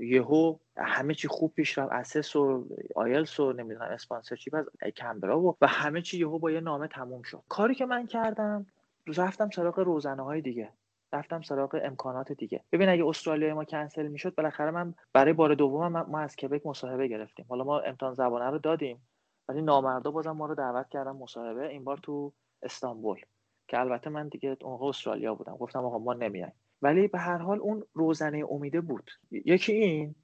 یهو 0.00 0.56
همه 0.76 1.14
چی 1.14 1.28
خوب 1.28 1.54
پیش 1.54 1.78
رفت 1.78 1.92
assess 1.92 2.36
و 2.36 2.66
آیلس 2.94 3.40
و 3.40 3.52
نمی‌دونم 3.52 3.88
sponsorship 3.90 4.54
از 4.54 4.66
کمبرا 4.96 5.40
و 5.40 5.56
و 5.60 5.66
همه 5.66 6.02
چی 6.02 6.18
یهو 6.18 6.38
با 6.38 6.50
یه 6.50 6.60
نامه 6.60 6.88
تموم 6.88 7.22
شد. 7.22 7.42
کاری 7.48 7.74
که 7.74 7.86
من 7.86 8.06
کردم 8.06 8.66
رفتم 9.06 9.50
سراغ 9.50 9.78
روزنه 9.78 10.22
های 10.22 10.40
دیگه. 10.40 10.72
رفتم 11.12 11.42
سراغ 11.42 11.80
امکانات 11.82 12.32
دیگه. 12.32 12.64
ببین 12.72 12.88
اگه 12.88 13.06
استرالیا 13.06 13.54
ما 13.54 13.64
کنسل 13.64 14.06
می‌شد 14.06 14.34
بالاخره 14.34 14.70
من 14.70 14.94
برای 15.12 15.32
بار 15.32 15.54
دوم 15.54 15.88
ما 15.88 16.20
از 16.20 16.36
کبک 16.36 16.66
مصاحبه 16.66 17.08
گرفتیم. 17.08 17.46
حالا 17.48 17.64
ما 17.64 17.80
امتحان 17.80 18.14
زبانه 18.14 18.50
رو 18.50 18.58
دادیم 18.58 19.08
ولی 19.48 19.62
نامردا 19.62 20.10
بازم 20.10 20.30
ما 20.30 20.46
رو 20.46 20.54
دعوت 20.54 20.88
کردم 20.88 21.16
مصاحبه 21.16 21.68
این 21.68 21.84
بار 21.84 21.96
تو 21.96 22.32
استانبول 22.62 23.20
که 23.70 23.80
البته 23.80 24.10
من 24.10 24.28
دیگه 24.28 24.56
اون 24.60 24.88
استرالیا 24.88 25.34
بودم. 25.34 25.56
گفتم 25.56 25.84
آقا 25.84 25.98
ما 25.98 26.14
نمیایم. 26.14 26.52
ولی 26.82 27.08
به 27.08 27.18
هر 27.18 27.38
حال 27.38 27.58
اون 27.58 27.82
روزنه 27.92 28.44
امیده 28.50 28.80
بود. 28.80 29.10
یکی 29.30 29.72
این 29.72 30.14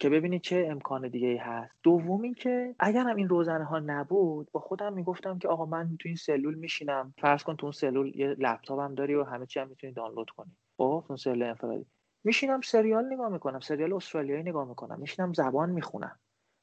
که 0.00 0.08
ببینید 0.08 0.42
چه 0.42 0.66
امکان 0.70 1.08
دیگه 1.08 1.28
ای 1.28 1.36
هست. 1.36 1.74
دوم 1.82 2.22
این 2.22 2.34
که 2.34 2.74
اگر 2.78 3.00
هم 3.00 3.16
این 3.16 3.28
روزنه 3.28 3.64
ها 3.64 3.78
نبود 3.78 4.48
با 4.52 4.60
خودم 4.60 4.92
می‌گفتم 4.92 5.38
که 5.38 5.48
آقا 5.48 5.66
من 5.66 5.96
تو 5.98 6.08
این 6.08 6.16
سلول 6.16 6.54
میشینم. 6.54 7.14
فرض 7.18 7.42
کن 7.42 7.56
تو 7.56 7.66
اون 7.66 7.72
سلول 7.72 8.16
یه 8.16 8.36
لپتاپ 8.38 8.80
هم 8.80 8.94
داری 8.94 9.14
و 9.14 9.24
همه 9.24 9.46
چی 9.46 9.60
هم 9.60 9.68
می‌تونی 9.68 9.92
دانلود 9.92 10.30
کنی. 10.30 10.56
خب 10.76 11.04
اون 11.08 11.16
سلول 11.16 11.42
انفرادی. 11.42 11.86
میشینم 12.24 12.60
سریال 12.60 13.12
نگاه 13.12 13.28
می‌کنم 13.28 13.60
سریال 13.60 13.92
استرالیایی 13.92 14.42
نگاه 14.42 14.68
می‌کنم. 14.68 15.00
میشینم 15.00 15.32
زبان 15.32 15.70
می‌خونم 15.70 16.18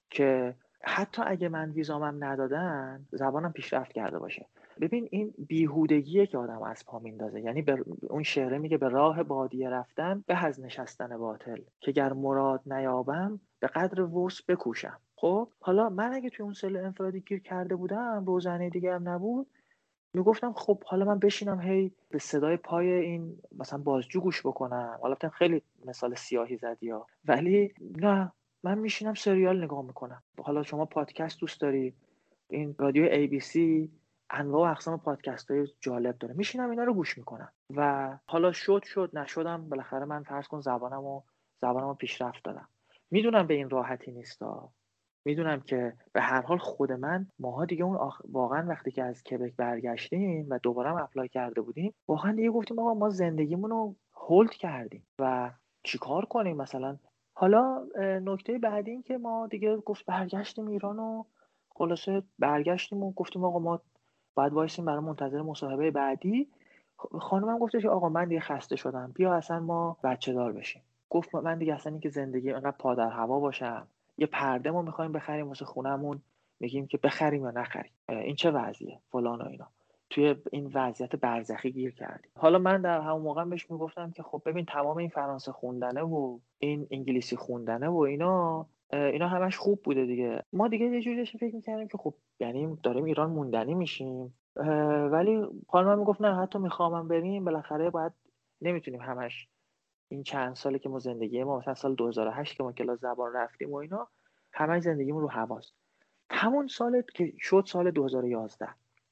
که 0.09 0.55
حتی 0.81 1.21
اگه 1.25 1.49
من 1.49 1.71
ویزامم 1.71 2.23
ندادن 2.23 3.05
زبانم 3.11 3.51
پیشرفت 3.51 3.91
کرده 3.91 4.19
باشه. 4.19 4.45
ببین 4.81 5.07
این 5.11 5.33
بیهودگیه 5.37 6.27
که 6.27 6.37
آدم 6.37 6.61
از 6.63 6.85
پا 6.85 6.99
میندازه. 6.99 7.41
یعنی 7.41 7.61
به 7.61 7.83
اون 8.09 8.23
شعره 8.23 8.57
میگه 8.57 8.77
به 8.77 8.89
راه 8.89 9.23
بادیه 9.23 9.69
رفتن 9.69 10.23
به 10.27 10.45
از 10.45 10.59
نشستن 10.61 11.17
باطل 11.17 11.61
که 11.79 11.91
گر 11.91 12.13
مراد 12.13 12.73
نیابم 12.73 13.39
به 13.59 13.67
قدر 13.67 14.01
وس 14.01 14.41
بکوشم. 14.47 14.99
خب؟ 15.15 15.49
حالا 15.59 15.89
من 15.89 16.13
اگه 16.13 16.29
توی 16.29 16.43
اون 16.43 16.53
سل 16.53 16.77
انفرادی 16.77 17.21
گیر 17.21 17.39
کرده 17.39 17.75
بودم 17.75 18.23
روزنه 18.25 18.69
دیگه 18.69 18.93
هم 18.93 19.09
نبود 19.09 19.47
می‌گفتم 20.13 20.53
خب 20.53 20.83
حالا 20.83 21.05
من 21.05 21.19
بشینم 21.19 21.61
هی 21.61 21.91
به 22.09 22.19
صدای 22.19 22.57
پای 22.57 22.87
این 22.87 23.37
مثلا 23.59 23.79
بازجو 23.79 24.21
گوش 24.21 24.45
بکنم. 24.45 24.99
حالا 25.01 25.15
خیلی 25.33 25.61
مثال 25.85 26.15
سیاهی 26.15 26.57
زدی 26.57 26.89
ها. 26.89 27.07
ولی 27.25 27.73
نه 27.97 28.31
من 28.63 28.79
میشینم 28.79 29.13
سریال 29.13 29.63
نگاه 29.63 29.85
می‌کنم. 29.85 30.23
حالا 30.43 30.63
شما 30.63 30.85
پادکست 30.85 31.39
دوست 31.39 31.61
داری؟ 31.61 31.93
این 32.49 32.75
رادیو 32.77 33.27
ABC 33.27 33.57
انواع 34.33 34.69
و 34.69 34.71
اقسام 34.71 34.99
پادکست 34.99 35.51
های 35.51 35.67
جالب 35.81 36.17
داره. 36.17 36.33
میشینم 36.33 36.69
اینا 36.69 36.83
رو 36.83 36.93
گوش 36.93 37.17
می‌کنم. 37.17 37.51
و 37.75 38.11
حالا 38.25 38.51
شد 38.51 38.83
شد 38.85 39.09
نشدم. 39.13 39.69
بالاخره 39.69 40.05
من 40.05 40.23
فرض 40.23 40.47
کن 40.47 40.61
زبانم 40.61 41.03
و 41.03 41.21
زبانم 41.61 41.87
رو 41.87 41.93
پیشرفت 41.93 42.43
دادم. 42.43 42.67
می‌دونم 43.11 43.47
به 43.47 43.53
این 43.53 43.69
راحتی 43.69 44.11
نیستا. 44.11 44.69
می‌دونم 45.25 45.61
که 45.61 45.93
به 46.13 46.21
هر 46.21 46.41
حال 46.41 46.57
خود 46.57 46.91
من 46.91 47.27
ماها 47.39 47.65
دیگه 47.65 47.83
اون 47.83 48.11
واقعا 48.31 48.67
وقتی 48.67 48.91
که 48.91 49.03
از 49.03 49.23
کبک 49.23 49.55
برگشتیم 49.55 50.47
و 50.49 50.59
دوباره 50.63 50.89
هم 50.89 50.95
اپلای 50.95 51.29
کرده 51.29 51.61
بودیم 51.61 51.93
واقعا 52.07 52.31
دیگه 52.31 52.51
گفتیم 52.51 52.79
آقا 52.79 52.93
ما 52.93 53.09
زندگیمون 53.09 53.69
رو 53.69 53.95
هولد 54.13 54.51
کردیم. 54.51 55.07
و 55.19 55.51
چیکار 55.83 56.25
کنیم 56.25 56.57
مثلا؟ 56.57 56.97
حالا 57.33 57.85
نکته 57.99 58.57
بعدی 58.57 58.91
این 58.91 59.03
که 59.03 59.17
ما 59.17 59.47
دیگه 59.47 59.77
گفت 59.77 60.05
برگشتیم 60.05 60.67
ایران 60.67 60.99
و 60.99 61.23
خلاصه 61.69 62.23
برگشتیم 62.39 63.03
و 63.03 63.11
گفتیم 63.11 63.43
آقا 63.43 63.59
ما 63.59 63.81
باید 64.35 64.53
وایسیم 64.53 64.85
برای 64.85 64.99
منتظر 64.99 65.41
مصاحبه 65.41 65.91
بعدی. 65.91 66.47
خانمم 66.97 67.59
گفته 67.59 67.81
که 67.81 67.89
آقا 67.89 68.09
من 68.09 68.27
دیگه 68.27 68.39
خسته 68.41 68.75
شدم. 68.75 69.11
بیا 69.15 69.33
اصلا 69.33 69.59
ما 69.59 69.97
بچه 70.03 70.33
دار 70.33 70.51
بشیم. 70.51 70.81
گفت 71.09 71.35
من 71.35 71.57
دیگه 71.57 71.73
اصلا 71.73 71.97
که 71.97 72.09
زندگی 72.09 72.51
انقدر 72.51 72.71
پادر 72.71 73.09
هوا 73.09 73.39
باشم. 73.39 73.87
یه 74.17 74.27
پرده 74.27 74.71
ما 74.71 74.81
می‌خوایم 74.81 75.11
بخریم 75.11 75.47
واسه 75.47 75.65
خونمون. 75.65 76.21
میگیم 76.59 76.87
که 76.87 76.97
بخریم 76.97 77.43
یا 77.43 77.51
نخریم. 77.51 77.91
این 78.09 78.35
چه 78.35 78.51
وضعیه؟ 78.51 78.99
فلان 79.11 79.41
و 79.41 79.47
اینا. 79.47 79.67
توی 80.09 80.35
این 80.51 80.71
وضعیت 80.73 81.15
برزخی 81.15 81.71
گیر 81.71 81.91
کردیم. 81.91 82.31
حالا 82.37 82.59
من 82.59 82.81
در 82.81 83.01
همون 83.01 83.21
موقع 83.21 83.43
بهش 83.43 83.71
می‌گفتم 83.71 84.11
که 84.11 84.23
خب 84.23 84.41
ببین 84.45 84.65
تمام 84.65 84.97
این 84.97 85.09
فرانسه 85.09 85.51
خوندنه 85.51 86.01
و 86.01 86.39
این 86.59 86.87
انگلیسی 86.91 87.35
خوندنه 87.35 87.87
و 87.87 87.97
اینا. 87.97 88.65
اینا 88.93 89.27
همش 89.27 89.57
خوب 89.57 89.81
بوده 89.83 90.05
دیگه. 90.05 90.43
ما 90.53 90.67
دیگه 90.67 90.85
یه 90.85 91.01
جوری 91.01 91.25
فکر 91.25 91.55
می‌کردیم 91.55 91.87
که 91.87 91.97
خب 91.97 92.13
یعنی 92.39 92.77
داریم 92.83 93.03
ایران 93.03 93.29
موندنی 93.29 93.73
میشیم. 93.73 94.33
ولی 95.11 95.47
خانم 95.69 95.99
می‌گفت 95.99 96.21
نه 96.21 96.35
حتی 96.41 96.59
میخوامم 96.59 97.07
بریم. 97.07 97.45
بالاخره 97.45 97.89
باید 97.89 98.11
نمی‌تونیم 98.61 99.01
همش 99.01 99.47
این 100.09 100.23
چند 100.23 100.55
سالی 100.55 100.79
که 100.79 100.89
ما 100.89 100.99
زندگی 100.99 101.43
ما 101.43 101.57
مثلا 101.57 101.73
سال 101.73 101.95
2008 101.95 102.57
که 102.57 102.63
ما 102.63 102.71
کلاس 102.71 102.99
زبان 102.99 103.33
رفتیم 103.33 103.71
و 103.71 103.75
اینا 103.75 104.07
همه 104.53 104.79
زندگیمون 104.79 105.21
رو 105.21 105.29
حواس 105.29 105.71
همون 106.29 106.67
سال 106.67 107.03
که 107.15 107.33
شد 107.39 107.63
سال 107.67 107.91
2011 107.91 108.67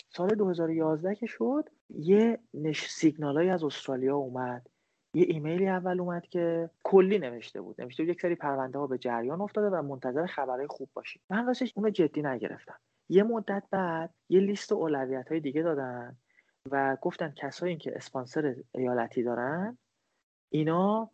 سال 0.09 0.29
2011 0.29 1.15
که 1.15 1.25
شد 1.25 1.69
یه 1.89 2.39
نش 2.53 2.87
سیگنالایی 2.87 3.49
از 3.49 3.63
استرالیا 3.63 4.15
اومد. 4.15 4.67
یه 5.13 5.25
ایمیلی 5.29 5.67
اول 5.67 5.99
اومد 5.99 6.27
که 6.27 6.69
کلی 6.83 7.19
نوشته 7.19 7.61
بود. 7.61 7.81
نوشته 7.81 8.03
بود 8.03 8.09
یک 8.09 8.21
سری 8.21 8.35
پرونده 8.35 8.79
ها 8.79 8.87
به 8.87 8.97
جریان 8.97 9.41
افتاده 9.41 9.75
و 9.77 9.81
منتظر 9.81 10.25
خبرهای 10.25 10.67
خوب 10.67 10.89
باشید 10.93 11.21
من 11.29 11.45
راستش 11.45 11.73
اونو 11.75 11.89
جدی 11.89 12.21
نگرفتم. 12.21 12.79
یه 13.09 13.23
مدت 13.23 13.63
بعد 13.71 14.13
یه 14.29 14.39
لیست 14.39 14.71
اولویت 14.71 15.27
های 15.27 15.39
دیگه 15.39 15.61
دادن 15.61 16.17
و 16.71 16.97
گفتن 17.01 17.33
کسایی 17.35 17.77
که 17.77 17.95
اسپانسر 17.95 18.55
ایالتی 18.75 19.23
دارن 19.23 19.77
اینا 20.49 21.09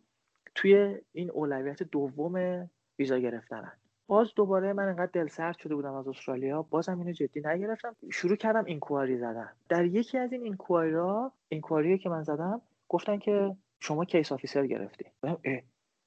توی 0.54 0.98
این 1.12 1.30
اولویت 1.30 1.82
دوم 1.82 2.68
ویزا 2.98 3.18
گرفتنن. 3.18 3.72
باز 4.06 4.32
دوباره 4.36 4.72
من 4.72 4.88
انقدر 4.88 5.10
دل 5.12 5.28
سرد 5.28 5.58
شده 5.58 5.74
بودم 5.74 5.94
از 5.94 6.08
استرالیا 6.08 6.62
بازم 6.62 6.98
اینو 6.98 7.12
جدی 7.12 7.40
نگرفتم. 7.40 7.96
شروع 8.12 8.36
کردم 8.36 8.64
اینکواری 8.64 9.18
زدن. 9.18 9.48
در 9.68 9.84
یکی 9.84 10.18
از 10.18 10.32
این 10.32 10.42
اینکواری 10.42 11.30
اینکواری 11.48 11.98
که 11.98 12.08
من 12.08 12.22
زدم 12.22 12.62
گفتن 12.88 13.18
که 13.18 13.56
شما 13.80 14.04
case 14.04 14.32
officer 14.32 14.66
گرفتی. 14.66 15.04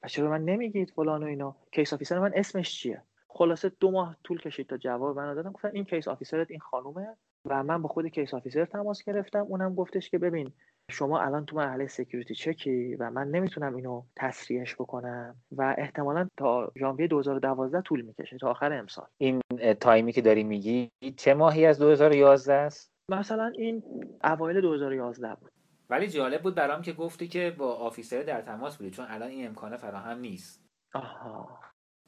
و 0.04 0.08
چرا 0.08 0.30
من 0.30 0.46
نمیگید 0.46 0.90
فلان 0.90 1.24
و 1.24 1.26
اینا؟ 1.26 1.56
case 1.72 1.94
officer 1.94 2.20
من 2.20 2.32
اسمش 2.36 2.72
چیه؟ 2.72 3.02
خلاصه 3.28 3.72
دو 3.80 3.92
ماه 3.92 4.16
طول 4.24 4.40
کشید 4.40 4.68
تا 4.68 4.78
جواب 4.78 5.18
من 5.18 5.34
دادم 5.34 5.52
گفتن 5.52 5.70
این 5.74 5.86
case 5.86 6.08
officer 6.08 6.46
ت 6.46 6.52
این 6.52 6.60
خانومه 6.60 7.08
و 7.46 7.64
من 7.64 7.82
با 7.82 7.90
خود 7.90 8.08
case 8.08 8.34
officer 8.34 8.66
تماس 8.66 9.04
گرفتم. 9.04 9.40
اونم 9.40 9.76
گفتش 9.76 10.10
که 10.10 10.18
ببین 10.18 10.52
شما 10.90 11.20
الان 11.20 11.46
تو 11.46 11.56
مرحله 11.56 11.88
security 11.88 12.36
check 12.36 12.86
ی 12.86 12.96
و 12.96 13.10
من 13.10 13.28
نمی‌تونم 13.28 13.76
اینو 13.76 14.04
تسریعش 14.16 14.76
بکنم 14.76 15.36
و 15.52 15.76
احتمالا 15.78 16.28
تا 16.38 16.72
ژانویه 16.80 17.08
2012 17.08 17.82
طول 17.82 18.02
می‌کشه 18.02 18.38
تا 18.38 18.50
آخر 18.50 18.74
امسال. 18.74 19.06
این 19.18 19.42
time 19.80 20.05
ی 20.05 20.12
که 20.12 20.22
داری 20.22 20.44
میگی 20.44 20.90
چه 21.18 21.34
ماهی 21.34 21.66
از 21.66 21.80
2011 21.80 22.54
است؟ 22.54 22.92
مثلا 23.10 23.52
این 23.58 23.84
اوایل 24.24 24.62
2011 24.62 25.36
بود. 25.36 25.52
ولی 25.92 26.08
جالب 26.08 26.42
بود 26.42 26.56
برام 26.56 26.82
که 26.82 26.94
گفتی 26.94 27.28
که 27.28 27.56
با 27.58 27.76
officer 27.76 28.24
در 28.24 28.42
تماس 28.42 28.78
بودی 28.78 28.92
چون 28.92 29.06
الان 29.10 29.30
این 29.30 29.48
امکانه 29.48 29.78
فراهم 29.78 30.20
نیست. 30.20 30.64
آها. 30.94 31.60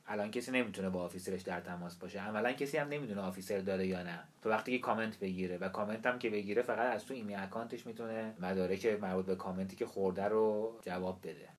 الان 0.05 0.31
کسی 0.31 0.51
نمی‌تونه 0.51 0.89
با 0.89 1.03
officer 1.03 1.33
ش 1.33 1.41
در 1.41 1.61
تماس 1.61 1.97
باشه. 1.97 2.21
عملا 2.21 2.51
کسی 2.51 2.77
هم 2.77 2.87
نمی‌دونه 2.87 3.21
officer 3.21 3.59
داره 3.59 3.87
یا 3.87 4.03
نه. 4.03 4.23
تو 4.41 4.49
وقتی 4.49 4.71
که 4.71 4.83
کامنت 4.83 5.19
بگیره 5.19 5.57
و 5.57 5.69
کامنت 5.69 6.05
هم 6.05 6.19
که 6.19 6.29
بگیره 6.29 6.61
فقط 6.61 6.95
از 6.95 7.05
تو 7.05 7.13
ایمیل 7.13 7.37
account 7.39 7.75
ش 7.75 7.85
می‌تونه 7.85 8.35
مدارک 8.39 8.85
مربوط 8.85 9.25
به 9.25 9.35
کامنتی 9.35 9.75
که 9.75 9.85
خورده 9.85 10.23
رو 10.23 10.79
جواب 10.81 11.19
بده. 11.23 11.49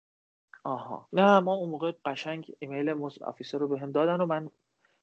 آها. 0.64 1.08
نه 1.12 1.40
ما 1.40 1.54
اون 1.54 1.70
موقع 1.70 1.92
قشنگ 2.04 2.52
ایمیل 2.58 2.90
officer 3.20 3.58
رو 3.58 3.68
بهم 3.68 3.92
دادن 3.92 4.20
و 4.20 4.26
من 4.26 4.50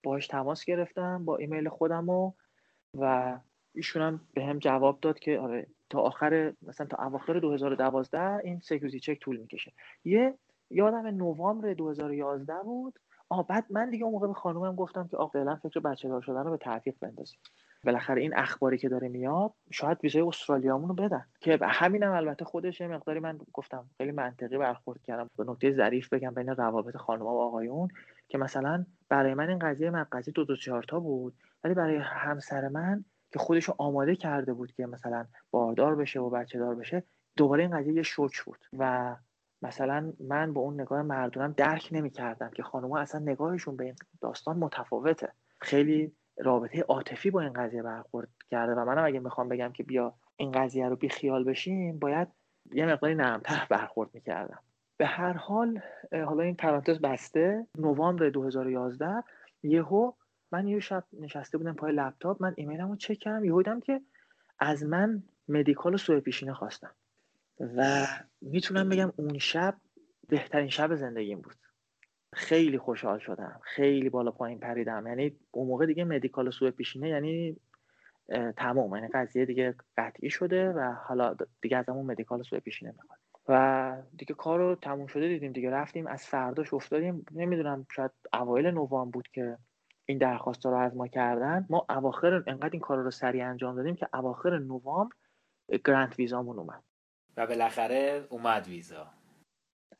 باهاش 0.03 0.27
تماس 0.27 0.65
گرفتم 0.65 1.25
با 1.25 1.37
ایمیل 1.37 1.69
خودم 1.69 2.09
و 2.09 2.31
و 2.97 3.37
ایشون 3.75 4.01
هم 4.01 4.21
به 4.33 4.45
هم 4.45 4.59
جواب 4.59 4.99
داد 5.01 5.19
که 5.19 5.39
آره 5.39 5.67
تا 5.91 5.99
آخر 5.99 6.53
مثلا 6.61 6.87
تا 6.87 7.05
اواخر 7.05 7.39
2012 7.39 8.41
این 8.43 8.59
سکیوریتی 8.59 8.99
چک 8.99 9.19
طول 9.19 9.37
می‌کشه. 9.37 9.71
یه 10.05 10.33
یادم 10.69 11.07
نوامبر 11.07 11.73
2011 11.73 12.53
بود. 12.63 12.99
آه 13.29 13.47
بعد 13.47 13.65
من 13.69 13.89
دیگه 13.89 14.03
اون 14.03 14.13
موقع 14.13 14.27
به 14.27 14.33
خانومم 14.33 14.75
گفتم 14.75 15.07
که 15.07 15.17
آقا 15.17 15.27
فعلا 15.27 15.55
فکر 15.55 15.79
بچه 15.79 16.09
دار 16.09 16.21
شدن 16.21 16.43
رو 16.43 16.51
به 16.51 16.57
تعویق 16.57 16.95
بندازیم. 17.01 17.39
بالاخره 17.83 18.21
این 18.21 18.37
اخباری 18.37 18.77
که 18.77 18.89
داره 18.89 19.07
میاد 19.07 19.53
شاید 19.71 19.97
ویزای 20.03 20.21
استرالیامون 20.21 20.89
رو 20.89 20.95
بدن. 20.95 21.25
که 21.39 21.59
همینم 21.61 22.11
البته 22.11 22.45
خودش 22.45 22.81
یه 22.81 22.87
مقداری 22.87 23.19
من 23.19 23.39
گفتم 23.53 23.85
خیلی 23.97 24.11
منطقی 24.11 24.57
برخورد 24.57 25.01
کردم. 25.01 25.29
به 25.37 25.43
نکته 25.47 25.71
ظریف 25.71 26.13
بگم 26.13 26.33
بین 26.33 26.49
روابط 26.49 26.97
خانم 26.97 27.21
و 27.21 27.39
آقایون 27.39 27.87
که 28.27 28.37
مثلا 28.37 28.85
برای 29.09 29.33
من 29.33 29.49
این 29.49 29.59
قضیه 29.59 29.89
من 29.89 30.05
قضیه 30.11 30.33
دو 30.33 30.43
دو 30.43 30.55
چهار 30.55 30.83
تا 30.83 30.99
بود 30.99 31.33
ولی 31.63 31.73
برای 31.73 31.97
همسر 31.97 32.67
من 32.67 33.05
که 33.31 33.39
خودش 33.39 33.63
رو 33.63 33.75
آماده 33.77 34.15
کرده 34.15 34.53
بود 34.53 34.71
که 34.71 34.85
مثلا 34.85 35.25
باردار 35.51 35.95
بشه 35.95 36.19
و 36.19 36.29
بچه 36.29 36.59
دار 36.59 36.75
بشه 36.75 37.03
دوباره 37.37 37.63
این 37.63 37.77
قضیه 37.77 37.93
یه 37.93 38.03
شوک 38.03 38.43
بود. 38.43 38.65
و 38.77 39.15
مثلا 39.61 40.13
من 40.19 40.53
با 40.53 40.61
اون 40.61 40.81
نگاه 40.81 41.01
مردونم 41.01 41.53
درک 41.57 41.89
نمی‌کردم 41.91 42.49
که 42.49 42.63
خانوما 42.63 42.99
اصلا 42.99 43.21
نگاهشون 43.21 43.75
به 43.75 43.83
این 43.83 43.95
داستان 44.21 44.57
متفاوته. 44.57 45.29
خیلی 45.61 46.11
رابطه 46.37 46.81
عاطفی 46.81 47.31
با 47.31 47.41
این 47.41 47.53
قضیه 47.53 47.83
برخورد 47.83 48.27
کرده 48.49 48.73
و 48.73 48.85
منم 48.85 49.05
اگه 49.05 49.19
می‌خوام 49.19 49.49
بگم 49.49 49.71
که 49.71 49.83
بیا 49.83 50.13
این 50.37 50.51
قضیه 50.51 50.89
رو 50.89 50.95
بی 50.95 51.09
خیال 51.09 51.43
بشیم 51.43 51.99
باید 51.99 52.27
یه 52.71 52.85
مقداری 52.85 53.15
نرمتر 53.15 53.67
برخورد 53.69 54.09
می‌کردم. 54.13 54.59
به 54.97 55.05
هر 55.05 55.33
حال 55.33 55.81
حالا 56.11 56.43
این 56.43 56.55
پرانتز 56.55 56.99
بسته 56.99 57.67
نوامبر 57.77 58.29
2011 58.29 59.23
یهو 59.63 60.11
من 60.51 60.67
یه 60.67 60.79
شب 60.79 61.03
نشسته 61.13 61.57
بودم 61.57 61.73
پای 61.73 61.91
لپتاپ 61.91 62.41
من 62.41 62.53
ایمیلمو 62.57 62.95
چک 62.95 63.17
کردم 63.17 63.45
یهو 63.45 63.61
دیدم 63.61 63.79
که 63.79 64.01
از 64.59 64.83
من 64.83 65.23
مدیکال 65.47 65.97
سوء 65.97 66.19
پیشینه 66.19 66.53
خواستم 66.53 66.91
و 67.59 68.05
می‌تونم 68.41 68.89
بگم 68.89 69.13
اون 69.15 69.37
شب 69.37 69.75
بهترین 70.29 70.69
شب 70.69 70.95
زندگیم 70.95 71.41
بود. 71.41 71.55
خیلی 72.33 72.77
خوشحال 72.77 73.19
شدم 73.19 73.59
خیلی 73.63 74.09
بالا 74.09 74.31
پایین 74.31 74.59
پریدم. 74.59 75.07
یعنی 75.07 75.35
اون 75.51 75.67
موقع 75.67 75.85
دیگه 75.85 76.03
مدیکال 76.03 76.51
سوء 76.51 76.71
پیشینه 76.71 77.09
یعنی 77.09 77.57
تمام 78.57 78.95
یعنی 78.95 79.07
قضیه 79.07 79.45
دیگه 79.45 79.75
قطعی 79.97 80.29
شده 80.29 80.69
و 80.69 80.93
حالا 81.07 81.35
دیگه 81.61 81.77
از 81.77 81.89
همون 81.89 82.05
مدیکال 82.05 82.43
سوء 82.43 82.59
پیشینه 82.59 82.91
می‌خواد. 82.91 83.19
و 83.47 83.97
دیگه 84.17 84.35
کار 84.35 84.59
رو 84.59 84.75
تموم 84.75 85.07
شده 85.07 85.27
دیدیم 85.27 85.51
دیگه. 85.51 85.69
رفتیم 85.69 86.07
از 86.07 86.25
فرداش 86.25 86.73
افتادیم. 86.73 87.25
نمی‌دونم 87.31 87.85
شاید 87.91 88.11
اوایل 88.33 88.65
نوامبر 88.67 89.11
بود 89.11 89.27
که 89.27 89.57
این 90.05 90.17
درخواست 90.17 90.65
رو 90.65 90.75
از 90.75 90.95
ما 90.95 91.07
کردن 91.07 91.65
ما 91.69 91.85
اواخر 91.89 92.43
انقدر 92.47 92.69
این 92.71 92.81
کار 92.81 92.97
رو 92.97 93.11
سریع 93.11 93.47
انجام 93.47 93.75
دادیم 93.75 93.95
که 93.95 94.07
اواخر 94.13 94.59
نوامبر 94.59 95.15
گرانت 95.85 96.19
ویزامون 96.19 96.59
اومد. 96.59 96.83
و 97.37 97.47
بالاخره 97.47 98.27
اومد 98.29 98.67
ویزا. 98.67 99.07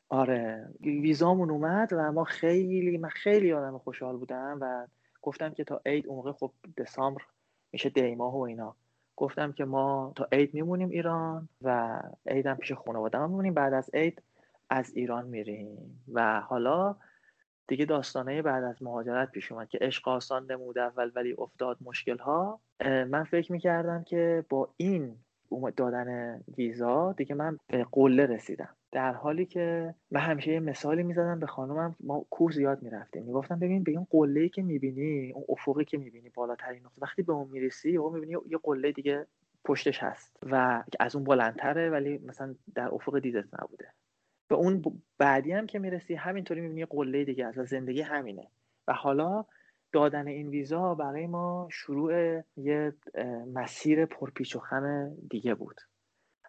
آره 0.08 0.68
ویزامون 0.80 1.50
اومد 1.50 1.92
و 1.92 2.12
ما 2.12 2.24
خیلی 2.24 2.98
من 2.98 3.08
خیلی 3.08 3.52
آدم 3.52 3.78
خوشحال 3.78 4.16
بودم 4.16 4.58
و 4.60 4.86
گفتم 5.22 5.50
که 5.54 5.64
تا 5.64 5.80
عید 5.86 6.06
اون 6.06 6.16
موقع 6.16 6.32
خب 6.32 6.52
دسامبر 6.76 7.22
میشه 7.72 7.88
دی 7.88 8.14
ماه 8.14 8.34
و 8.34 8.40
اینا. 8.40 8.76
گفتم 9.16 9.52
که 9.52 9.64
ما 9.64 10.12
تا 10.16 10.28
عید 10.32 10.54
میمونیم 10.54 10.88
ایران 10.88 11.48
و 11.62 12.00
عیدم 12.26 12.54
پیش 12.54 12.72
خانواده 12.72 13.18
میمونیم 13.18 13.54
بعد 13.54 13.72
از 13.72 13.90
عید 13.94 14.22
از 14.70 14.92
ایران 14.94 15.26
میریم. 15.26 16.04
و 16.12 16.40
حالا 16.40 16.96
دیگه 17.72 17.84
داستانه 17.84 18.42
بعد 18.42 18.64
از 18.64 18.82
مهاجرت 18.82 19.30
پیش 19.30 19.52
اومد 19.52 19.68
که 19.68 19.78
عشق 19.80 20.08
آسان 20.08 20.52
نمود 20.52 20.78
اول 20.78 21.10
ولی 21.14 21.34
افتاد 21.38 21.76
مشکل 21.80 22.18
ها 22.18 22.60
من 22.84 23.24
فکر 23.24 23.52
می‌کردم 23.52 24.04
که 24.04 24.44
با 24.48 24.68
این 24.76 25.16
دادن 25.76 26.40
ویزا 26.58 27.12
دیگه 27.12 27.34
من 27.34 27.58
به 27.66 27.86
قله 27.92 28.26
رسیدم. 28.26 28.68
در 28.92 29.12
حالی 29.12 29.46
که 29.46 29.94
من 30.10 30.20
همیشه 30.20 30.52
یه 30.52 30.60
مثالی 30.60 31.02
می‌زدم 31.02 31.40
به 31.40 31.46
خانومم 31.46 31.96
ما 32.00 32.26
کوه 32.30 32.52
زیاد 32.52 32.82
می‌رفتیم. 32.82 33.22
می‌گفتم 33.22 33.58
ببین 33.58 33.82
به 33.82 33.90
این 33.90 34.06
قله 34.10 34.40
ای 34.40 34.48
که 34.48 34.62
می‌بینی 34.62 35.32
اون 35.32 35.44
افقی 35.48 35.84
که 35.84 35.98
می‌بینی 35.98 36.28
بالاترین 36.28 36.82
نقطه 36.82 37.02
وقتی 37.02 37.22
به 37.22 37.32
اون 37.32 37.48
می‌رسی 37.48 37.96
او 37.96 38.10
می‌بینی 38.10 38.32
یه 38.32 38.58
قله 38.62 38.92
دیگه 38.92 39.26
پشتش 39.64 40.02
هست 40.02 40.36
و 40.50 40.82
از 41.00 41.16
اون 41.16 41.24
بلندتره 41.24 41.90
ولی 41.90 42.18
مثلا 42.18 42.54
در 42.74 42.94
افق 42.94 43.18
دیدت 43.18 43.44
نبوده. 43.62 43.88
به 44.52 44.58
اون 44.58 45.02
بعدی 45.18 45.52
هم 45.52 45.66
که 45.66 45.78
می‌رسی 45.78 46.14
همینطوری 46.14 46.60
می‌بینی 46.60 46.84
قله 46.84 47.24
دیگه 47.24 47.46
از 47.46 47.54
زندگی 47.54 48.00
همینه. 48.02 48.48
و 48.88 48.92
حالا 48.92 49.44
دادن 49.92 50.26
این 50.26 50.48
ویزا 50.48 50.94
برای 50.94 51.26
ما 51.26 51.68
شروع 51.70 52.40
یه 52.56 52.92
مسیر 53.54 54.06
پرپیچ 54.06 54.56
و 54.56 54.58
خم 54.58 55.10
دیگه 55.30 55.54
بود. 55.54 55.80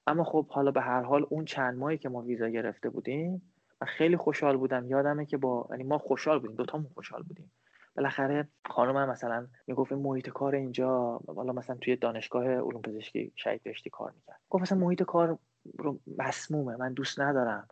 اما 0.07 0.23
خب 0.23 0.47
حالا 0.47 0.71
به 0.71 0.81
هر 0.81 1.01
حال 1.01 1.25
اون 1.29 1.45
چند 1.45 1.77
ماهی 1.77 1.97
که 1.97 2.09
ما 2.09 2.21
ویزا 2.21 2.49
گرفته 2.49 2.89
بودیم 2.89 3.53
من 3.81 3.87
خیلی 3.87 4.17
خوشحال 4.17 4.57
بودم. 4.57 4.87
یادمه 4.87 5.25
که 5.25 5.37
با 5.37 5.67
یعنی 5.69 5.83
ما 5.83 5.97
خوشحال 5.97 6.39
بودیم. 6.39 6.55
دوتامون 6.55 6.91
خوشحال 6.93 7.23
بودیم. 7.23 7.51
بالاخره 7.95 8.47
خانم 8.65 9.09
مثلا 9.09 9.47
می‌گفت 9.67 9.91
محیط 9.93 10.29
کار 10.29 10.55
اینجا 10.55 11.21
حالا 11.27 11.53
مثلا 11.53 11.75
توی 11.75 11.95
دانشگاه 11.95 12.45
علوم 12.47 12.81
پزشکی 12.81 13.31
شهید 13.35 13.63
بهشتی 13.63 13.89
کار 13.89 14.11
می‌کرد. 14.11 14.39
گفت 14.49 14.61
مثلا 14.61 14.77
محیط 14.77 15.03
کار 15.03 15.37
رو 15.77 15.99
مسمومه. 16.17 16.75
من 16.75 16.93
دوست 16.93 17.19
ندارم. 17.19 17.67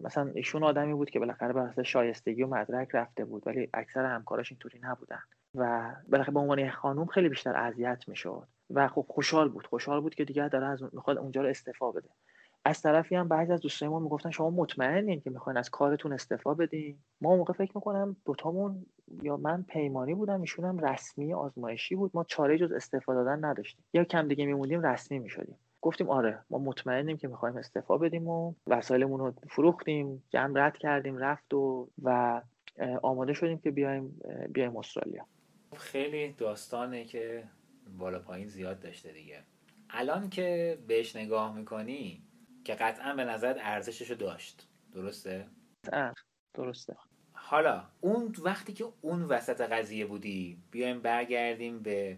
مثلا 0.00 0.30
ایشون 0.34 0.62
آدمی 0.64 0.94
بود 0.94 1.10
که 1.10 1.18
بالاخره 1.18 1.52
بر 1.52 1.82
شایستگی 1.82 2.42
و 2.42 2.46
مدرک 2.46 2.88
رفته 2.92 3.24
بود 3.24 3.42
ولی 3.46 3.68
اکثر 3.74 4.04
همکاراش 4.04 4.52
اینطوری 4.52 4.80
نبودن. 4.82 5.20
و 5.54 5.92
بالاخره 6.08 6.34
به 6.34 6.40
عنوان 6.40 6.70
خانوم 6.70 7.06
خیلی 7.06 7.28
بیشتر 7.28 7.56
اذیت 7.56 8.04
می‌شد. 8.08 8.48
و 8.70 8.88
خب 8.88 9.06
خوشحال 9.08 9.48
بود. 9.48 9.66
خوشحال 9.66 10.00
بود 10.00 10.14
که 10.14 10.24
دیگه 10.24 10.48
داره 10.48 10.66
از 10.66 10.82
می‌خواد 10.94 11.18
اونجا 11.18 11.42
رو 11.42 11.48
استعفا 11.48 11.90
بده. 11.90 12.08
از 12.64 12.82
طرفی 12.82 13.16
هم 13.16 13.28
بعضی 13.28 13.52
از 13.52 13.60
دوستای 13.60 13.88
ما 13.88 13.98
می‌گفتن 13.98 14.30
شما 14.30 14.50
مطمئنین 14.50 15.20
که 15.20 15.30
می‌خواین 15.30 15.56
از 15.56 15.70
کارتون 15.70 16.12
استعفا 16.12 16.54
بدین؟ 16.54 16.98
ما 17.20 17.36
موقع 17.36 17.52
فکر 17.52 17.72
می‌کنم 17.74 18.16
دوتامون 18.24 18.86
یا 19.22 19.36
من 19.36 19.62
پیمانی 19.62 20.14
بودم 20.14 20.40
ایشون 20.40 20.64
هم 20.64 20.78
رسمی 20.78 21.34
آزمایشی 21.34 21.94
بود. 21.94 22.10
ما 22.14 22.24
چاره 22.24 22.58
جز 22.58 22.72
استعفا 22.72 23.14
دادن 23.14 23.44
نداشتیم. 23.44 23.84
یا 23.92 24.04
کم 24.04 24.28
دیگه 24.28 24.46
میموندیم 24.46 24.86
رسمی 24.86 25.18
می‌شدیم. 25.18 25.58
گفتیم 25.82 26.10
آره 26.10 26.38
ما 26.50 26.58
مطمئنیم 26.58 27.16
که 27.16 27.28
می‌خوایم 27.28 27.56
استعفا 27.56 27.98
بدیم 27.98 28.28
و 28.28 28.54
وسایلمون 28.66 29.20
رو 29.20 29.34
فروختیم 29.50 30.22
جمع 30.30 30.60
رد 30.60 30.78
کردیم 30.78 31.18
رفت 31.18 31.54
و 31.54 31.88
و 32.02 32.42
آماده 33.02 33.32
شدیم 33.32 33.58
که 33.58 33.70
بیایم 33.70 34.20
بیایم 34.52 34.76
استرالیا. 34.76 35.26
خیلی 35.76 36.32
داستانه 36.32 37.04
که 37.04 37.44
بالا 37.98 38.18
پایین 38.18 38.48
زیاد 38.48 38.80
داشته 38.80 39.12
دیگه. 39.12 39.42
الان 39.90 40.30
که 40.30 40.78
بهش 40.86 41.16
نگاه 41.16 41.56
می‌کنی 41.56 42.22
که 42.64 42.74
قطعا 42.74 43.14
به 43.14 43.24
نظرت 43.24 43.56
ارزششو 43.60 44.14
داشت. 44.14 44.68
درسته؟ 44.92 45.46
درسته. 46.54 46.96
حالا 47.32 47.84
اون 48.00 48.34
وقتی 48.42 48.72
که 48.72 48.84
اون 49.00 49.22
وسط 49.22 49.60
قضیه 49.60 50.06
بودی 50.06 50.58
بیایم 50.70 51.00
برگردیم 51.00 51.82
به 51.82 52.16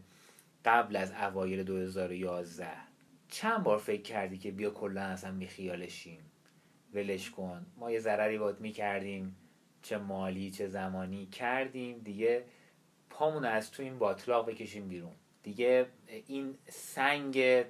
قبل 0.65 0.97
از 0.97 1.13
اوایل 1.13 1.63
2011 1.63 2.88
چند 3.29 3.63
بار 3.63 3.79
فکر 3.79 4.03
کردی 4.03 4.39
که 4.39 4.51
بیا 4.51 4.71
کلا 4.71 5.01
اصلا 5.01 5.33
بیخیالشیم 5.33 6.21
ولش 6.95 7.31
کن. 7.31 7.67
ما 7.77 7.91
یه 7.91 8.01
ضرری 8.01 8.39
باید 8.39 8.61
می‌کردیم. 8.61 9.37
چه 9.83 9.99
مالی 9.99 10.51
چه 10.51 10.69
زمانی. 10.69 11.27
کردیم 11.27 11.99
دیگه. 11.99 12.45
پامون 13.11 13.45
از 13.45 13.71
تو 13.71 13.83
این 13.83 13.99
باطلاق 13.99 14.51
بکشیم 14.51 14.89
بیرون. 14.89 15.13
دیگه 15.43 15.87
این 16.27 16.59
سنگ 16.69 17.65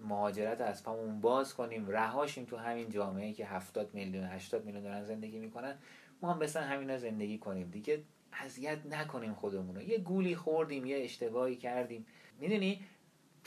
مهاجرت 0.00 0.60
از 0.60 0.84
پامون 0.84 1.20
باز 1.20 1.54
کنیم. 1.54 1.88
رهاشیم 1.88 2.44
تو 2.44 2.56
همین 2.56 2.90
جامعه 2.90 3.32
که 3.32 3.46
70 3.46 3.94
میلیون 3.94 4.24
80 4.24 4.64
میلیون 4.64 4.84
دارن 4.84 5.04
زندگی 5.04 5.38
می‌کنن. 5.38 5.78
ما 6.22 6.32
هم 6.32 6.38
مثلا 6.38 6.62
همینا 6.62 6.98
زندگی 6.98 7.38
کنیم. 7.38 7.70
دیگه 7.70 8.02
اذیت 8.32 8.78
نکنیم 8.86 9.34
خودمون 9.34 9.76
رو 9.76 9.82
یه 9.82 9.98
گولی 9.98 10.36
خوردیم 10.36 10.86
یه 10.86 10.96
اشتباهی 10.96 11.56
کردیم. 11.56 12.06
می‌دونی؟ 12.40 12.80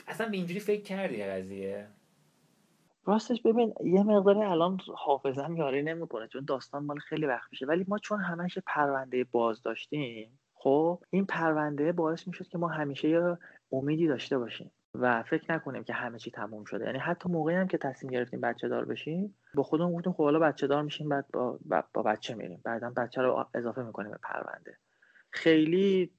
اصلا 0.06 0.28
به 0.28 0.36
اینجوری 0.36 0.60
فکر 0.60 0.82
کردی 0.82 1.24
قضیه؟ 1.24 1.86
راستش 3.04 3.42
ببین 3.42 3.74
یه 3.84 4.02
مقداری 4.02 4.42
الان 4.42 4.80
حافظم 4.96 5.56
یاری 5.56 5.82
نمی‌کنه 5.82 6.28
چون 6.28 6.44
داستان 6.44 6.84
مال 6.84 6.98
خیلی 6.98 7.26
وقت 7.26 7.48
میشه. 7.50 7.66
ولی 7.66 7.84
ما 7.88 7.98
چون 7.98 8.20
همش 8.20 8.58
پرونده 8.66 9.24
باز 9.24 9.62
داشتیم 9.62 10.38
خب 10.54 11.02
این 11.10 11.26
پرونده 11.26 11.92
باعث 11.92 12.28
می‌شد 12.28 12.48
که 12.48 12.58
ما 12.58 12.68
همیشه 12.68 13.08
یه 13.08 13.38
امیدی 13.72 14.06
داشته 14.06 14.38
باشیم 14.38 14.70
و 14.94 15.22
فکر 15.22 15.52
نکنیم 15.54 15.84
که 15.84 15.92
همه 15.92 16.18
چی 16.18 16.30
تموم 16.30 16.64
شده. 16.64 16.84
یعنی 16.84 16.98
حتی 16.98 17.28
موقعی 17.28 17.56
هم 17.56 17.68
که 17.68 17.78
تصمیم 17.78 18.12
گرفتیم 18.12 18.40
بچه 18.40 18.68
دار 18.68 18.84
بشیم 18.84 19.34
با 19.54 19.62
خودمون 19.62 19.92
گفتیم 19.92 20.12
خب 20.12 20.24
حالا 20.24 20.38
بچه 20.38 20.66
دار 20.66 20.82
میشیم 20.82 21.08
بعد 21.08 21.26
با, 21.32 21.58
با 21.94 22.02
بچه 22.02 22.34
میریم. 22.34 22.60
بعدا 22.64 22.90
بچه 22.96 23.22
رو 23.22 23.46
اضافه 23.54 23.82
می‌کنیم 23.82 24.10
به 24.10 24.18
پرونده. 24.22 24.78
خیلی 25.30 26.12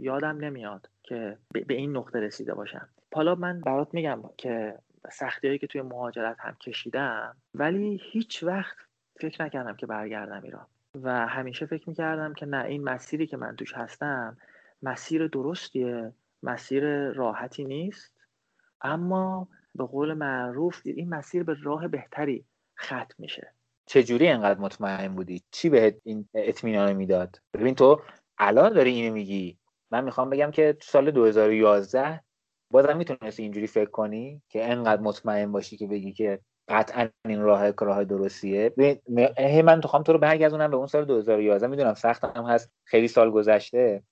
یادم 0.00 0.36
نمیاد 0.36 0.90
که 1.02 1.38
به 1.52 1.74
این 1.74 1.96
نقطه 1.96 2.20
رسیده 2.20 2.54
باشم. 2.54 2.88
حالا 3.12 3.34
من 3.34 3.60
برات 3.60 3.94
میگم 3.94 4.22
که 4.36 4.78
سختی 5.12 5.46
هایی 5.46 5.58
که 5.58 5.66
توی 5.66 5.82
مهاجرت 5.82 6.36
هم 6.40 6.54
کشیدم 6.54 7.36
ولی 7.54 8.00
هیچ 8.12 8.42
وقت 8.42 8.76
فکر 9.20 9.44
نکردم 9.44 9.76
که 9.76 9.86
برگردم 9.86 10.42
ایران. 10.42 10.66
و 11.02 11.26
همیشه 11.26 11.66
فکر 11.66 11.88
می‌کردم 11.88 12.34
که 12.34 12.46
نه 12.46 12.64
این 12.64 12.84
مسیری 12.84 13.26
که 13.26 13.36
من 13.36 13.56
توش 13.56 13.72
هستم 13.74 14.36
مسیر 14.82 15.26
درستیه 15.26 16.12
مسیر 16.42 17.10
راحتی 17.10 17.64
نیست. 17.64 18.14
اما 18.80 19.48
به 19.74 19.84
قول 19.84 20.14
معروف 20.14 20.80
این 20.84 21.08
مسیر 21.08 21.42
به 21.42 21.56
راه 21.62 21.88
بهتری 21.88 22.44
ختم 22.80 23.14
میشه. 23.18 23.52
چجوری 23.86 24.28
انقدر 24.28 24.60
مطمئن 24.60 25.14
بودی؟ 25.14 25.42
چی 25.50 25.68
بهت 25.68 25.96
این 26.04 26.28
اطمینان 26.34 26.92
می‌داد؟ 26.92 27.40
ببین 27.54 27.74
تو 27.74 28.00
الان 28.38 28.72
داری 28.72 28.90
اینو 28.90 29.14
میگی. 29.14 29.58
من 29.90 30.04
می‌خوام 30.04 30.30
بگم 30.30 30.50
که 30.50 30.76
سال 30.80 31.10
2011 31.10 32.20
بازم 32.72 32.96
می‌تونستی 32.96 33.42
اینجوری 33.42 33.66
فکر 33.66 33.90
کنی 33.90 34.42
که 34.48 34.70
انقدر 34.70 35.02
مطمئن 35.02 35.52
باشی 35.52 35.76
که 35.76 35.86
بگی 35.86 36.12
که 36.12 36.40
قطعا 36.68 37.08
این 37.28 37.40
راه 37.40 37.70
راه 37.70 38.04
درستیه؟ 38.04 38.72
هی 39.38 39.62
من 39.62 39.80
خواهم 39.80 40.02
تو 40.02 40.12
رو 40.12 40.18
برگردونم 40.18 40.70
به 40.70 40.76
اون 40.76 40.86
سال 40.86 41.04
2011 41.04 41.66
می‌دونم 41.66 41.94
سختم 41.94 42.46
هست. 42.46 42.72
خیلی 42.84 43.08
سال 43.08 43.30
گذشته. 43.30 44.02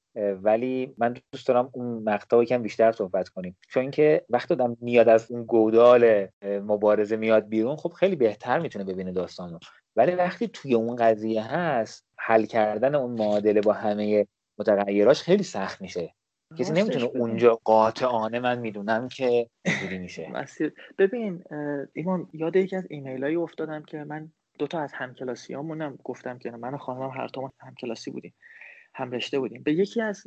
ولی 0.42 0.94
من 0.98 1.14
دوست 1.32 1.48
دارم 1.48 1.70
اون 1.72 2.02
مقطع 2.02 2.44
کم 2.44 2.62
بیشتر 2.62 2.92
صحبت 2.92 3.28
کنیم. 3.28 3.56
چون 3.68 3.80
اینکه 3.80 4.24
وقتی 4.28 4.54
آدم 4.54 4.76
میاد 4.80 5.08
از 5.08 5.30
اون 5.30 5.44
گودال 5.44 6.26
مبارزه 6.44 7.16
میاد 7.16 7.48
بیرون. 7.48 7.76
خب 7.76 7.92
خیلی 7.92 8.16
بهتر 8.16 8.58
می‌تونه 8.58 8.84
ببینه 8.84 9.12
داستانو. 9.12 9.58
ولی 9.96 10.14
وقتی 10.14 10.48
توی 10.48 10.74
اون 10.74 10.96
قضیه 10.96 11.42
هست 11.42 12.06
حل 12.18 12.44
کردن 12.44 12.94
اون 12.94 13.10
معادله 13.10 13.60
با 13.60 13.72
همه 13.72 14.26
متغیراش 14.58 15.22
خیلی 15.22 15.42
سخت 15.42 15.80
میشه. 15.80 16.14
کسی 16.58 16.72
نمی‌تونه 16.72 17.04
اونجا 17.04 17.58
قاطعانه 17.64 18.40
من 18.40 18.58
می‌دونم 18.58 19.08
که 19.08 19.46
اینجوری 19.64 19.98
میشه. 19.98 20.28
مسیر. 20.34 20.72
ببین 20.98 21.44
ایمان 21.92 22.28
یاد 22.32 22.56
یکی 22.56 22.76
از 22.76 22.86
ایمیل 22.90 23.36
افتادم 23.36 23.82
که 23.82 24.04
من 24.04 24.32
دوتا 24.58 24.80
از 24.80 24.92
همکلاسیامونم 24.92 25.98
گفتم 26.04 26.38
که 26.38 26.50
من 26.50 26.74
و 26.74 26.78
خانمم 26.78 27.10
هر 27.10 27.28
هم 27.36 27.52
همکلاسی 27.58 28.10
بودیم. 28.10 28.34
هم 28.94 29.10
رشته 29.10 29.38
بودیم. 29.38 29.62
به 29.62 29.72
یکی 29.72 30.00
از 30.00 30.26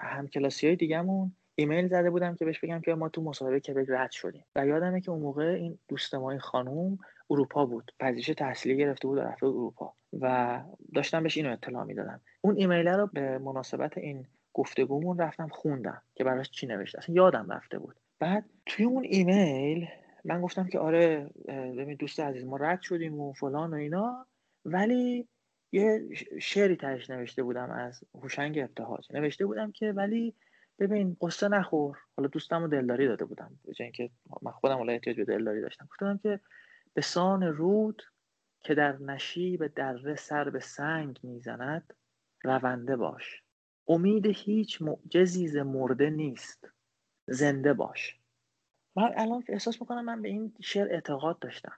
همکلاسی 0.00 0.66
های 0.66 0.76
دیگهمون 0.76 1.32
ایمیل 1.54 1.88
زده 1.88 2.10
بودم 2.10 2.34
که 2.34 2.44
بهش 2.44 2.60
بگم 2.60 2.80
که 2.80 2.94
ما 2.94 3.08
تو 3.08 3.22
مصاحبه 3.22 3.60
کبک 3.60 3.86
رد 3.88 4.10
شدیم. 4.10 4.44
و 4.56 4.66
یادمه 4.66 5.00
که 5.00 5.10
اون 5.10 5.20
موقع 5.20 5.44
این 5.44 5.78
دوست 5.88 6.14
ما 6.14 6.30
این 6.30 6.40
خانوم 6.40 6.98
اروپا 7.30 7.66
بود. 7.66 7.92
پذیرش 8.00 8.26
تحصیلی 8.26 8.76
گرفته 8.76 9.08
بود 9.08 9.18
رفته 9.18 9.46
اروپا. 9.46 9.94
و 10.20 10.60
داشتم 10.94 11.22
بهش 11.22 11.36
اینو 11.36 11.52
اطلاع 11.52 11.84
می‌دادم. 11.84 12.20
اون 12.40 12.56
ایمیل 12.56 12.88
رو 12.88 13.06
به 13.06 13.38
مناسبت 13.38 13.98
این 13.98 14.26
گفتگومون 14.58 15.18
رفتم 15.18 15.48
خوندم 15.48 16.02
که 16.14 16.24
براش 16.24 16.50
چی 16.50 16.66
نوشته 16.66 16.98
اصلا 16.98 17.14
یادم 17.14 17.52
رفته 17.52 17.78
بود. 17.78 17.96
بعد 18.18 18.44
توی 18.66 18.84
اون 18.84 19.04
ایمیل 19.04 19.88
من 20.24 20.40
گفتم 20.40 20.68
که 20.68 20.78
آره 20.78 21.30
ببین 21.48 21.96
دوست 21.96 22.20
عزیز 22.20 22.44
ما 22.44 22.56
رد 22.56 22.80
شدیم 22.80 23.20
و 23.20 23.32
فلان 23.32 23.70
و 23.70 23.76
اینا 23.76 24.26
ولی 24.64 25.28
یه 25.72 26.08
شعری 26.40 26.76
تهش 26.76 27.10
نوشته 27.10 27.42
بودم 27.42 27.70
از 27.70 28.04
هوشنگ 28.14 28.58
ابتهاج. 28.58 29.12
نوشته 29.12 29.46
بودم 29.46 29.72
که 29.72 29.92
ولی 29.92 30.34
ببین 30.78 31.16
قصه 31.22 31.48
نخور. 31.48 31.98
حالا 32.16 32.28
دوستم 32.28 32.62
رو 32.62 32.68
دلداری 32.68 33.06
داده 33.06 33.24
بودم 33.24 33.58
به 33.64 33.72
اینکه 33.80 34.10
من 34.42 34.52
خودم 34.52 34.76
حالا 34.76 34.92
احتیاج 34.92 35.16
به 35.16 35.24
دلداری 35.24 35.60
داشتم. 35.60 35.88
گفتم 35.90 36.20
که 36.22 36.40
به 36.94 37.00
سان 37.00 37.42
رود 37.42 38.02
که 38.60 38.74
در 38.74 38.96
نشیب 38.96 39.66
دره 39.66 40.14
سر 40.14 40.50
به 40.50 40.60
سنگ 40.60 41.20
می‌زند 41.22 41.94
رونده 42.44 42.96
باش. 42.96 43.42
امید 43.88 44.26
هیچ 44.26 44.82
معجزیز 44.82 45.56
مرده 45.56 46.10
نیست. 46.10 46.68
زنده 47.28 47.72
باش. 47.72 48.18
من 48.96 49.12
الان 49.16 49.44
احساس 49.48 49.80
می‌کنم 49.80 50.04
من 50.04 50.22
به 50.22 50.28
این 50.28 50.54
شعر 50.60 50.92
اعتقاد 50.92 51.38
داشتم. 51.38 51.72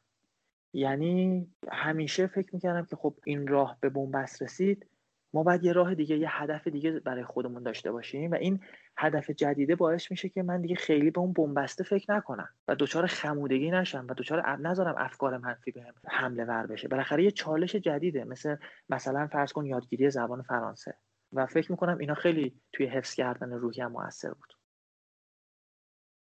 یعنی 0.75 1.49
همیشه 1.73 2.27
فکر 2.27 2.55
می‌کردم 2.55 2.85
که 2.85 2.97
خب 2.97 3.15
این 3.25 3.47
راه 3.47 3.79
به 3.81 3.89
بنبست 3.89 4.43
رسید. 4.43 4.87
ما 5.35 5.43
باید 5.43 5.65
یه 5.65 5.73
راه 5.73 5.95
دیگه 5.95 6.19
یه 6.19 6.43
هدف 6.43 6.69
دیگه 6.69 6.91
برای 6.91 7.25
خودمون 7.25 7.63
داشته 7.63 7.93
باشیم 7.93 8.31
و 8.31 8.35
این 8.35 8.61
هدف 8.97 9.31
جدیده 9.31 9.77
باعث 9.77 10.11
میشه 10.11 10.29
که 10.29 10.43
من 10.43 10.61
دیگه 10.61 10.75
خیلی 10.75 11.11
به 11.11 11.21
اون 11.21 11.33
بنبسته 11.33 11.85
فکر 11.85 12.15
نکنم 12.15 12.49
و 12.69 12.75
دچار 12.75 13.07
خمودگی 13.07 13.71
نشم 13.71 14.07
و 14.11 14.15
دچار 14.15 14.57
نذارم 14.57 14.95
افکار 14.99 15.39
منفی 15.39 15.71
بهم 15.71 15.95
حمله 16.09 16.45
ور 16.45 16.67
بشه. 16.67 16.89
بالاخره 16.89 17.25
یه 17.25 17.31
چالش 17.31 17.77
جدیده 17.77 18.25
مثل 18.25 18.57
مثلا 18.89 19.27
فرض 19.27 19.53
کن 19.53 19.67
یادگیری 19.67 20.11
زبان 20.11 20.43
فرانسه. 20.43 20.95
و 21.33 21.47
فکر 21.47 21.73
می‌کنم 21.73 21.99
اینا 21.99 22.15
خیلی 22.15 22.61
توی 22.73 22.87
حفظ 22.87 23.15
کردن 23.15 23.53
روحی 23.53 23.81
هم 23.81 23.93
موثر 23.93 24.31
بود. 24.31 24.55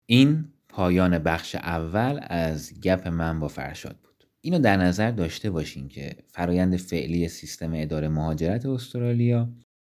این 0.07 0.53
پایان 0.69 1.19
بخش 1.19 1.55
اول 1.55 2.21
از 2.23 2.81
گپ 2.81 3.09
من 3.09 3.41
با 3.41 3.49
فرشاد 3.49 3.97
بود. 3.97 4.13
اینو 4.41 4.59
در 4.59 4.77
نظر 4.77 5.11
داشته 5.11 5.51
باشین 5.51 5.89
که 5.89 6.17
فرایند 6.29 6.77
فعلی 6.77 7.29
سیستم 7.29 7.71
اداره 7.75 8.09
مهاجرت 8.09 8.67
استرالیا 8.67 9.49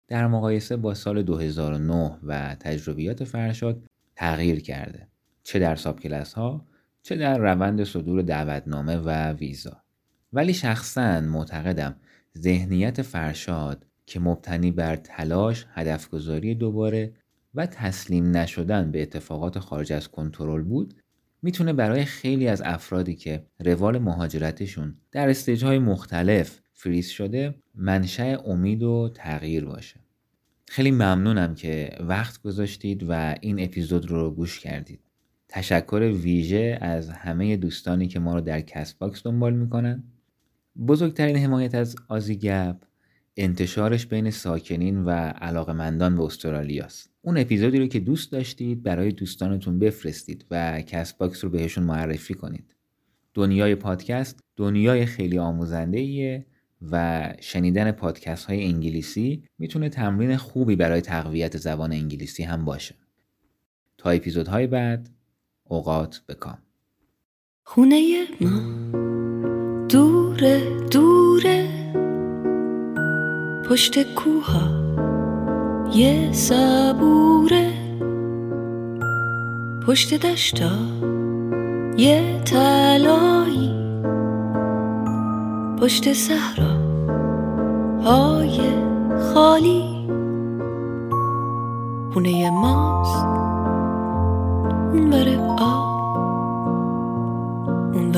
در 0.09 0.27
مقایسه 0.27 0.77
با 0.77 0.95
سال 0.95 1.23
2009 1.23 2.19
و 2.23 2.55
تجربیات 2.61 3.25
فرشاد 3.25 3.83
تغییر 4.17 4.61
کرده. 4.61 5.09
چه 5.43 5.59
در 5.59 5.77
ساب 5.77 6.01
کلاس 6.01 6.35
ها 6.35 6.67
چه 7.03 7.17
در 7.17 7.39
روند 7.39 7.85
صدور 7.85 8.23
دعوتنامه 8.23 8.97
و 8.97 9.33
ویزا. 9.33 9.83
ولی 10.33 10.55
شخصا 10.55 11.21
معتقدم 11.21 11.97
ذهنیت 12.39 13.03
فرشاد 13.03 13.87
که 14.07 14.21
مبتنی 14.21 14.71
بر 14.71 14.97
تلاش، 14.97 15.67
هدفگذاری 15.71 16.55
دوباره 16.55 17.13
و 17.55 17.67
تسلیم 17.67 18.37
نشدن 18.37 18.91
به 18.91 19.03
اتفاقات 19.03 19.59
خارج 19.59 19.93
از 19.93 20.09
کنترل 20.09 20.63
بود 20.63 20.95
می‌تونه 21.43 21.73
برای 21.73 22.05
خیلی 22.05 22.49
از 22.49 22.63
افرادی 22.65 23.15
که 23.15 23.47
روال 23.61 23.99
مهاجرتشون 23.99 24.97
در 25.13 25.29
استیج 25.29 25.65
مختلف 25.65 26.61
فریز 26.73 27.09
شده 27.09 27.55
منشأ 27.75 28.37
امید 28.45 28.83
و 28.83 29.11
تغییر 29.15 29.65
باشه. 29.65 30.01
خیلی 30.69 30.91
ممنونم 30.91 31.55
که 31.55 31.97
وقت 32.01 32.43
گذاشتید 32.43 33.07
و 33.09 33.35
این 33.41 33.65
اپیزود 33.65 34.11
رو 34.11 34.31
گوش 34.31 34.61
کردید. 34.61 35.01
تشکر 35.49 36.13
ویژه 36.23 36.79
از 36.81 37.11
همه 37.11 37.57
دوستانی 37.57 38.09
که 38.09 38.19
ما 38.19 38.35
رو 38.35 38.41
در 38.41 38.61
Castbox 38.61 39.23
دنبال 39.23 39.55
می‌کنن. 39.55 40.05
بزرگترین 40.87 41.37
حمایت 41.37 41.75
از 41.75 41.97
آزی 42.09 42.37
گپ 42.37 42.77
انتشارش 43.37 44.07
بین 44.07 44.31
ساکنین 44.31 45.05
و 45.05 45.11
علاقمندان 45.11 46.17
به 46.17 46.23
استرالیاست. 46.23 47.11
اون 47.23 47.39
اپیزودی 47.39 47.79
رو 47.79 47.87
که 47.87 48.01
دوست 48.01 48.33
داشتید 48.33 48.83
برای 48.83 49.13
دوستانتون 49.13 49.79
بفرستید 49.79 50.45
و 50.51 50.83
Castbox 50.83 51.45
رو 51.45 51.51
بهشون 51.51 51.85
معرفی 51.85 52.35
کنید. 52.35 52.75
دنیای 53.35 53.75
پادکست 53.75 54.41
دنیای 54.57 55.07
خیلی 55.07 55.39
آموزنده 55.39 55.99
ایه 55.99 56.47
و 56.91 57.35
شنیدن 57.41 57.93
پادکست 57.93 58.47
های 58.47 58.65
انگلیسی 58.65 59.43
می‌تونه 59.59 59.89
تمرین 59.89 60.37
خوبی 60.37 60.77
برای 60.77 61.01
تقویت 61.01 61.57
زبان 61.57 61.93
انگلیسی 61.93 62.43
هم 62.43 62.65
باشه. 62.65 62.95
تا 63.99 64.11
اپیزودهای 64.11 64.67
بعد 64.67 65.11
اوقات 65.65 66.23
بکام 66.29 66.59
خونه 67.63 68.27
ما. 68.41 68.61
دوره 69.89 70.87
دوره. 70.89 71.84
پشت 73.69 74.15
کوها. 74.15 74.69
یه 75.95 76.33
صبوره. 76.33 77.73
پشت 79.87 80.15
دشتا. 80.15 80.71
یه 81.97 82.43
تلایی 82.45 83.75
پشت 85.81 86.13
صحرا. 86.13 86.75
های 88.05 88.61
خالی. 89.35 90.09
خونه 92.13 92.51
ماست. 92.51 93.25
اون 94.93 95.11
بر 95.11 95.29
آب. 95.59 95.95
اون 97.95 98.13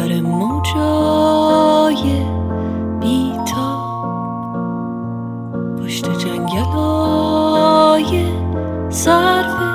صرفه 9.07 9.71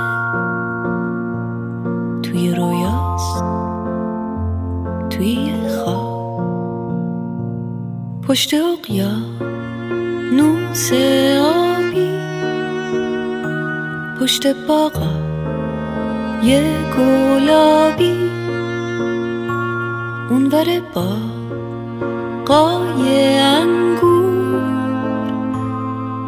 توی 2.24 2.56
رویاست 2.56 3.44
توی 5.10 5.54
خواب. 5.68 6.12
پشت 8.28 8.54
اقیا 8.54 9.12
نوس 10.34 10.92
آبی 11.42 12.12
پشت 14.22 14.48
باغا 14.68 15.12
یه 16.44 16.64
گلابی. 16.98 18.30
اونور 20.30 20.82
با 20.94 21.08
قای 22.46 23.40
انگور 23.40 24.64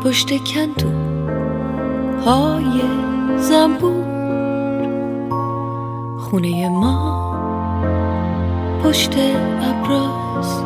پشت 0.04 0.44
کندو 0.44 1.03
های 2.26 2.82
زنبور. 3.38 4.04
خونه 6.18 6.70
ما 6.70 7.24
پشت 8.84 9.16
ابراز. 9.62 10.64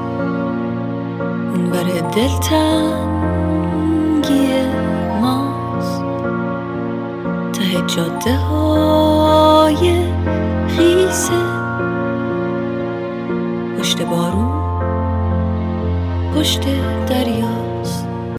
اونور 1.54 1.84
دلتنگی 2.16 3.48
ماست. 5.22 6.04
ته 7.54 7.82
جاده 7.88 8.36
های 8.38 10.04
خیسه. 10.68 11.42
پشت 13.80 14.02
بارون 14.02 14.52
پشت 16.36 16.62
دریا. 17.10 17.67